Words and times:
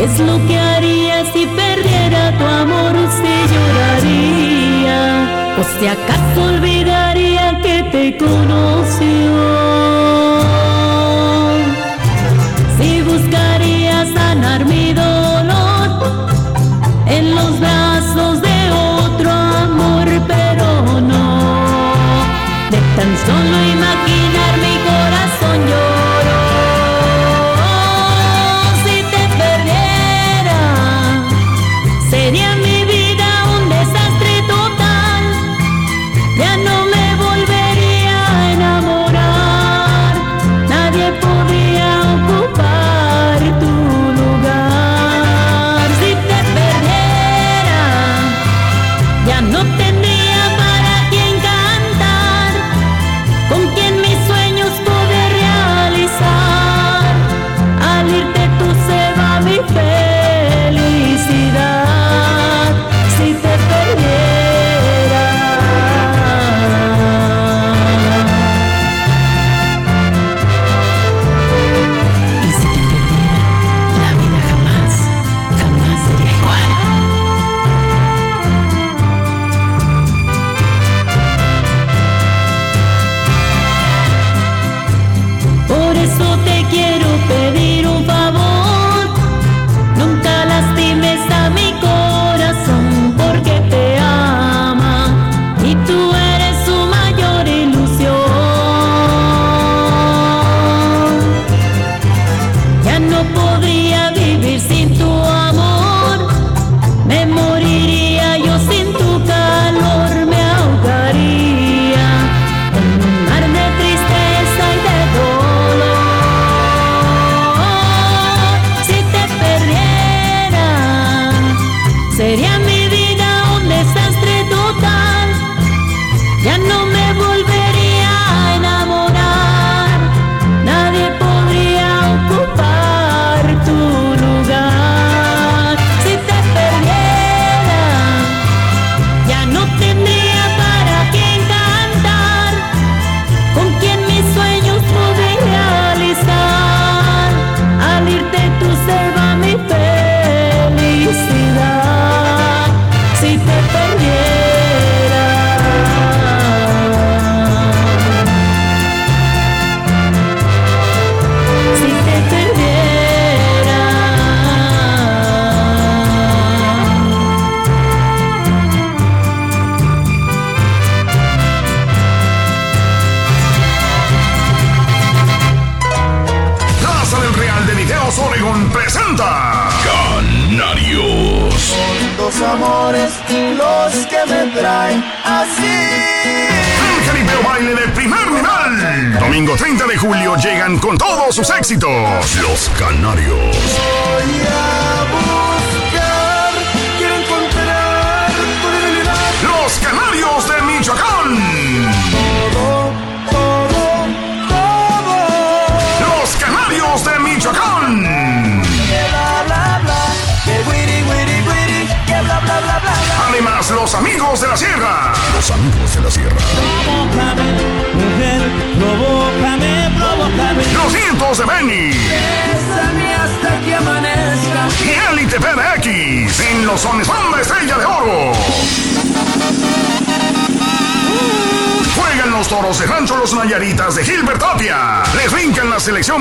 ¿Qué 0.00 0.06
es 0.06 0.18
lo 0.18 0.38
que 0.46 0.58
haría 0.58 1.26
si 1.26 1.46
perdiera 1.46 2.34
tu 2.38 2.44
amor? 2.46 2.96
Usted 2.96 3.42
lloraría. 3.52 4.98
¿O 5.58 5.62
si 5.78 5.86
acaso 5.88 6.42
olvidaría 6.42 7.60
que 7.62 7.82
te 7.92 8.16
conoció? 8.16 9.10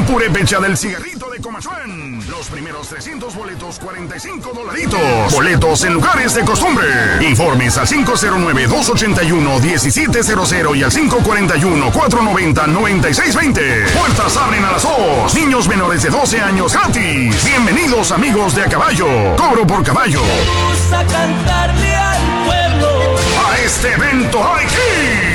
Purépecha 0.06 0.60
del 0.60 0.78
cigarrito 0.78 1.28
de 1.30 1.40
Comachuan. 1.40 2.20
Los 2.30 2.48
primeros 2.48 2.90
300 2.90 3.34
boletos, 3.36 3.80
45 3.80 4.52
dolaritos. 4.54 5.00
Boletos 5.32 5.84
en 5.84 5.94
lugares 5.94 6.34
de 6.36 6.44
costumbre. 6.44 6.86
Informes 7.22 7.78
al 7.78 7.88
509-281-1700 7.88 10.76
y 10.76 10.84
al 10.84 10.92
541-490-9620. 10.92 13.90
Puertas 13.92 14.36
abren 14.38 14.66
a 14.66 14.74
las 14.74 14.84
2. 14.84 15.34
Niños 15.36 15.68
menores 15.68 16.04
de 16.04 16.10
12 16.10 16.42
años 16.42 16.74
gratis. 16.74 17.46
Bienvenidos 17.46 18.12
amigos 18.12 18.54
de 18.56 18.64
a 18.64 18.66
caballo. 18.66 19.08
Cobro 19.38 19.66
por 19.66 19.82
caballo. 19.84 20.20
Vamos 20.22 20.92
a 20.92 21.06
cantarle 21.06 21.96
al 21.96 22.46
pueblo. 22.46 23.16
A 23.48 23.58
este 23.60 23.94
evento 23.94 24.44
hay 24.54 24.68
que 24.68 25.29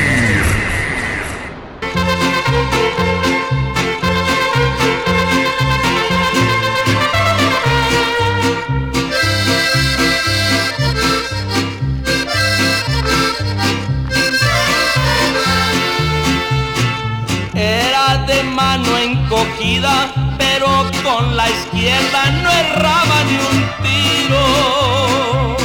pero 20.38 20.68
con 21.02 21.36
la 21.36 21.48
izquierda 21.48 22.30
no 22.42 22.50
erraba 22.50 23.24
ni 23.28 23.36
un 23.50 23.58
tiro. 23.82 25.56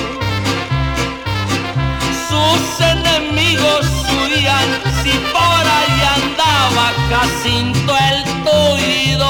Sus 2.30 2.82
enemigos 2.82 3.86
huían 4.12 4.70
si 5.04 5.12
por 5.34 5.64
ahí 5.78 6.02
andaba 6.18 6.94
Jacinto 7.10 7.96
el 8.10 8.24
tuido. 8.44 9.30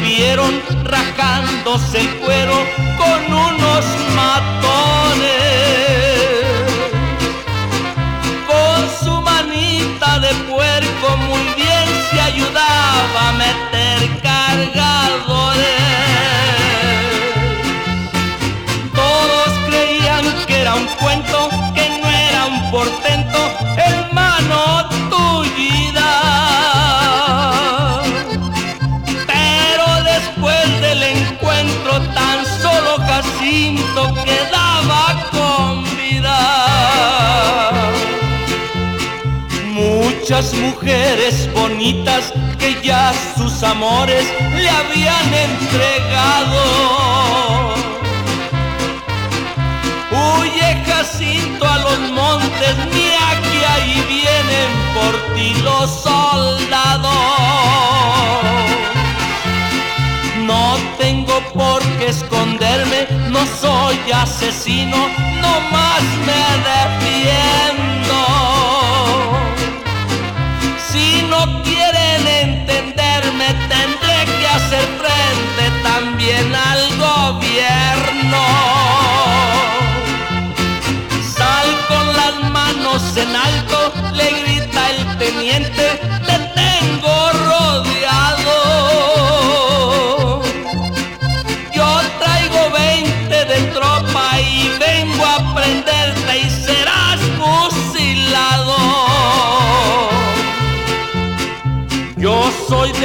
vieron 0.00 0.62
rajándose 0.84 2.00
el 2.00 2.08
cuero 2.16 2.54
con 2.96 3.34
unos 3.34 3.84
matones. 4.14 4.75
Cuento, 21.00 21.48
que 21.74 21.88
no 22.00 22.08
era 22.08 22.46
un 22.46 22.70
portento, 22.70 23.38
hermano 23.76 24.88
tullida. 25.10 26.12
Pero 29.26 29.86
después 30.04 30.80
del 30.80 31.02
encuentro 31.02 32.00
tan 32.14 32.44
solo 32.62 32.98
Jacinto 32.98 34.14
quedaba 34.24 35.30
con 35.30 35.84
vida. 35.96 36.38
Muchas 39.72 40.54
mujeres 40.54 41.48
bonitas 41.52 42.32
que 42.58 42.80
ya 42.82 43.12
sus 43.36 43.62
amores 43.62 44.26
le 44.54 44.68
habían 44.68 45.34
entregado. 45.34 47.25
Jacinto 51.56 51.68
a 51.68 51.78
los 51.78 51.98
montes, 52.10 52.76
mira 52.92 53.40
que 53.40 53.66
ahí 53.66 54.04
vienen 54.08 54.70
por 54.94 55.14
ti 55.34 55.54
los 55.62 55.90
soldados. 56.02 57.12
No 60.44 60.76
tengo 60.98 61.40
por 61.54 61.82
qué 61.98 62.08
esconderme, 62.08 63.06
no 63.30 63.40
soy 63.60 63.98
asesino, 64.12 64.96
no 65.40 65.60
más 65.72 66.02
me 66.26 66.44
defiendo. 66.70 68.18
Si 70.90 71.22
no 71.30 71.62
quieren 71.62 72.26
entenderme, 72.26 73.48
tendré 73.68 74.18
que 74.38 74.46
hacer 74.48 74.86
frente 74.98 75.64
también 75.82 76.54
al 76.54 76.75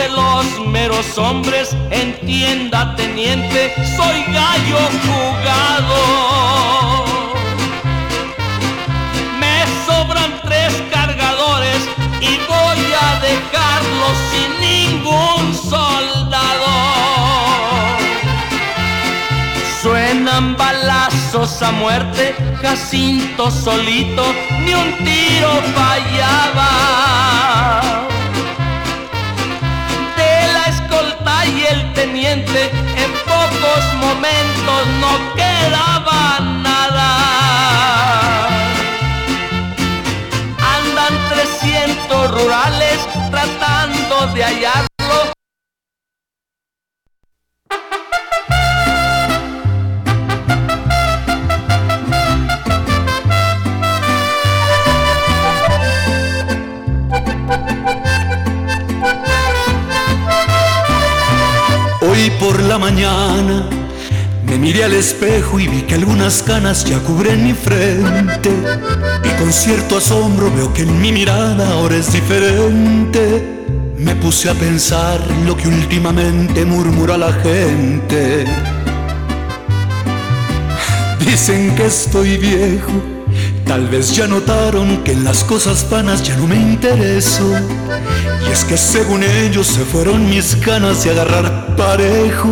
de 0.02 0.10
los 0.10 0.68
meros 0.68 1.18
hombres, 1.18 1.76
entienda 1.92 2.94
teniente, 2.96 3.74
soy 3.96 4.24
gallo 4.34 4.80
jugado. 5.06 6.00
Me 9.40 9.58
sobran 9.86 10.32
tres 10.44 10.74
cargadores 10.92 11.80
y 12.20 12.40
voy 12.54 12.82
a 13.06 13.08
dejarlos 13.30 14.16
sin 14.32 14.52
ningún 14.70 15.44
soldado. 15.54 16.72
Suenan 19.82 20.46
balazos 20.58 21.62
a 21.62 21.72
muerte, 21.72 22.36
Jacinto 22.62 23.52
solito, 23.52 24.24
ni 24.66 24.74
un 24.74 24.98
tiro 25.04 25.52
fallaba. 25.76 27.81
En 32.04 33.12
pocos 33.26 33.94
momentos 34.00 34.88
no 35.00 35.36
quedaba 35.36 36.40
nada. 36.64 37.10
Andan 40.58 41.14
300 41.30 42.32
rurales 42.32 43.08
tratando 43.30 44.34
de 44.34 44.44
hallarlo. 44.44 44.91
Por 62.42 62.60
la 62.60 62.80
mañana 62.80 63.70
me 64.48 64.58
miré 64.58 64.84
al 64.84 64.94
espejo 64.94 65.60
y 65.60 65.68
vi 65.68 65.84
que 65.84 65.94
algunas 65.94 66.42
canas 66.42 66.84
ya 66.84 66.98
cubren 67.00 67.44
mi 67.44 67.54
frente. 67.54 68.50
Y 69.24 69.40
con 69.40 69.54
cierto 69.54 69.98
asombro 69.98 70.52
veo 70.52 70.74
que 70.74 70.82
en 70.82 71.00
mi 71.00 71.12
mirada 71.12 71.70
ahora 71.72 71.96
es 71.96 72.12
diferente. 72.12 73.22
Me 73.98 74.16
puse 74.16 74.50
a 74.50 74.56
pensar 74.56 75.22
lo 75.46 75.56
que 75.56 75.68
últimamente 75.68 76.66
murmura 76.66 77.16
la 77.16 77.32
gente. 77.32 78.46
Dicen 81.20 81.76
que 81.76 81.86
estoy 81.86 82.38
viejo, 82.38 82.92
tal 83.72 83.88
vez 83.88 84.14
ya 84.14 84.28
notaron 84.28 85.02
que 85.02 85.14
en 85.14 85.24
las 85.24 85.46
cosas 85.46 85.90
vanas 85.90 86.22
ya 86.24 86.36
no 86.36 86.46
me 86.46 86.58
intereso. 86.58 87.54
Y 88.46 88.52
es 88.52 88.66
que 88.66 88.76
según 88.76 89.24
ellos 89.24 89.66
se 89.66 89.86
fueron 89.86 90.30
mis 90.30 90.60
ganas 90.60 91.06
de 91.06 91.12
agarrar 91.12 91.74
parejo. 91.78 92.50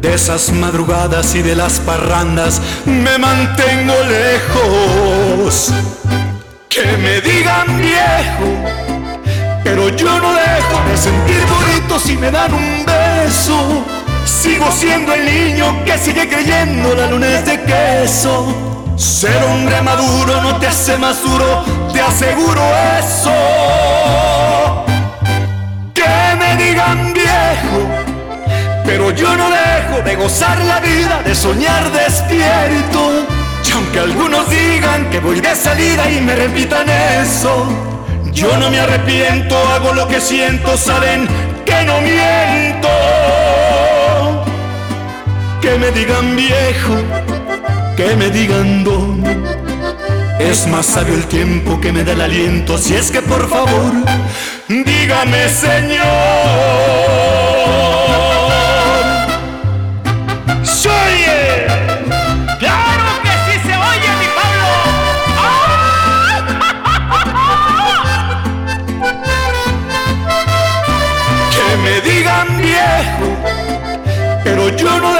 De 0.00 0.12
esas 0.12 0.50
madrugadas 0.50 1.36
y 1.36 1.42
de 1.42 1.54
las 1.54 1.78
parrandas 1.78 2.60
me 2.84 3.16
mantengo 3.16 3.94
lejos. 4.08 5.70
Que 6.68 6.96
me 6.96 7.20
digan 7.20 7.68
viejo, 7.78 8.48
pero 9.62 9.88
yo 9.90 10.18
no 10.18 10.32
dejo 10.34 10.76
de 10.90 10.96
sentir 10.96 11.42
bonito 11.46 12.00
si 12.00 12.16
me 12.16 12.28
dan 12.32 12.52
un 12.52 12.84
beso. 12.84 13.84
Sigo 14.24 14.68
siendo 14.72 15.14
el 15.14 15.26
niño 15.26 15.84
que 15.84 15.96
sigue 15.96 16.28
creyendo 16.28 16.92
la 16.96 17.06
luna 17.06 17.38
es 17.38 17.46
de 17.46 17.60
queso. 17.62 18.69
Ser 19.00 19.42
hombre 19.44 19.80
maduro 19.80 20.42
no 20.42 20.58
te 20.58 20.66
hace 20.66 20.98
más 20.98 21.22
duro, 21.22 21.64
te 21.90 22.02
aseguro 22.02 22.60
eso. 22.98 23.32
Que 25.94 26.36
me 26.38 26.62
digan 26.62 27.14
viejo, 27.14 27.88
pero 28.84 29.10
yo 29.12 29.34
no 29.38 29.48
dejo 29.48 30.02
de 30.02 30.16
gozar 30.16 30.58
la 30.66 30.80
vida, 30.80 31.22
de 31.24 31.34
soñar 31.34 31.90
despierto. 31.92 33.24
Y 33.66 33.72
aunque 33.72 34.00
algunos 34.00 34.50
digan 34.50 35.08
que 35.08 35.18
voy 35.18 35.40
de 35.40 35.56
salida 35.56 36.10
y 36.10 36.20
me 36.20 36.36
repitan 36.36 36.86
eso, 36.90 37.64
yo 38.32 38.54
no 38.58 38.70
me 38.70 38.80
arrepiento, 38.80 39.56
hago 39.68 39.94
lo 39.94 40.08
que 40.08 40.20
siento, 40.20 40.76
saben 40.76 41.26
que 41.64 41.84
no 41.84 42.02
miento. 42.02 42.88
Que 45.62 45.78
me 45.78 45.90
digan 45.90 46.36
viejo, 46.36 46.96
que 47.96 48.16
me 48.16 48.30
digan 48.30 48.84
don. 48.84 49.22
Es 50.38 50.66
más 50.66 50.86
sabio 50.86 51.14
el 51.14 51.26
tiempo 51.26 51.80
que 51.80 51.92
me 51.92 52.02
da 52.02 52.12
el 52.12 52.20
aliento, 52.22 52.78
si 52.78 52.94
es 52.94 53.10
que 53.10 53.20
por 53.20 53.48
favor, 53.48 53.92
dígame 54.68 55.48
Señor. 55.48 56.06
¡Se 60.62 60.88
oye! 60.88 61.66
¡Claro 62.58 63.04
que 63.22 63.30
sí 63.44 63.60
se 63.66 63.76
oye, 63.76 64.10
mi 64.20 64.28
Que 71.54 71.76
me 71.76 72.00
digan 72.00 72.62
viejo, 72.62 73.36
pero 74.42 74.68
yo 74.70 74.98
no 75.00 75.19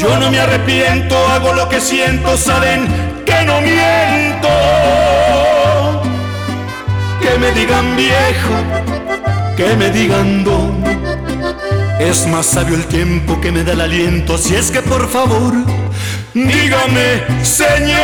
Yo 0.00 0.18
no 0.18 0.30
me 0.30 0.40
arrepiento, 0.40 1.14
hago 1.28 1.52
lo 1.52 1.68
que 1.68 1.78
siento, 1.78 2.34
saben 2.34 2.88
que 3.26 3.44
no 3.44 3.60
miento. 3.60 4.48
Que 7.20 7.38
me 7.38 7.52
digan 7.52 7.96
viejo, 7.96 8.54
que 9.58 9.76
me 9.76 9.90
digan 9.90 10.42
don. 10.42 10.82
Es 11.98 12.26
más 12.26 12.46
sabio 12.46 12.76
el 12.76 12.86
tiempo 12.86 13.38
que 13.42 13.52
me 13.52 13.62
da 13.62 13.72
el 13.74 13.82
aliento, 13.82 14.38
si 14.38 14.54
es 14.54 14.70
que 14.70 14.80
por 14.80 15.06
favor, 15.06 15.52
dígame, 16.32 17.44
Señor. 17.44 18.00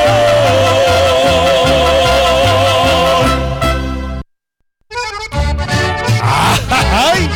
¡Ay! 6.70 7.35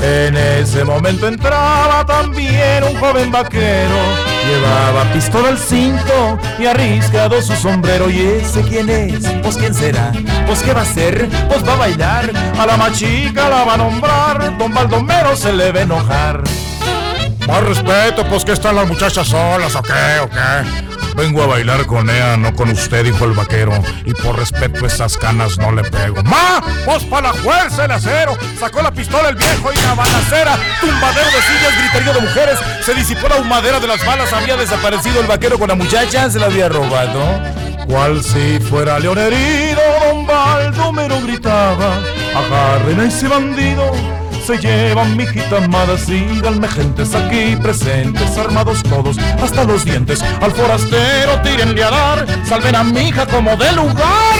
En 0.00 0.36
ese 0.36 0.84
momento 0.84 1.26
entraba 1.26 2.04
también 2.06 2.84
un 2.84 2.96
joven 2.98 3.30
vaquero. 3.30 3.96
Llevaba 4.48 5.04
pistola 5.12 5.48
al 5.48 5.58
cinto 5.58 6.38
y 6.58 6.66
arriscado 6.66 7.42
su 7.42 7.54
sombrero. 7.54 8.08
¿Y 8.08 8.20
ese 8.20 8.62
quién 8.62 8.88
es? 8.88 9.28
Pues 9.42 9.56
quién 9.56 9.74
será? 9.74 10.12
Pues 10.46 10.62
qué 10.62 10.72
va 10.72 10.80
a 10.80 10.84
hacer? 10.84 11.28
Pues 11.48 11.66
va 11.66 11.74
a 11.74 11.76
bailar. 11.76 12.30
A 12.58 12.66
la 12.66 12.76
machica 12.76 13.48
la 13.48 13.64
va 13.64 13.74
a 13.74 13.78
nombrar. 13.78 14.56
Don 14.58 14.72
Baldomero 14.72 15.36
se 15.36 15.52
le 15.52 15.72
va 15.72 15.80
a 15.80 15.82
enojar. 15.82 16.42
Más 17.48 17.62
respeto, 17.62 18.28
pues 18.28 18.44
que 18.44 18.52
están 18.52 18.76
las 18.76 18.86
muchachas 18.86 19.26
solas, 19.26 19.74
¿o 19.74 19.82
qué? 19.82 20.20
¿O 20.20 20.28
qué? 20.28 21.16
Vengo 21.16 21.42
a 21.42 21.46
bailar 21.46 21.86
con 21.86 22.10
ella, 22.10 22.36
no 22.36 22.54
con 22.54 22.68
usted, 22.68 23.02
dijo 23.02 23.24
el 23.24 23.32
vaquero. 23.32 23.72
Y 24.04 24.12
por 24.12 24.38
respeto 24.38 24.84
esas 24.84 25.16
canas 25.16 25.56
no 25.56 25.72
le 25.72 25.82
pego. 25.82 26.22
¡Ma! 26.24 26.62
¡Pues 26.84 27.04
para 27.04 27.28
la 27.28 27.32
fuerza 27.32 27.86
el 27.86 27.90
acero! 27.90 28.36
Sacó 28.60 28.82
la 28.82 28.92
pistola 28.92 29.30
el 29.30 29.36
viejo 29.36 29.72
y 29.72 29.76
la 29.80 29.94
balacera. 29.94 30.58
Tumbadero 30.78 31.30
de 31.30 31.40
sillas, 31.40 31.78
griterío 31.78 32.12
de 32.12 32.20
mujeres. 32.20 32.58
Se 32.84 32.92
disipó 32.92 33.28
la 33.28 33.36
humadera 33.36 33.80
de 33.80 33.86
las 33.86 34.04
balas. 34.04 34.30
Había 34.30 34.58
desaparecido 34.58 35.22
el 35.22 35.26
vaquero 35.26 35.58
con 35.58 35.68
la 35.68 35.74
muchacha, 35.74 36.28
se 36.28 36.38
la 36.38 36.46
había 36.46 36.68
robado. 36.68 37.40
Cual 37.86 38.22
si 38.22 38.60
fuera 38.60 38.98
león 38.98 39.16
herido, 39.16 39.80
don 40.04 40.26
Baldomero 40.26 41.18
gritaba. 41.22 41.94
Agarren 42.36 43.00
a 43.00 43.04
ese 43.06 43.26
bandido 43.26 43.90
se 44.48 44.56
llevan 44.56 45.14
mi 45.14 45.24
hijita 45.24 45.58
amada, 45.58 45.98
síganme 45.98 46.66
gentes 46.68 47.14
aquí 47.14 47.54
presentes, 47.56 48.38
armados 48.38 48.82
todos 48.82 49.18
hasta 49.42 49.64
los 49.64 49.84
dientes. 49.84 50.22
Al 50.40 50.52
forastero 50.52 51.38
tírenle 51.42 51.84
a 51.84 51.90
dar, 51.90 52.26
salven 52.46 52.74
a 52.74 52.82
mi 52.82 53.08
hija 53.08 53.26
como 53.26 53.54
de 53.56 53.70
lugar. 53.72 54.38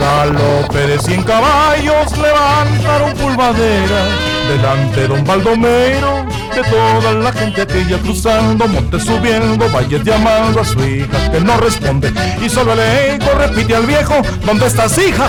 Galope 0.00 0.78
de 0.78 0.98
cien 0.98 1.22
caballos 1.22 2.18
levantaron 2.18 3.12
pulvadera 3.14 4.29
delante 4.50 5.06
don 5.06 5.24
Baldomero 5.24 6.26
de 6.54 6.62
toda 6.64 7.12
la 7.12 7.32
gente 7.32 7.62
aquella 7.62 7.98
cruzando, 7.98 8.66
montes 8.66 9.04
subiendo, 9.04 9.70
valles 9.70 10.02
llamando 10.02 10.60
a 10.60 10.64
su 10.64 10.82
hija 10.82 11.30
que 11.30 11.40
no 11.40 11.56
responde 11.56 12.12
y 12.42 12.48
solo 12.48 12.72
el 12.72 12.80
eco 12.80 13.30
repite 13.38 13.76
al 13.76 13.86
viejo, 13.86 14.20
¿dónde 14.44 14.66
estás 14.66 14.98
hija? 14.98 15.28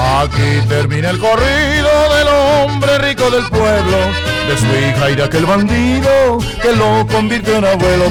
Aquí 0.00 0.66
termina 0.66 1.10
el 1.10 1.18
corrido 1.18 1.90
del 2.16 2.28
hombre 2.28 2.98
rico 3.00 3.30
del 3.30 3.46
pueblo, 3.50 3.98
de 4.48 4.56
su 4.56 4.66
hija 4.66 5.10
y 5.10 5.14
de 5.14 5.24
aquel 5.24 5.44
bandido 5.44 6.38
que 6.62 6.72
lo 6.74 7.06
convirtió 7.06 7.56
en 7.56 7.66
abuelo. 7.66 8.06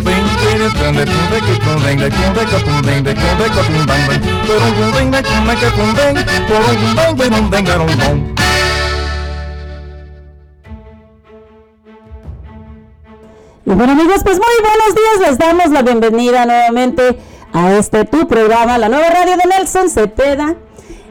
Y 13.66 13.72
bueno 13.72 13.94
amigos, 13.94 14.22
pues 14.24 14.38
muy 14.38 14.56
buenos 14.62 14.96
días, 14.96 15.30
les 15.30 15.38
damos 15.40 15.70
la 15.72 15.82
bienvenida 15.82 16.46
nuevamente 16.46 17.20
a 17.52 17.74
este 17.74 18.06
tu 18.06 18.28
programa, 18.28 18.78
la 18.78 18.90
nueva 18.90 19.10
radio 19.10 19.38
de 19.38 19.46
Nelson 19.48 19.90
Cepeda. 19.90 20.56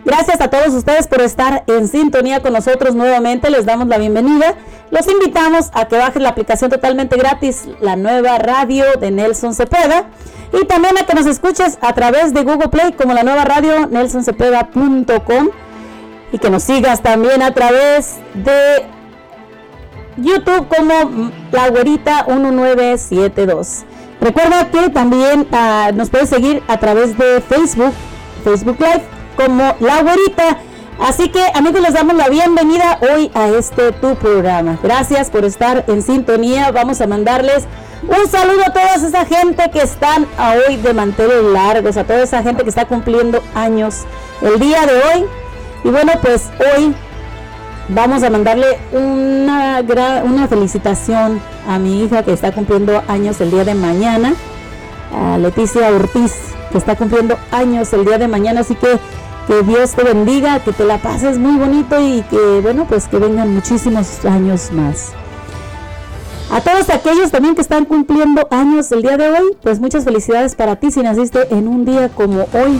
Gracias 0.05 0.41
a 0.41 0.49
todos 0.49 0.69
ustedes 0.69 1.07
por 1.07 1.21
estar 1.21 1.65
en 1.67 1.89
sintonía 1.89 2.41
con 2.41 2.53
nosotros 2.53 2.95
nuevamente. 2.95 3.51
Les 3.51 3.67
damos 3.67 3.89
la 3.89 3.99
bienvenida. 3.99 4.55
Los 4.91 5.07
invitamos 5.09 5.71
a 5.75 5.87
que 5.87 5.97
bajen 5.97 6.23
la 6.23 6.31
aplicación 6.31 6.71
totalmente 6.71 7.17
gratis, 7.17 7.69
la 7.81 7.97
nueva 7.97 8.39
radio 8.39 8.85
de 8.99 9.11
Nelson 9.11 9.55
Cepeda. 9.55 10.07
Y 10.53 10.65
también 10.67 10.97
a 10.97 11.05
que 11.05 11.15
nos 11.15 11.27
escuches 11.27 11.79
a 11.81 11.93
través 11.93 12.33
de 12.33 12.43
Google 12.43 12.69
Play 12.69 12.93
como 12.93 13.13
la 13.13 13.23
nueva 13.23 13.45
radio 13.45 13.87
nelsoncepeda.com. 13.87 15.49
Y 16.33 16.39
que 16.39 16.51
nos 16.51 16.63
sigas 16.63 17.03
también 17.03 17.43
a 17.43 17.53
través 17.53 18.17
de 18.35 18.87
YouTube 20.17 20.69
como 20.69 21.31
La 21.53 21.69
Güerita 21.71 22.25
1972. 22.29 23.85
Recuerda 24.21 24.71
que 24.71 24.91
también 24.91 25.47
uh, 25.53 25.95
nos 25.95 26.11
puedes 26.11 26.29
seguir 26.29 26.63
a 26.67 26.79
través 26.79 27.17
de 27.17 27.41
Facebook, 27.41 27.93
Facebook 28.43 28.77
Live 28.81 29.18
como 29.39 29.77
La 29.79 30.03
Güerita. 30.03 30.59
Así 31.01 31.29
que 31.29 31.41
amigos, 31.55 31.81
les 31.81 31.95
damos 31.95 32.17
la 32.17 32.29
bienvenida 32.29 32.99
hoy 33.01 33.31
a 33.35 33.49
este 33.51 33.93
tu 33.93 34.17
programa. 34.17 34.77
Gracias 34.83 35.31
por 35.31 35.45
estar 35.45 35.85
en 35.87 36.03
sintonía. 36.03 36.73
Vamos 36.73 37.01
a 37.01 37.07
mandarles 37.07 37.65
un 38.03 38.29
saludo 38.29 38.63
a 38.67 38.73
toda 38.73 38.95
esa 38.97 39.25
gente 39.25 39.71
que 39.71 39.81
están 39.81 40.27
hoy 40.67 40.77
de 40.77 40.93
manteles 40.93 41.45
largos, 41.45 41.97
a 41.97 42.03
toda 42.03 42.25
esa 42.25 42.43
gente 42.43 42.65
que 42.65 42.69
está 42.69 42.87
cumpliendo 42.87 43.41
años 43.55 44.07
el 44.43 44.59
día 44.59 44.85
de 44.87 44.95
hoy. 44.95 45.25
Y 45.85 45.89
bueno, 45.91 46.13
pues 46.21 46.49
hoy 46.59 46.93
vamos 47.91 48.25
a 48.25 48.31
mandarle 48.31 48.67
una, 48.91 49.85
una 50.25 50.49
felicitación 50.49 51.41
a 51.69 51.79
mi 51.79 52.03
hija 52.03 52.25
que 52.25 52.33
está 52.33 52.51
cumpliendo 52.51 53.05
años 53.07 53.41
el 53.41 53.53
día 53.53 53.65
de 53.65 53.77
mañana, 53.77 54.35
a 55.15 55.39
Leticia 55.39 55.91
Ortiz, 55.91 56.33
que 56.73 56.79
está 56.79 56.97
cumpliendo 56.97 57.39
años 57.53 57.93
el 57.93 58.05
día 58.05 58.19
de 58.19 58.27
mañana. 58.27 58.63
Así 58.63 58.75
que 58.75 58.99
que 59.49 59.63
Dios 59.63 59.93
te 59.93 60.05
bendiga, 60.05 60.63
que 60.63 60.75
te 60.75 60.85
la 60.85 60.99
pases 60.99 61.39
muy 61.39 61.59
bonito 61.59 61.99
y 61.99 62.21
que, 62.25 62.61
bueno, 62.63 62.85
pues 62.87 63.09
que 63.09 63.19
vengan 63.19 63.55
muchísimos 63.55 64.23
años 64.27 64.71
más. 64.73 65.13
A 66.53 66.61
todos 66.61 66.91
aquellos 66.91 67.31
también 67.31 67.55
que 67.55 67.63
están 67.63 67.87
cumpliendo 67.87 68.47
años 68.51 68.93
el 68.93 69.01
día 69.01 69.17
de 69.17 69.31
hoy, 69.31 69.57
pues 69.63 69.81
muchas 69.81 70.05
felicidades 70.05 70.55
para 70.55 70.77
ti 70.77 70.91
si 70.91 71.01
naciste 71.01 71.49
en 71.51 71.67
un 71.67 71.87
día 71.87 72.11
como 72.11 72.43
hoy. 72.53 72.79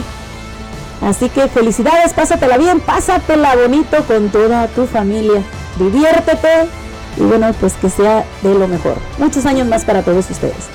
Así 1.01 1.29
que 1.29 1.47
felicidades, 1.47 2.13
pásatela 2.13 2.57
bien, 2.57 2.79
pásatela 2.81 3.55
bonito 3.55 3.97
con 4.07 4.29
toda 4.29 4.67
tu 4.67 4.85
familia. 4.85 5.41
Diviértete 5.79 6.67
y 7.17 7.21
bueno, 7.21 7.51
pues 7.59 7.73
que 7.73 7.89
sea 7.89 8.25
de 8.43 8.53
lo 8.53 8.67
mejor. 8.67 8.97
Muchos 9.17 9.47
años 9.47 9.67
más 9.67 9.85
para 9.85 10.03
todos 10.03 10.29
ustedes. 10.29 10.67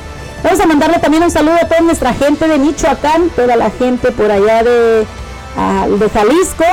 Vamos 0.43 0.59
a 0.59 0.67
mandarle 0.67 0.99
también 0.99 1.23
un 1.23 1.31
saludo 1.31 1.55
a 1.55 1.69
toda 1.69 1.83
nuestra 1.83 2.15
gente 2.15 2.49
de 2.49 2.59
Michoacán, 2.59 3.31
toda 3.37 3.55
la 3.55 3.71
gente 3.71 4.11
por 4.11 4.31
allá 4.31 4.65
de 4.65 5.07
de 5.55 6.11
Jalisco, 6.11 6.65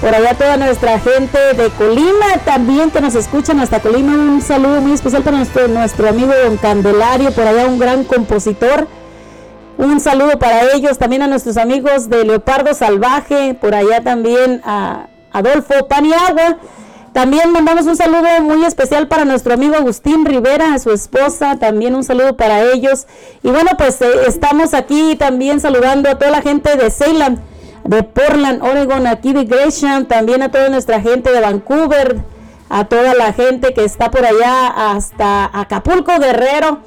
por 0.00 0.14
allá 0.14 0.34
toda 0.34 0.56
nuestra 0.56 0.98
gente 1.00 1.38
de 1.54 1.70
Colima 1.70 2.38
también 2.44 2.90
que 2.90 3.00
nos 3.00 3.14
escuchan 3.14 3.60
hasta 3.60 3.80
Colima. 3.80 4.12
Un 4.12 4.40
saludo 4.40 4.80
muy 4.80 4.92
especial 4.92 5.22
para 5.22 5.38
nuestro, 5.38 5.68
nuestro 5.68 6.08
amigo 6.08 6.32
Don 6.44 6.56
Candelario, 6.56 7.32
por 7.32 7.46
allá 7.46 7.66
un 7.66 7.78
gran 7.78 8.04
compositor. 8.04 8.86
Un 9.76 9.98
saludo 9.98 10.38
para 10.38 10.72
ellos, 10.74 10.98
también 10.98 11.22
a 11.22 11.26
nuestros 11.26 11.56
amigos 11.56 12.08
de 12.08 12.24
Leopardo 12.24 12.74
Salvaje, 12.74 13.54
por 13.60 13.74
allá 13.74 14.02
también 14.02 14.60
a 14.64 15.06
Adolfo 15.32 15.88
Paniagua. 15.88 16.58
También 17.12 17.50
mandamos 17.50 17.86
un 17.86 17.96
saludo 17.96 18.28
muy 18.42 18.64
especial 18.64 19.08
para 19.08 19.24
nuestro 19.24 19.54
amigo 19.54 19.74
Agustín 19.74 20.24
Rivera, 20.24 20.74
a 20.74 20.78
su 20.78 20.92
esposa, 20.92 21.56
también 21.58 21.94
un 21.94 22.04
saludo 22.04 22.36
para 22.36 22.62
ellos. 22.62 23.06
Y 23.42 23.48
bueno, 23.48 23.70
pues 23.76 24.00
eh, 24.00 24.06
estamos 24.28 24.74
aquí 24.74 25.16
también 25.16 25.60
saludando 25.60 26.08
a 26.08 26.18
toda 26.18 26.30
la 26.30 26.42
gente 26.42 26.76
de 26.76 26.88
Salem, 26.90 27.38
de 27.84 28.02
Portland, 28.02 28.62
Oregon, 28.62 29.06
aquí 29.06 29.32
de 29.32 29.44
Gresham, 29.44 30.06
también 30.06 30.42
a 30.42 30.50
toda 30.50 30.68
nuestra 30.68 31.00
gente 31.00 31.32
de 31.32 31.40
Vancouver, 31.40 32.20
a 32.68 32.84
toda 32.84 33.14
la 33.14 33.32
gente 33.32 33.74
que 33.74 33.84
está 33.84 34.10
por 34.10 34.24
allá 34.24 34.92
hasta 34.92 35.50
Acapulco, 35.52 36.18
Guerrero, 36.18 36.78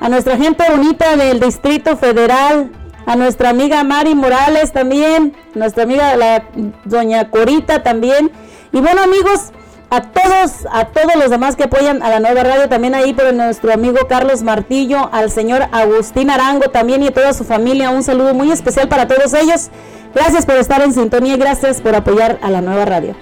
a 0.00 0.08
nuestra 0.08 0.36
gente 0.36 0.64
bonita 0.70 1.16
del 1.16 1.40
Distrito 1.40 1.96
Federal, 1.96 2.70
a 3.06 3.16
nuestra 3.16 3.50
amiga 3.50 3.82
Mari 3.84 4.14
Morales 4.14 4.72
también, 4.72 5.34
nuestra 5.54 5.82
amiga 5.82 6.16
la 6.16 6.44
doña 6.84 7.30
Corita 7.30 7.82
también. 7.82 8.30
Y 8.72 8.80
bueno 8.80 9.02
amigos, 9.02 9.52
a 9.90 10.02
todos, 10.02 10.66
a 10.72 10.86
todos 10.86 11.14
los 11.16 11.30
demás 11.30 11.54
que 11.56 11.64
apoyan 11.64 12.02
a 12.02 12.10
la 12.10 12.20
nueva 12.20 12.42
radio, 12.42 12.68
también 12.68 12.94
ahí 12.94 13.12
por 13.12 13.32
nuestro 13.32 13.72
amigo 13.72 14.08
Carlos 14.08 14.42
Martillo, 14.42 15.08
al 15.12 15.30
señor 15.30 15.68
Agustín 15.72 16.30
Arango 16.30 16.70
también 16.70 17.02
y 17.02 17.08
a 17.08 17.14
toda 17.14 17.32
su 17.32 17.44
familia, 17.44 17.90
un 17.90 18.02
saludo 18.02 18.34
muy 18.34 18.50
especial 18.50 18.88
para 18.88 19.06
todos 19.06 19.34
ellos. 19.34 19.70
Gracias 20.14 20.46
por 20.46 20.56
estar 20.56 20.80
en 20.82 20.92
sintonía 20.92 21.34
y 21.34 21.38
gracias 21.38 21.80
por 21.80 21.94
apoyar 21.94 22.38
a 22.40 22.50
la 22.50 22.60
nueva 22.60 22.84
radio. 22.84 23.16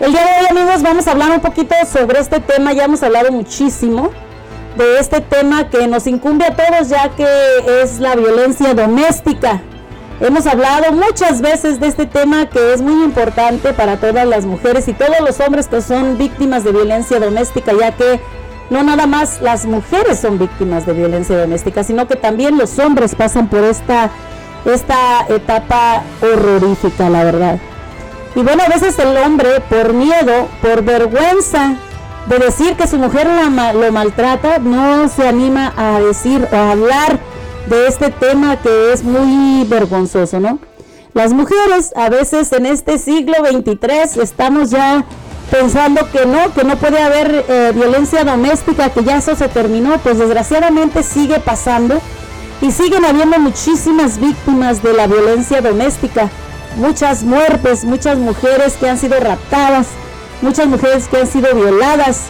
El 0.00 0.12
día 0.12 0.20
de 0.20 0.40
hoy 0.40 0.46
amigos 0.58 0.82
vamos 0.82 1.06
a 1.06 1.12
hablar 1.12 1.30
un 1.30 1.40
poquito 1.40 1.74
sobre 1.90 2.20
este 2.20 2.40
tema, 2.40 2.72
ya 2.72 2.84
hemos 2.84 3.02
hablado 3.02 3.32
muchísimo 3.32 4.10
de 4.76 4.98
este 4.98 5.20
tema 5.20 5.70
que 5.70 5.86
nos 5.86 6.06
incumbe 6.06 6.44
a 6.44 6.54
todos 6.54 6.88
ya 6.88 7.10
que 7.10 7.26
es 7.82 8.00
la 8.00 8.14
violencia 8.16 8.74
doméstica. 8.74 9.62
Hemos 10.20 10.46
hablado 10.46 10.92
muchas 10.92 11.40
veces 11.40 11.80
de 11.80 11.88
este 11.88 12.06
tema 12.06 12.46
que 12.46 12.74
es 12.74 12.82
muy 12.82 13.04
importante 13.04 13.72
para 13.72 13.96
todas 13.96 14.26
las 14.26 14.44
mujeres 14.44 14.86
y 14.88 14.92
todos 14.92 15.20
los 15.20 15.40
hombres 15.40 15.68
que 15.68 15.80
son 15.80 16.18
víctimas 16.18 16.64
de 16.64 16.72
violencia 16.72 17.18
doméstica, 17.18 17.72
ya 17.78 17.92
que 17.92 18.20
no 18.70 18.82
nada 18.82 19.06
más 19.06 19.40
las 19.40 19.66
mujeres 19.66 20.20
son 20.20 20.38
víctimas 20.38 20.86
de 20.86 20.92
violencia 20.92 21.36
doméstica, 21.36 21.82
sino 21.82 22.06
que 22.06 22.16
también 22.16 22.58
los 22.58 22.78
hombres 22.78 23.14
pasan 23.14 23.48
por 23.48 23.64
esta, 23.64 24.10
esta 24.64 25.26
etapa 25.28 26.02
horrorífica, 26.20 27.08
la 27.08 27.24
verdad. 27.24 27.58
Y 28.34 28.40
bueno, 28.40 28.62
a 28.62 28.68
veces 28.68 28.98
el 28.98 29.16
hombre, 29.18 29.60
por 29.68 29.92
miedo, 29.92 30.48
por 30.62 30.82
vergüenza 30.82 31.74
de 32.26 32.38
decir 32.38 32.74
que 32.76 32.86
su 32.86 32.98
mujer 32.98 33.28
lo 33.74 33.92
maltrata, 33.92 34.58
no 34.58 35.08
se 35.08 35.28
anima 35.28 35.72
a 35.76 36.00
decir 36.00 36.46
o 36.50 36.56
a 36.56 36.70
hablar 36.70 37.18
de 37.68 37.86
este 37.86 38.10
tema 38.10 38.60
que 38.60 38.92
es 38.92 39.02
muy 39.02 39.64
vergonzoso, 39.64 40.40
¿no? 40.40 40.58
Las 41.14 41.32
mujeres 41.32 41.92
a 41.94 42.08
veces 42.08 42.52
en 42.52 42.64
este 42.64 42.98
siglo 42.98 43.34
23 43.42 44.16
estamos 44.16 44.70
ya 44.70 45.04
pensando 45.50 46.10
que 46.10 46.24
no, 46.24 46.54
que 46.54 46.64
no 46.64 46.76
puede 46.76 47.02
haber 47.02 47.44
eh, 47.48 47.72
violencia 47.74 48.24
doméstica, 48.24 48.88
que 48.88 49.04
ya 49.04 49.18
eso 49.18 49.36
se 49.36 49.48
terminó, 49.48 49.98
pues 49.98 50.18
desgraciadamente 50.18 51.02
sigue 51.02 51.38
pasando 51.38 52.00
y 52.62 52.70
siguen 52.70 53.04
habiendo 53.04 53.38
muchísimas 53.40 54.18
víctimas 54.18 54.82
de 54.82 54.92
la 54.92 55.08
violencia 55.08 55.60
doméstica, 55.60 56.30
muchas 56.76 57.24
muertes, 57.24 57.84
muchas 57.84 58.18
mujeres 58.18 58.76
que 58.76 58.88
han 58.88 58.98
sido 58.98 59.18
raptadas, 59.18 59.88
muchas 60.40 60.68
mujeres 60.68 61.08
que 61.08 61.18
han 61.18 61.26
sido 61.26 61.52
violadas, 61.54 62.28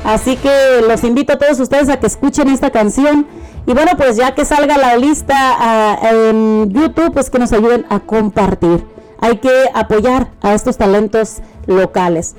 Así 0.05 0.37
que 0.37 0.83
los 0.87 1.03
invito 1.03 1.33
a 1.33 1.39
todos 1.39 1.59
ustedes 1.59 1.89
a 1.89 1.99
que 1.99 2.07
escuchen 2.07 2.49
esta 2.49 2.71
canción. 2.71 3.27
Y 3.67 3.73
bueno, 3.73 3.93
pues 3.97 4.17
ya 4.17 4.35
que 4.35 4.45
salga 4.45 4.79
la 4.79 4.97
lista 4.97 5.35
ah, 5.35 5.99
en 6.03 6.71
YouTube, 6.71 7.12
pues 7.12 7.31
que 7.31 7.39
nos 7.39 7.53
ayuden 7.53 7.87
a 7.89 8.01
compartir. 8.01 8.85
Hay 9.21 9.39
que 9.39 9.71
apoyar 9.75 10.29
a 10.43 10.55
estos 10.55 10.77
talentos 10.77 11.39
locales. 11.67 12.37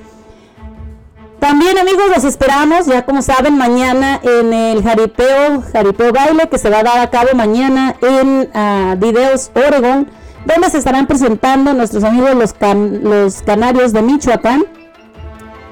También 1.40 1.78
amigos, 1.78 2.04
los 2.14 2.24
esperamos, 2.24 2.86
ya 2.86 3.04
como 3.04 3.22
saben, 3.22 3.56
mañana 3.56 4.20
en 4.22 4.52
el 4.52 4.82
Jaripeo, 4.82 5.62
Jaripeo 5.72 6.12
Baile, 6.12 6.48
que 6.48 6.58
se 6.58 6.68
va 6.68 6.80
a 6.80 6.82
dar 6.82 6.98
a 6.98 7.10
cabo 7.10 7.28
mañana 7.34 7.94
en 8.02 8.50
uh, 8.52 8.96
Videos 8.98 9.50
Oregon 9.54 10.08
donde 10.44 10.70
se 10.70 10.78
estarán 10.78 11.06
presentando 11.06 11.74
nuestros 11.74 12.04
amigos 12.04 12.34
los, 12.34 12.54
los 13.02 13.42
canarios 13.42 13.92
de 13.92 14.02
Michoacán. 14.02 14.64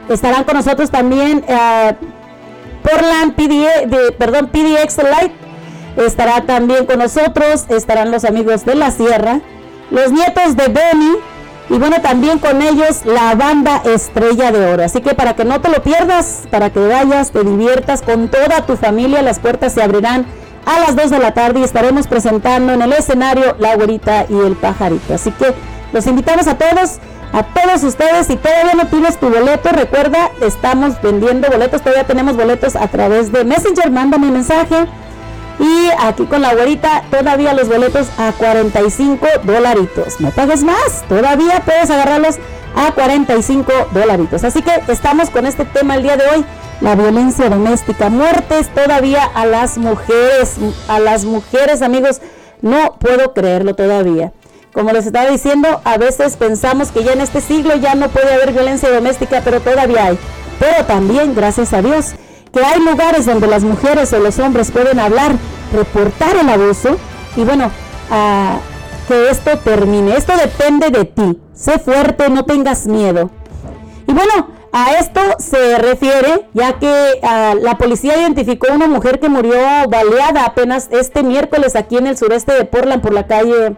Estarán 0.09 0.45
con 0.45 0.57
nosotros 0.57 0.91
también 0.91 1.45
uh, 1.49 1.95
Portland 2.83 3.35
perdón, 4.19 4.49
PDX 4.49 4.99
Light. 4.99 5.33
Estará 5.97 6.43
también 6.43 6.85
con 6.85 6.99
nosotros, 6.99 7.65
estarán 7.71 8.11
los 8.11 8.25
amigos 8.27 8.67
de 8.67 8.75
la 8.75 8.91
Sierra, 8.91 9.41
los 9.91 10.13
nietos 10.13 10.55
de 10.55 10.69
Benny 10.69 11.17
y 11.69 11.79
bueno, 11.79 12.01
también 12.01 12.39
con 12.39 12.63
ellos 12.63 13.05
la 13.05 13.35
banda 13.35 13.83
Estrella 13.85 14.53
de 14.53 14.73
Oro. 14.73 14.85
Así 14.85 15.01
que 15.01 15.15
para 15.15 15.35
que 15.35 15.45
no 15.45 15.61
te 15.61 15.69
lo 15.69 15.83
pierdas, 15.83 16.43
para 16.51 16.71
que 16.71 16.79
vayas, 16.79 17.33
te 17.33 17.43
diviertas 17.43 18.03
con 18.03 18.29
toda 18.29 18.65
tu 18.67 18.77
familia, 18.77 19.23
las 19.23 19.41
puertas 19.41 19.73
se 19.73 19.83
abrirán 19.83 20.27
a 20.65 20.81
las 20.81 20.97
2 20.97 21.11
de 21.11 21.19
la 21.19 21.33
tarde 21.35 21.61
y 21.61 21.65
estaremos 21.65 22.07
presentando 22.07 22.73
en 22.73 22.83
el 22.83 22.93
escenario 22.93 23.57
La 23.59 23.75
Güerita 23.75 24.27
y 24.29 24.35
el 24.35 24.55
Pajarito. 24.55 25.15
Así 25.15 25.31
que 25.33 25.55
los 25.93 26.07
invitamos 26.07 26.47
a 26.47 26.57
todos, 26.57 26.99
a 27.33 27.43
todos 27.43 27.83
ustedes. 27.83 28.29
Si 28.29 28.37
todavía 28.37 28.75
no 28.75 28.87
tienes 28.87 29.19
tu 29.19 29.29
boleto, 29.29 29.71
recuerda, 29.71 30.31
estamos 30.43 31.01
vendiendo 31.03 31.49
boletos, 31.49 31.83
todavía 31.83 32.05
tenemos 32.05 32.37
boletos 32.37 32.77
a 32.77 32.87
través 32.89 33.33
de 33.33 33.45
Messenger, 33.45 33.91
mándame 33.91 34.27
un 34.27 34.35
mensaje. 34.35 34.87
Y 35.59 35.89
aquí 35.99 36.27
con 36.27 36.43
la 36.43 36.55
güerita, 36.55 37.05
todavía 37.11 37.55
los 37.55 37.69
boletos 37.69 38.09
a 38.19 38.33
45 38.33 39.27
dolaritos. 39.45 40.21
No 40.21 40.31
pagues 40.31 40.63
más, 40.63 41.05
todavía 41.09 41.63
puedes 41.65 41.91
agarrarlos 41.91 42.37
a 42.75 42.93
45 42.93 43.73
dolaritos. 43.93 44.45
Así 44.45 44.63
que 44.63 44.71
estamos 44.89 45.31
con 45.31 45.47
este 45.47 45.65
tema 45.65 45.95
el 45.95 46.03
día 46.03 46.17
de 46.17 46.25
hoy 46.29 46.45
la 46.81 46.95
violencia 46.95 47.49
doméstica, 47.49 48.11
muertes 48.11 48.69
todavía 48.75 49.25
a 49.25 49.47
las 49.47 49.79
mujeres, 49.79 50.57
a 50.89 50.99
las 50.99 51.25
mujeres 51.25 51.81
amigos, 51.83 52.21
no 52.61 52.97
puedo 52.99 53.33
creerlo 53.33 53.75
todavía. 53.75 54.33
Como 54.73 54.93
les 54.93 55.07
estaba 55.07 55.31
diciendo, 55.31 55.81
a 55.85 55.97
veces 55.97 56.37
pensamos 56.37 56.91
que 56.91 57.03
ya 57.03 57.15
en 57.15 57.23
este 57.23 57.41
siglo 57.41 57.77
ya 57.77 57.95
no 57.95 58.09
puede 58.09 58.35
haber 58.35 58.53
violencia 58.53 58.91
doméstica, 58.91 59.41
pero 59.43 59.61
todavía 59.61 60.07
hay. 60.07 60.19
Pero 60.59 60.85
también, 60.85 61.35
gracias 61.35 61.73
a 61.73 61.81
Dios, 61.81 62.15
que 62.57 62.65
hay 62.65 62.81
lugares 62.81 63.27
donde 63.27 63.47
las 63.47 63.65
mujeres 63.65 64.15
o 64.15 64.19
los 64.19 64.39
hombres 64.39 64.71
pueden 64.71 64.99
hablar, 64.99 65.33
reportar 65.75 66.37
el 66.37 66.49
abuso 66.49 66.97
y 67.37 67.45
bueno, 67.45 67.71
que 69.07 69.29
esto 69.29 69.59
termine. 69.59 70.17
Esto 70.17 70.33
depende 70.43 70.89
de 70.89 71.05
ti. 71.05 71.39
Sé 71.53 71.79
fuerte, 71.79 72.31
no 72.31 72.47
tengas 72.47 72.87
miedo. 72.87 73.31
Y 74.07 74.13
bueno, 74.15 74.49
a 74.73 74.95
esto 74.95 75.21
se 75.39 75.77
refiere 75.77 76.49
ya 76.55 76.79
que 76.79 77.21
la 77.61 77.77
policía 77.77 78.19
identificó 78.19 78.73
a 78.73 78.75
una 78.75 78.87
mujer 78.87 79.21
que 79.21 79.29
murió 79.29 79.59
baleada 79.91 80.47
apenas 80.47 80.89
este 80.91 81.23
miércoles 81.23 81.77
aquí 81.77 81.99
en 81.99 82.07
el 82.07 82.17
sureste 82.17 82.55
de 82.55 82.65
Portland 82.65 83.03
por 83.03 83.13
la 83.13 83.27
calle, 83.27 83.77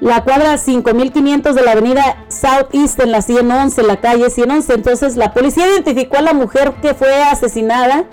la 0.00 0.22
cuadra 0.22 0.58
5500 0.58 1.54
de 1.54 1.62
la 1.62 1.72
avenida 1.72 2.24
Southeast 2.28 3.00
en 3.00 3.10
la 3.10 3.22
111, 3.22 3.82
la 3.82 3.96
calle 3.96 4.30
111. 4.30 4.74
Entonces 4.74 5.16
la 5.16 5.32
policía 5.32 5.66
identificó 5.66 6.18
a 6.18 6.22
la 6.22 6.32
mujer 6.32 6.74
que 6.80 6.94
fue 6.94 7.22
asesinada. 7.22 8.04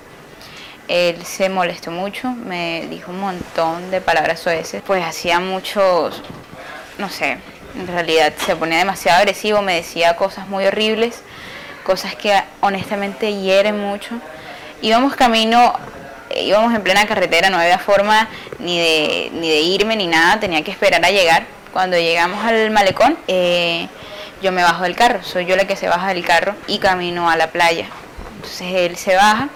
Él 0.89 1.25
se 1.25 1.49
molestó 1.49 1.91
mucho, 1.91 2.31
me 2.31 2.87
dijo 2.89 3.11
un 3.11 3.21
montón 3.21 3.91
de 3.91 4.01
palabras 4.01 4.41
sueces, 4.41 4.83
pues 4.87 5.05
hacía 5.05 5.41
muchos, 5.41 6.23
no 6.99 7.09
sé, 7.09 7.39
en 7.75 7.87
realidad 7.87 8.33
se 8.37 8.57
ponía 8.57 8.79
demasiado 8.79 9.19
agresivo, 9.19 9.63
me 9.63 9.77
decía 9.77 10.17
cosas 10.17 10.49
muy 10.49 10.67
horribles, 10.67 11.23
cosas 11.85 12.15
que 12.15 12.35
honestamente 12.61 13.33
hieren 13.41 13.79
mucho. 13.79 14.17
Íbamos 14.83 15.15
camino, 15.15 15.73
íbamos 16.37 16.75
en 16.75 16.83
plena 16.83 17.07
carretera, 17.07 17.51
no 17.51 17.59
había 17.59 17.79
forma 17.79 18.29
ni 18.59 18.79
de, 18.79 19.31
ni 19.33 19.49
de 19.49 19.61
irme 19.61 19.97
ni 19.97 20.07
nada, 20.07 20.41
tenía 20.41 20.63
que 20.63 20.71
esperar 20.71 21.05
a 21.05 21.11
llegar. 21.11 21.47
Cuando 21.73 21.97
llegamos 21.97 22.45
al 22.45 22.71
malecón, 22.71 23.17
eh, 23.29 23.89
yo 24.43 24.53
me 24.53 24.63
bajo 24.63 24.83
del 24.83 24.97
carro, 24.97 25.23
soy 25.23 25.47
yo 25.47 25.57
la 25.57 25.67
que 25.67 25.77
se 25.77 25.89
baja 25.89 26.09
del 26.09 26.25
carro 26.25 26.55
y 26.67 26.79
camino 26.79 27.31
a 27.31 27.37
la 27.37 27.49
playa. 27.49 27.87
Entonces 28.37 28.73
él 28.75 28.97
se 28.97 29.17
baja 29.17 29.49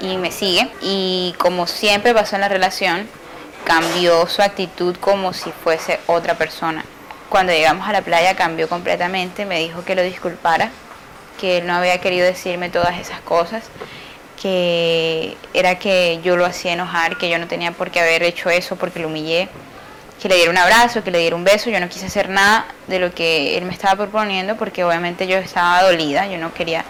y 0.00 0.16
me 0.16 0.32
sigue 0.32 0.68
y 0.82 1.34
como 1.38 1.66
siempre 1.66 2.12
pasó 2.12 2.34
en 2.34 2.42
la 2.42 2.48
relación, 2.48 3.08
cambió 3.64 4.26
su 4.26 4.42
actitud 4.42 4.96
como 4.96 5.32
si 5.32 5.52
fuese 5.52 6.00
otra 6.06 6.34
persona. 6.34 6.84
Cuando 7.28 7.52
llegamos 7.52 7.88
a 7.88 7.92
la 7.92 8.02
playa 8.02 8.34
cambió 8.34 8.68
completamente, 8.68 9.46
me 9.46 9.60
dijo 9.60 9.84
que 9.84 9.94
lo 9.94 10.02
disculpara, 10.02 10.70
que 11.40 11.58
él 11.58 11.66
no 11.66 11.74
había 11.74 12.00
querido 12.00 12.26
decirme 12.26 12.68
todas 12.68 12.98
esas 12.98 13.20
cosas, 13.20 13.64
que 14.40 15.36
era 15.52 15.78
que 15.78 16.20
yo 16.22 16.36
lo 16.36 16.46
hacía 16.46 16.72
enojar, 16.72 17.18
que 17.18 17.28
yo 17.28 17.38
no 17.38 17.46
tenía 17.46 17.72
por 17.72 17.90
qué 17.90 18.00
haber 18.00 18.22
hecho 18.22 18.50
eso 18.50 18.76
porque 18.76 19.00
lo 19.00 19.08
humillé, 19.08 19.48
que 20.20 20.28
le 20.28 20.36
diera 20.36 20.50
un 20.50 20.58
abrazo, 20.58 21.02
que 21.02 21.10
le 21.10 21.18
diera 21.18 21.36
un 21.36 21.44
beso, 21.44 21.70
yo 21.70 21.80
no 21.80 21.88
quise 21.88 22.06
hacer 22.06 22.28
nada 22.28 22.66
de 22.86 22.98
lo 22.98 23.14
que 23.14 23.56
él 23.56 23.64
me 23.64 23.72
estaba 23.72 23.96
proponiendo 23.96 24.56
porque 24.56 24.84
obviamente 24.84 25.26
yo 25.26 25.36
estaba 25.36 25.82
dolida, 25.82 26.26
yo 26.26 26.38
no 26.38 26.52
quería... 26.54 26.84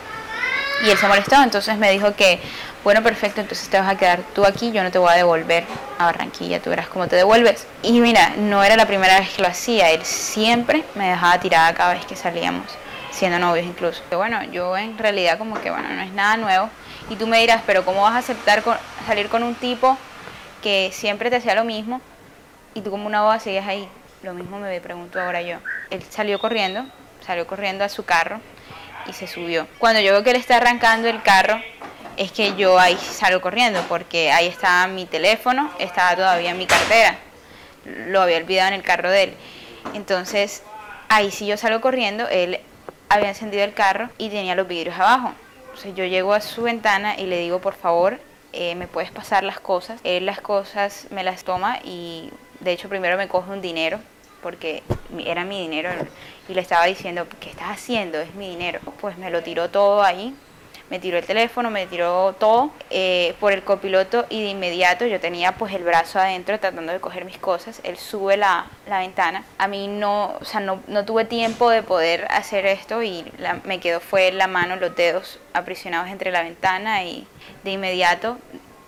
Y 0.84 0.88
él 0.88 0.96
se 0.96 1.06
molestó, 1.08 1.42
entonces 1.42 1.76
me 1.76 1.90
dijo 1.90 2.14
que 2.14 2.40
bueno, 2.82 3.02
perfecto, 3.02 3.42
entonces 3.42 3.68
te 3.68 3.78
vas 3.78 3.90
a 3.90 3.98
quedar 3.98 4.20
tú 4.34 4.46
aquí, 4.46 4.72
yo 4.72 4.82
no 4.82 4.90
te 4.90 4.96
voy 4.96 5.12
a 5.12 5.16
devolver 5.16 5.64
a 5.98 6.06
Barranquilla, 6.06 6.60
tú 6.60 6.70
verás 6.70 6.88
cómo 6.88 7.08
te 7.08 7.16
devuelves. 7.16 7.66
Y 7.82 8.00
mira, 8.00 8.32
no 8.38 8.64
era 8.64 8.74
la 8.74 8.86
primera 8.86 9.20
vez 9.20 9.28
que 9.28 9.42
lo 9.42 9.48
hacía, 9.48 9.90
él 9.90 10.02
siempre 10.02 10.82
me 10.94 11.10
dejaba 11.10 11.38
tirada 11.38 11.74
cada 11.74 11.92
vez 11.92 12.06
que 12.06 12.16
salíamos, 12.16 12.64
siendo 13.10 13.38
novios 13.38 13.66
incluso. 13.66 14.02
Bueno, 14.10 14.42
yo 14.44 14.78
en 14.78 14.96
realidad 14.96 15.36
como 15.36 15.60
que 15.60 15.70
bueno, 15.70 15.90
no 15.90 16.00
es 16.00 16.12
nada 16.12 16.38
nuevo. 16.38 16.70
Y 17.10 17.16
tú 17.16 17.26
me 17.26 17.40
dirás, 17.40 17.62
pero 17.66 17.84
¿cómo 17.84 18.02
vas 18.02 18.14
a 18.14 18.18
aceptar 18.18 18.62
salir 19.04 19.28
con 19.28 19.42
un 19.42 19.56
tipo 19.56 19.98
que 20.62 20.90
siempre 20.92 21.28
te 21.28 21.36
hacía 21.36 21.56
lo 21.56 21.64
mismo 21.64 22.00
y 22.72 22.82
tú 22.82 22.90
como 22.92 23.06
una 23.08 23.22
boda 23.22 23.40
sigues 23.40 23.66
ahí? 23.66 23.88
Lo 24.22 24.32
mismo 24.32 24.60
me 24.60 24.80
pregunto 24.80 25.20
ahora 25.20 25.42
yo. 25.42 25.58
Él 25.90 26.04
salió 26.08 26.38
corriendo, 26.38 26.84
salió 27.26 27.48
corriendo 27.48 27.82
a 27.82 27.88
su 27.88 28.04
carro 28.04 28.40
y 29.08 29.12
se 29.12 29.26
subió. 29.26 29.66
Cuando 29.78 30.00
yo 30.00 30.12
veo 30.12 30.22
que 30.22 30.30
él 30.30 30.36
está 30.36 30.58
arrancando 30.58 31.08
el 31.08 31.20
carro, 31.20 31.60
es 32.16 32.30
que 32.30 32.54
yo 32.54 32.78
ahí 32.78 32.96
salgo 32.96 33.40
corriendo 33.40 33.82
porque 33.88 34.30
ahí 34.30 34.46
estaba 34.46 34.86
mi 34.86 35.04
teléfono, 35.04 35.68
estaba 35.80 36.14
todavía 36.14 36.54
mi 36.54 36.66
cartera, 36.66 37.16
lo 38.06 38.22
había 38.22 38.36
olvidado 38.36 38.68
en 38.68 38.74
el 38.74 38.82
carro 38.82 39.10
de 39.10 39.24
él. 39.24 39.34
Entonces, 39.94 40.62
ahí 41.08 41.32
sí 41.32 41.44
yo 41.46 41.56
salgo 41.56 41.80
corriendo, 41.80 42.28
él 42.28 42.60
había 43.08 43.30
encendido 43.30 43.64
el 43.64 43.74
carro 43.74 44.10
y 44.16 44.28
tenía 44.28 44.54
los 44.54 44.68
vidrios 44.68 44.96
abajo. 44.96 45.34
Entonces 45.80 45.96
yo 45.96 46.04
llego 46.04 46.34
a 46.34 46.42
su 46.42 46.64
ventana 46.64 47.18
y 47.18 47.24
le 47.24 47.38
digo, 47.38 47.58
por 47.60 47.72
favor, 47.72 48.20
eh, 48.52 48.74
me 48.74 48.86
puedes 48.86 49.10
pasar 49.10 49.44
las 49.44 49.60
cosas. 49.60 49.98
Él 50.04 50.26
las 50.26 50.38
cosas 50.38 51.06
me 51.08 51.24
las 51.24 51.42
toma 51.42 51.78
y 51.82 52.30
de 52.60 52.72
hecho 52.72 52.90
primero 52.90 53.16
me 53.16 53.28
coge 53.28 53.50
un 53.50 53.62
dinero 53.62 53.98
porque 54.42 54.82
era 55.24 55.46
mi 55.46 55.58
dinero 55.58 55.88
y 56.50 56.52
le 56.52 56.60
estaba 56.60 56.84
diciendo, 56.84 57.26
¿qué 57.40 57.48
estás 57.48 57.68
haciendo? 57.70 58.20
Es 58.20 58.34
mi 58.34 58.50
dinero. 58.50 58.80
Pues 59.00 59.16
me 59.16 59.30
lo 59.30 59.42
tiró 59.42 59.70
todo 59.70 60.02
ahí 60.02 60.34
me 60.90 60.98
tiró 60.98 61.18
el 61.18 61.24
teléfono, 61.24 61.70
me 61.70 61.86
tiró 61.86 62.34
todo 62.38 62.72
eh, 62.90 63.34
por 63.40 63.52
el 63.52 63.62
copiloto 63.62 64.26
y 64.28 64.42
de 64.42 64.48
inmediato 64.48 65.06
yo 65.06 65.20
tenía 65.20 65.52
pues 65.52 65.72
el 65.72 65.84
brazo 65.84 66.18
adentro 66.18 66.58
tratando 66.58 66.92
de 66.92 67.00
coger 67.00 67.24
mis 67.24 67.38
cosas, 67.38 67.80
él 67.84 67.96
sube 67.96 68.36
la, 68.36 68.66
ventana, 68.86 69.44
a 69.56 69.68
mí 69.68 69.86
no, 69.86 70.34
o 70.40 70.44
sea, 70.44 70.60
no, 70.60 70.80
tuve 71.04 71.24
tiempo 71.24 71.70
de 71.70 71.82
poder 71.82 72.26
hacer 72.30 72.66
esto 72.66 73.02
y 73.02 73.24
me 73.64 73.78
quedó 73.78 74.00
fue 74.00 74.32
la 74.32 74.48
mano, 74.48 74.76
los 74.76 74.94
dedos 74.96 75.38
aprisionados 75.52 76.10
entre 76.10 76.32
la 76.32 76.42
ventana 76.42 77.04
y 77.04 77.26
de 77.62 77.70
inmediato 77.70 78.36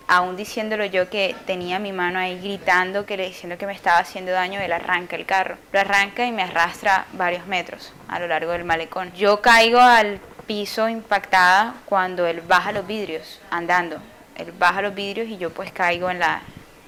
aún 0.07 0.35
diciéndolo 0.35 0.85
yo 0.85 1.09
que 1.09 1.35
tenía 1.45 1.79
mi 1.79 1.93
mano 1.93 2.19
ahí 2.19 2.39
gritando, 2.39 3.05
que 3.05 3.17
le 3.17 3.27
diciendo 3.27 3.57
que 3.57 3.65
me 3.65 3.73
estaba 3.73 3.99
haciendo 3.99 4.31
daño, 4.31 4.59
él 4.59 4.73
arranca 4.73 5.15
el 5.15 5.25
carro. 5.25 5.57
Lo 5.71 5.79
arranca 5.79 6.25
y 6.25 6.31
me 6.31 6.43
arrastra 6.43 7.05
varios 7.13 7.47
metros 7.47 7.93
a 8.09 8.19
lo 8.19 8.27
largo 8.27 8.51
del 8.51 8.65
malecón. 8.65 9.13
Yo 9.13 9.41
caigo 9.41 9.79
al 9.79 10.19
piso 10.47 10.89
impactada 10.89 11.75
cuando 11.85 12.27
él 12.27 12.41
baja 12.41 12.71
los 12.71 12.85
vidrios 12.87 13.39
andando. 13.49 13.97
Él 14.35 14.51
baja 14.57 14.81
los 14.81 14.95
vidrios 14.95 15.27
y 15.27 15.37
yo 15.37 15.51
pues 15.51 15.71
caigo 15.71 16.09
en, 16.09 16.19
la, 16.19 16.41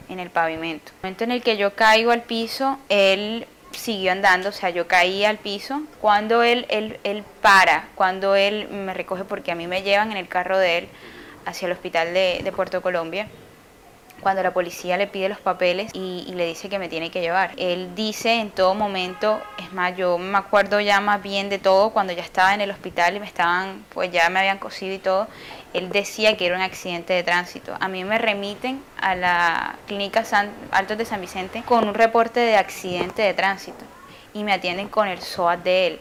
en 0.10 0.20
el 0.20 0.30
pavimento. 0.30 0.92
En 0.92 0.96
el 0.96 1.02
momento 1.04 1.24
en 1.24 1.32
el 1.32 1.44
que 1.44 1.58
yo 1.58 1.76
caigo 1.76 2.12
al 2.12 2.24
piso, 2.24 2.80
él 2.90 3.48
siguió 3.72 4.12
andando, 4.12 4.50
o 4.50 4.52
sea, 4.52 4.70
yo 4.70 4.88
caí 4.88 5.26
al 5.26 5.38
piso. 5.38 5.82
Cuando 6.02 6.44
él, 6.44 6.66
él, 6.70 7.00
él 7.04 7.24
para, 7.42 7.88
cuando 7.96 8.36
él 8.36 8.68
me 8.70 8.94
recoge, 8.94 9.24
porque 9.24 9.52
a 9.52 9.56
mí 9.56 9.68
me 9.68 9.84
llevan 9.84 10.12
en 10.12 10.18
el 10.18 10.28
carro 10.28 10.58
de 10.58 10.80
él 10.80 10.90
hacia 11.46 11.68
el 11.68 11.72
hospital 11.72 12.14
de, 12.14 12.42
de 12.44 12.52
Puerto 12.52 12.82
Colombia, 12.82 13.28
cuando 14.26 14.42
la 14.42 14.56
policía 14.56 14.98
le 14.98 15.06
pide 15.06 15.30
los 15.30 15.38
papeles 15.38 15.92
y, 15.94 16.34
le 16.34 16.48
dice 16.48 16.68
que 16.68 16.80
me 16.80 16.90
tiene 16.90 17.12
que 17.12 17.22
llevar. 17.22 17.52
Él 17.58 17.94
dice 17.94 18.40
en 18.40 18.50
todo 18.50 18.74
momento, 18.74 19.40
es 19.60 19.72
más, 19.72 19.96
yo 19.96 20.18
me 20.18 20.40
acuerdo 20.40 20.80
ya 20.80 21.00
más 21.00 21.22
bien 21.22 21.48
de 21.48 21.60
todo 21.60 21.92
cuando 21.92 22.12
ya 22.12 22.24
estaba 22.24 22.56
en 22.56 22.62
el 22.62 22.72
hospital 22.72 23.16
y 23.16 23.20
me 23.20 23.28
estaban, 23.28 23.86
pues 23.94 24.12
ya 24.12 24.28
me 24.32 24.40
habían 24.40 24.58
cosido 24.58 24.96
y 24.96 24.98
todo, 24.98 25.28
él 25.74 25.90
decía 25.92 26.36
que 26.38 26.48
era 26.48 26.56
un 26.56 26.64
accidente 26.64 27.14
de 27.14 27.22
tránsito. 27.22 27.78
A 27.80 27.88
mí 27.88 28.04
me 28.04 28.18
remiten 28.18 28.82
a 29.00 29.14
la 29.14 29.76
clínica 29.86 30.26
San, 30.26 30.50
Altos 30.72 30.98
de 30.98 31.06
San 31.06 31.22
Vicente 31.22 31.62
con 31.62 31.88
un 31.88 31.94
reporte 31.94 32.40
de 32.40 32.58
accidente 32.58 33.22
de 33.22 33.36
tránsito 33.36 33.86
y 34.34 34.44
me 34.44 34.54
atienden 34.54 34.88
con 34.88 35.08
el 35.08 35.22
SOAT 35.22 35.62
de 35.62 35.86
él. 35.86 36.00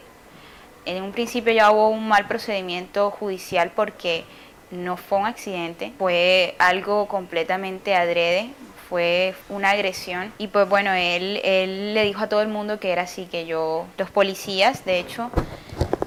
En 0.85 1.03
un 1.03 1.11
principio 1.11 1.53
ya 1.53 1.69
hubo 1.69 1.89
un 1.89 2.07
mal 2.07 2.27
procedimiento 2.27 3.11
judicial 3.11 3.71
porque 3.75 4.25
no 4.71 4.97
fue 4.97 5.19
un 5.19 5.27
accidente, 5.27 5.93
fue 5.97 6.55
algo 6.59 7.07
completamente 7.07 7.95
adrede, 7.95 8.49
fue 8.89 9.33
una 9.49 9.71
agresión 9.71 10.31
y 10.37 10.47
pues 10.47 10.69
bueno, 10.69 10.93
él, 10.93 11.41
él 11.43 11.93
le 11.93 12.03
dijo 12.03 12.23
a 12.23 12.29
todo 12.29 12.41
el 12.41 12.47
mundo 12.47 12.79
que 12.79 12.91
era 12.91 13.03
así, 13.03 13.25
que 13.25 13.45
yo, 13.45 13.87
los 13.97 14.11
policías 14.11 14.85
de 14.85 14.99
hecho 14.99 15.31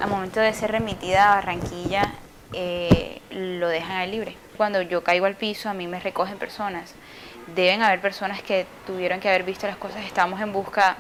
al 0.00 0.10
momento 0.10 0.40
de 0.40 0.52
ser 0.52 0.70
remitida 0.70 1.32
a 1.32 1.34
Barranquilla, 1.36 2.12
eh, 2.52 3.20
lo 3.30 3.68
dejan 3.68 4.10
libre. 4.10 4.36
Cuando 4.56 4.82
yo 4.82 5.02
caigo 5.02 5.26
al 5.26 5.34
piso, 5.34 5.68
a 5.68 5.74
mí 5.74 5.86
me 5.86 6.00
recogen 6.00 6.38
personas. 6.38 6.94
Deben 7.54 7.82
haber 7.82 8.00
personas 8.00 8.42
que 8.42 8.66
tuvieron 8.86 9.20
que 9.20 9.28
haber 9.28 9.42
visto 9.42 9.66
las 9.66 9.76
cosas. 9.76 10.04
Estamos 10.04 10.40
en 10.40 10.52
busca 10.52 10.96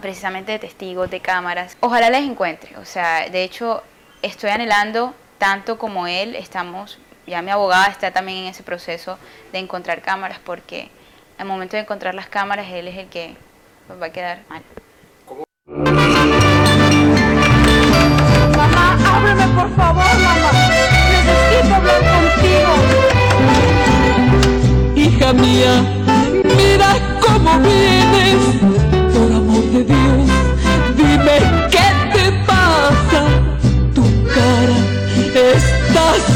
precisamente 0.00 0.52
de 0.52 0.58
testigos, 0.58 1.10
de 1.10 1.20
cámaras. 1.20 1.76
Ojalá 1.80 2.10
les 2.10 2.22
encuentre. 2.22 2.76
O 2.78 2.84
sea, 2.84 3.28
de 3.28 3.44
hecho, 3.44 3.82
estoy 4.22 4.50
anhelando 4.50 5.14
tanto 5.38 5.78
como 5.78 6.06
él. 6.06 6.34
Estamos, 6.36 6.98
ya 7.26 7.42
mi 7.42 7.50
abogada 7.50 7.86
está 7.86 8.10
también 8.12 8.38
en 8.38 8.46
ese 8.46 8.62
proceso 8.62 9.18
de 9.52 9.58
encontrar 9.58 10.02
cámaras 10.02 10.38
porque 10.44 10.90
al 11.38 11.46
momento 11.46 11.76
de 11.76 11.82
encontrar 11.82 12.14
las 12.14 12.28
cámaras, 12.28 12.66
él 12.70 12.88
es 12.88 12.96
el 12.96 13.08
que 13.08 13.36
pues, 13.86 14.00
va 14.00 14.06
a 14.06 14.10
quedar 14.10 14.42
mal. 14.48 14.62
Mamá, 18.56 18.98
ábreme 19.16 19.46
por 19.54 19.76
favor, 19.76 20.18
mamá. 20.18 20.50
Necesito 20.70 21.74
hablar 21.74 22.00
contigo. 22.14 22.72
Hija 24.96 25.32
mía, 25.32 25.84
mira 26.44 27.18
cómo 27.20 27.58
vienes. 27.60 28.75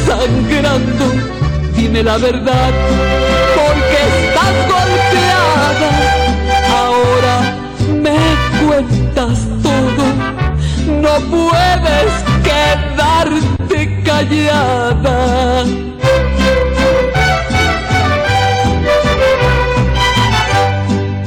Sangrando. 0.06 1.06
Dime 1.74 2.02
la 2.02 2.18
verdad, 2.18 2.72
porque 3.56 3.98
estás 4.24 4.54
golpeada. 4.74 5.90
Ahora 6.80 7.36
me 8.02 8.18
cuentas 8.66 9.38
todo. 9.62 10.04
No 11.00 11.14
puedes 11.30 12.12
quedarte 12.42 14.02
callada. 14.04 15.64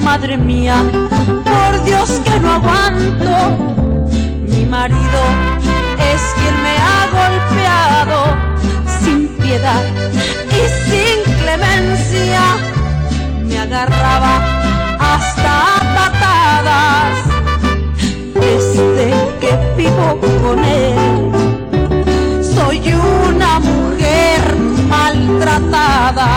Madre 0.03 0.37
mía, 0.37 0.75
por 1.43 1.83
Dios 1.85 2.21
que 2.23 2.39
no 2.39 2.53
aguanto. 2.53 3.31
Mi 4.47 4.65
marido 4.65 5.19
quien 6.35 6.55
me 6.65 6.75
ha 6.87 7.01
golpeado 7.19 8.19
sin 9.01 9.27
piedad 9.41 9.83
y 10.49 10.61
sin 10.85 11.17
clemencia. 11.41 12.43
Me 13.47 13.59
agarraba 13.59 14.33
hasta 14.99 15.55
patadas 15.95 17.13
desde 18.35 19.07
que 19.41 19.51
vivo 19.77 20.19
con 20.41 20.59
él. 20.63 21.31
Soy 22.55 22.93
una 22.93 23.59
mujer 23.59 24.41
maltratada. 24.89 26.29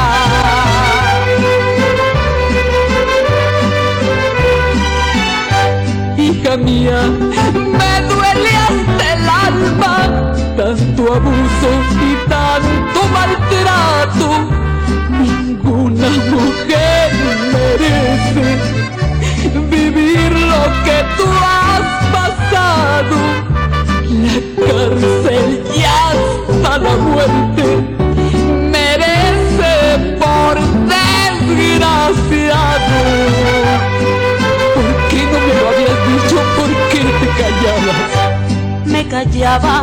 Hija 6.18 6.56
mía, 6.56 6.98
tanto 10.56 11.12
abuso 11.12 11.70
y 12.00 12.28
tanto 12.28 13.00
maltrato. 13.12 14.28
Ninguna 15.10 16.08
mujer 16.30 17.10
merece 17.52 18.46
vivir 19.70 20.32
lo 20.32 20.62
que 20.84 20.98
tú 21.16 21.26
has 21.44 21.86
pasado. 22.16 23.16
La 24.24 24.36
cárcel 24.66 25.48
y 25.74 25.78
hasta 25.84 26.72
la 26.78 26.94
muerte 26.96 27.66
merece 28.72 29.72
por 30.18 30.54
desgraciado. 30.88 31.98
¿Por 34.74 34.88
qué 35.10 35.20
no 35.30 35.38
me 35.46 35.52
lo 35.60 35.64
habías 35.68 35.98
dicho? 36.08 36.36
¿Por 36.56 36.70
qué 36.90 37.00
te 37.20 37.28
callabas? 37.42 38.26
me 38.96 39.06
callaba 39.08 39.82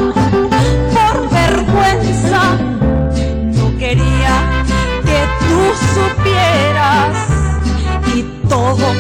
todo 8.76 8.94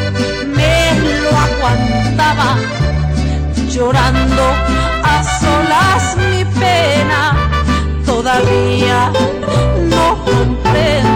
me 0.55 1.19
lo 1.21 1.29
aguantaba. 1.29 2.57
Llorando 3.69 4.45
a 5.03 5.23
solas 5.39 6.17
mi 6.17 6.45
pena, 6.59 7.36
todavía 8.05 9.12
no 9.89 10.23
comprendo 10.23 11.12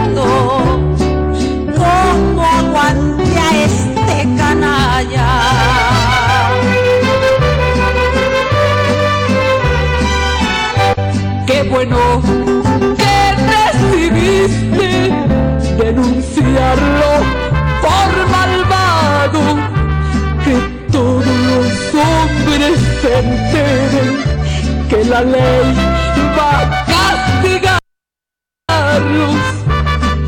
hombres 22.48 22.80
se 23.02 23.20
enteren 23.20 24.10
que 24.90 25.04
la 25.06 25.22
ley 25.22 25.74
va 26.38 26.62
a 26.62 26.86
castigarlos. 26.86 27.80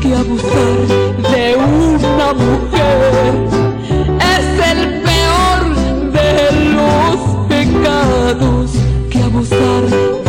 Que 0.00 0.14
abusar 0.14 0.86
de 1.32 1.56
una 1.56 2.32
mujer 2.32 3.34
es 4.36 4.46
el 4.72 4.80
peor 5.02 5.60
de 6.12 6.32
los 6.74 7.16
pecados. 7.48 8.70
Que 9.10 9.18
abusar 9.22 9.82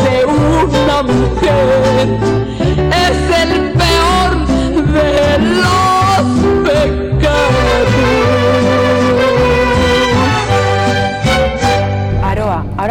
de 0.04 0.24
una 0.26 1.02
mujer 1.02 2.04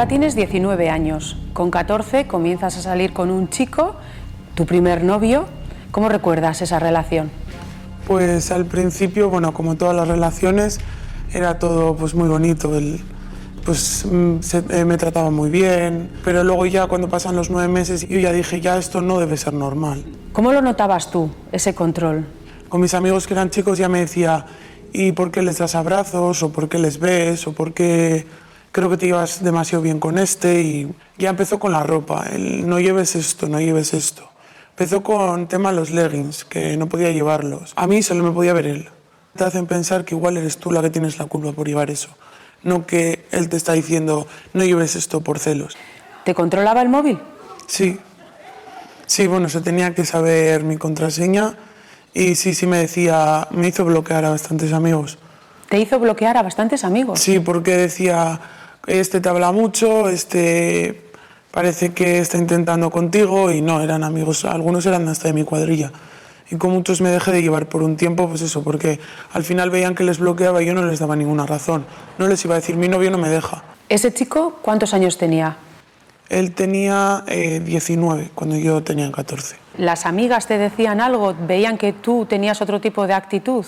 ahora 0.02 0.10
tienes 0.10 0.34
19 0.36 0.90
años. 0.90 1.38
Con 1.54 1.70
14 1.70 2.26
comienzas 2.26 2.76
a 2.76 2.82
salir 2.82 3.14
con 3.14 3.30
un 3.30 3.50
chico, 3.50 3.96
tu 4.56 4.66
primer 4.66 5.04
novio. 5.04 5.46
¿Cómo 5.92 6.10
recuerdas 6.10 6.60
esa 6.64 6.80
relación? 6.80 7.30
Pues 8.08 8.50
al 8.50 8.66
principio, 8.66 9.30
bueno, 9.30 9.54
como 9.54 9.76
todas 9.76 9.96
las 9.96 10.08
relaciones, 10.08 10.80
era 11.32 11.60
todo 11.60 11.96
pues 11.96 12.16
muy 12.16 12.28
bonito. 12.28 12.76
Él, 12.76 13.00
pues 13.64 14.04
mm, 14.12 14.40
se- 14.40 14.64
eh, 14.72 14.86
me 14.86 14.98
trataba 14.98 15.30
muy 15.30 15.52
bien, 15.52 16.10
pero 16.26 16.44
luego 16.44 16.66
ya 16.66 16.88
cuando 16.88 17.08
pasan 17.08 17.36
los 17.36 17.52
nueve 17.52 17.68
meses 17.72 18.08
yo 18.10 18.18
ya 18.18 18.32
dije, 18.32 18.60
ya 18.60 18.80
esto 18.80 19.02
no 19.02 19.20
debe 19.20 19.38
ser 19.38 19.54
normal. 19.54 20.04
¿Cómo 20.34 20.52
lo 20.52 20.64
notabas 20.64 21.12
tú, 21.12 21.30
ese 21.52 21.76
control? 21.76 22.26
Con 22.70 22.82
mis 22.82 22.96
amigos 22.96 23.28
que 23.28 23.36
eran 23.36 23.52
chicos 23.52 23.78
ya 23.78 23.88
me 23.88 24.00
decía, 24.00 24.48
¿y 24.94 25.12
por 25.12 25.30
qué 25.30 25.44
les 25.44 25.60
das 25.60 25.76
abrazos? 25.76 26.42
¿O 26.42 26.52
por 26.52 26.70
qué 26.70 26.80
les 26.80 27.00
ves? 27.00 27.46
¿O 27.46 27.54
por 27.54 27.74
qué 27.76 28.26
creo 28.71 28.89
que 28.89 28.97
te 28.97 29.05
llevas 29.05 29.43
demasiado 29.43 29.81
bien 29.81 29.99
con 29.99 30.17
este? 30.17 30.62
Y 30.62 30.93
ya 31.17 31.29
empezó 31.29 31.60
con 31.60 31.71
la 31.71 31.84
ropa, 31.84 32.25
el 32.31 32.67
no 32.67 32.79
lleves 32.79 33.15
esto, 33.15 33.47
no 33.47 33.60
lleves 33.60 33.93
esto. 33.93 34.29
Empezó 34.71 35.03
con 35.03 35.47
tema 35.47 35.71
los 35.71 35.91
leggings, 35.91 36.45
que 36.45 36.77
no 36.77 36.88
podía 36.88 37.12
llevarlos. 37.12 37.73
A 37.75 37.88
mí 37.88 38.01
solo 38.01 38.23
me 38.23 38.31
podía 38.31 38.53
ver 38.53 38.65
él. 38.67 38.89
Te 39.36 39.43
hacen 39.43 39.67
pensar 39.67 40.05
que 40.05 40.15
igual 40.15 40.38
eres 40.38 40.57
tú 40.57 40.71
la 40.71 40.81
que 40.81 40.89
tienes 40.89 41.19
la 41.19 41.25
culpa 41.25 41.51
por 41.51 41.67
llevar 41.67 41.89
eso. 41.89 42.10
No 42.63 42.86
que 42.86 43.25
él 43.31 43.49
te 43.49 43.57
está 43.57 43.73
diciendo, 43.73 44.27
no 44.53 44.63
lleves 44.63 44.95
esto 44.95 45.21
por 45.21 45.39
celos. 45.39 45.77
¿Te 46.25 46.34
controlaba 46.34 46.81
el 46.81 46.89
móvil? 46.89 47.19
Sí. 47.67 47.99
Sí, 49.05 49.27
bueno, 49.27 49.49
se 49.49 49.62
tenía 49.62 49.93
que 49.93 50.05
saber 50.05 50.63
mi 50.63 50.77
contraseña 50.77 51.55
y 52.13 52.36
sí, 52.36 52.53
sí 52.53 52.67
me 52.67 52.77
decía, 52.77 53.47
me 53.51 53.67
hizo 53.67 53.86
bloquear 53.86 54.25
a 54.25 54.29
bastantes 54.29 54.73
amigos. 54.73 55.17
¿Te 55.69 55.79
hizo 55.79 55.99
bloquear 55.99 56.38
a 56.38 56.43
bastantes 56.43 56.84
amigos? 56.84 57.19
Sí, 57.19 57.39
porque 57.39 57.75
decía, 57.77 58.39
este 58.88 59.22
te 59.22 59.30
habla 59.30 59.52
mucho, 59.52 60.10
este 60.10 61.12
parece 61.52 61.94
que 61.94 62.20
está 62.20 62.38
intentando 62.38 62.89
contigo 62.89 63.52
y 63.52 63.62
no, 63.62 63.82
eran 63.82 64.04
amigos, 64.04 64.46
algunos 64.46 64.86
eran 64.86 65.08
hasta 65.08 65.28
de 65.28 65.34
mi 65.34 65.44
cuadrilla. 65.44 65.91
Y 66.50 66.58
con 66.58 66.72
muchos 66.72 67.00
me 67.00 67.10
dejé 67.10 67.32
de 67.32 67.41
llevar 67.41 67.70
por 67.70 67.82
un 67.82 67.96
tiempo, 67.96 68.28
pues 68.28 68.41
eso, 68.41 68.62
porque 68.63 69.00
al 69.32 69.44
final 69.44 69.70
veían 69.70 69.96
que 69.96 70.04
les 70.04 70.20
bloqueaba 70.20 70.62
y 70.62 70.65
yo 70.65 70.74
no 70.74 70.84
les 70.84 71.00
daba 71.00 71.15
ninguna 71.15 71.46
razón. 71.46 71.86
No 72.17 72.28
les 72.28 72.44
iba 72.44 72.56
a 72.56 72.60
decir, 72.60 72.76
mi 72.76 72.89
novio 72.89 73.10
no 73.10 73.17
me 73.17 73.30
deja. 73.30 73.63
¿Ese 73.88 74.13
chico 74.13 74.60
cuántos 74.62 74.94
años 74.94 75.17
tenía? 75.17 75.58
Él 76.28 76.54
tenía 76.54 77.24
eh, 77.28 77.62
19 77.63 78.32
cuando 78.36 78.58
yo 78.58 78.84
tenía 78.84 79.10
14. 79.12 79.58
¿Las 79.78 80.06
amigas 80.06 80.48
te 80.48 80.58
decían 80.58 81.00
algo? 81.00 81.36
¿Veían 81.48 81.78
que 81.78 81.94
tú 81.94 82.26
tenías 82.26 82.62
otro 82.62 82.82
tipo 82.82 83.08
de 83.08 83.13
actitud? 83.13 83.65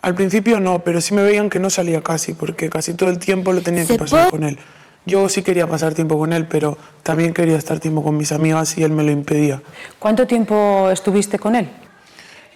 Al 0.00 0.14
principio 0.14 0.60
no, 0.60 0.80
pero 0.80 1.00
sí 1.00 1.14
me 1.14 1.22
veían 1.22 1.50
que 1.50 1.58
no 1.58 1.70
salía 1.70 2.02
casi, 2.02 2.32
porque 2.32 2.70
casi 2.70 2.94
todo 2.94 3.10
el 3.10 3.18
tiempo 3.18 3.52
lo 3.52 3.62
tenía 3.62 3.84
que 3.84 3.98
pasar 3.98 4.30
con 4.30 4.44
él. 4.44 4.58
Yo 5.06 5.28
sí 5.28 5.42
quería 5.42 5.66
pasar 5.66 5.94
tiempo 5.94 6.18
con 6.18 6.32
él, 6.32 6.46
pero 6.46 6.76
también 7.02 7.32
quería 7.32 7.56
estar 7.56 7.80
tiempo 7.80 8.02
con 8.02 8.16
mis 8.16 8.30
amigas 8.30 8.76
y 8.76 8.84
él 8.84 8.92
me 8.92 9.02
lo 9.02 9.10
impedía. 9.10 9.62
¿Cuánto 9.98 10.26
tiempo 10.26 10.90
estuviste 10.90 11.38
con 11.38 11.56
él? 11.56 11.68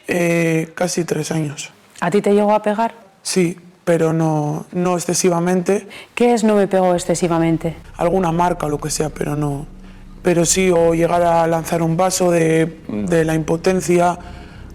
Eh, 0.06 0.70
casi 0.74 1.04
tres 1.04 1.30
años. 1.32 1.70
¿A 2.00 2.10
ti 2.10 2.20
te 2.20 2.34
llegó 2.34 2.52
a 2.52 2.62
pegar? 2.62 2.94
Sí, 3.22 3.56
pero 3.84 4.12
no, 4.12 4.66
no 4.72 4.96
excesivamente. 4.96 5.88
¿Qué 6.14 6.34
es 6.34 6.44
no 6.44 6.54
me 6.56 6.68
pegó 6.68 6.94
excesivamente? 6.94 7.76
Alguna 7.96 8.32
marca 8.32 8.66
o 8.66 8.68
lo 8.68 8.78
que 8.78 8.90
sea, 8.90 9.08
pero 9.08 9.34
no. 9.34 9.66
Pero 10.22 10.44
sí, 10.44 10.70
o 10.70 10.94
llegar 10.94 11.22
a 11.22 11.46
lanzar 11.46 11.82
un 11.82 11.96
vaso 11.96 12.30
de, 12.30 12.78
de 12.88 13.24
la 13.24 13.34
impotencia, 13.34 14.18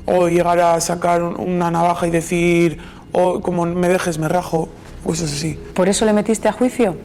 o 0.08 0.30
llegar 0.30 0.60
a 0.60 0.80
sacar 0.82 1.22
una 1.22 1.70
navaja 1.70 2.08
y 2.08 2.12
decir, 2.12 2.80
o 3.12 3.42
como 3.42 3.66
me 3.66 3.90
dejes 3.90 4.18
me 4.18 4.28
rajo, 4.28 4.70
cosas 5.04 5.32
así. 5.32 5.60
¿Por 5.74 5.90
eso 5.90 6.06
le 6.06 6.14
metiste 6.14 6.48
a 6.48 6.54
juicio? 6.54 6.96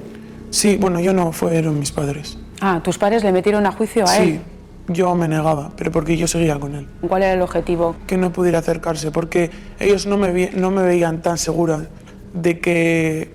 Sí, 0.50 0.76
bueno, 0.80 1.00
yo 1.00 1.12
no, 1.12 1.32
fueron 1.32 1.78
mis 1.78 1.90
padres. 1.90 2.38
Ah, 2.60 2.80
tus 2.82 2.98
padres 2.98 3.24
le 3.24 3.32
metieron 3.32 3.66
a 3.66 3.72
juicio 3.72 4.04
a 4.04 4.06
sí, 4.06 4.22
él. 4.22 4.40
yo 4.86 5.14
me 5.16 5.26
negaba, 5.26 5.72
pero 5.76 5.90
porque 5.90 6.16
yo 6.16 6.28
seguía 6.28 6.58
con 6.60 6.76
él. 6.76 6.86
¿Cuál 7.06 7.24
era 7.24 7.32
el 7.32 7.42
objetivo? 7.42 7.96
Que 8.06 8.16
no 8.16 8.32
pudiera 8.32 8.60
acercarse, 8.60 9.10
porque 9.10 9.50
ellos 9.80 10.06
no 10.06 10.16
me, 10.16 10.50
no 10.52 10.70
me 10.70 10.82
veían 10.82 11.22
tan 11.22 11.38
segura 11.38 11.88
de 12.34 12.60
que, 12.60 13.34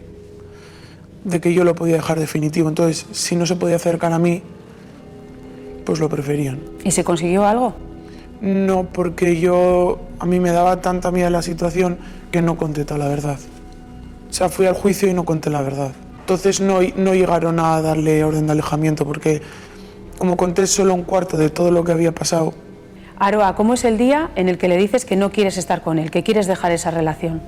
de 1.26 1.42
que 1.42 1.54
yo 1.54 1.66
lo 1.66 1.76
podía 1.76 1.96
dejar 1.96 2.20
definitivo. 2.20 2.70
Entonces, 2.70 3.06
si 3.12 3.36
no 3.36 3.46
se 3.46 3.58
podía 3.58 3.76
acercar 3.76 4.14
a 4.14 4.20
mí, 4.20 4.44
pues 5.86 6.00
lo 6.00 6.08
preferían. 6.08 6.60
¿Y 6.86 6.92
se 6.92 7.04
consiguió 7.04 7.46
algo? 7.46 7.74
No, 8.42 8.84
porque 8.86 9.40
yo, 9.40 10.00
a 10.20 10.26
mí 10.26 10.40
me 10.40 10.52
daba 10.52 10.82
tanta 10.82 11.12
miedo 11.12 11.30
la 11.30 11.42
situación 11.42 11.98
que 12.32 12.42
no 12.42 12.58
conté 12.58 12.86
toda 12.86 13.00
la 13.00 13.08
verdad. 13.08 13.38
O 14.30 14.34
sea, 14.34 14.50
fui 14.50 14.66
al 14.66 14.74
juicio 14.76 15.10
y 15.10 15.14
no 15.14 15.26
conté 15.26 15.50
la 15.50 15.62
verdad. 15.62 15.92
Entonces 16.20 16.60
no, 16.62 16.80
no 16.98 17.14
llegaron 17.14 17.60
a 17.60 17.82
darle 17.82 18.24
orden 18.24 18.46
de 18.48 18.52
alejamiento 18.52 19.06
porque 19.06 19.42
como 20.18 20.36
conté 20.36 20.68
solo 20.68 20.94
un 20.94 21.04
cuarto 21.04 21.38
de 21.38 21.50
todo 21.50 21.72
lo 21.72 21.84
que 21.84 21.92
había 21.94 22.12
pasado, 22.12 22.54
Aroa, 23.20 23.56
¿cómo 23.56 23.74
es 23.74 23.84
el 23.86 23.98
día 23.98 24.30
en 24.36 24.48
el 24.50 24.58
que 24.60 24.68
le 24.68 24.78
dices 24.78 25.06
que 25.06 25.16
no 25.16 25.32
quieres 25.32 25.58
estar 25.58 25.82
con 25.82 25.98
él, 25.98 26.12
que 26.12 26.22
quieres 26.24 26.46
dejar 26.48 26.72
esa 26.72 26.92
relación? 26.92 27.42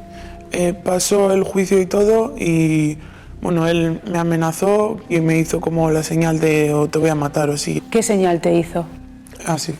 eh, 0.51 0.73
pasó 0.73 1.31
el 1.31 1.43
juicio 1.43 1.79
y 1.79 1.85
todo 1.85 2.33
y 2.37 2.97
bueno, 3.41 3.67
él 3.67 4.01
me 4.11 4.17
amenazó 4.17 4.97
y 5.09 5.19
me 5.19 5.37
hizo 5.37 5.61
como 5.61 5.91
la 5.91 6.01
señal 6.01 6.39
de 6.39 6.73
o 6.73 6.87
te 6.87 6.97
voy 6.97 7.09
a 7.09 7.15
matar 7.15 7.49
o 7.51 7.57
sí, 7.57 7.83
¿Qué 7.91 8.01
señal 8.01 8.41
te 8.41 8.53
hizo? 8.55 8.85
así. 9.45 9.75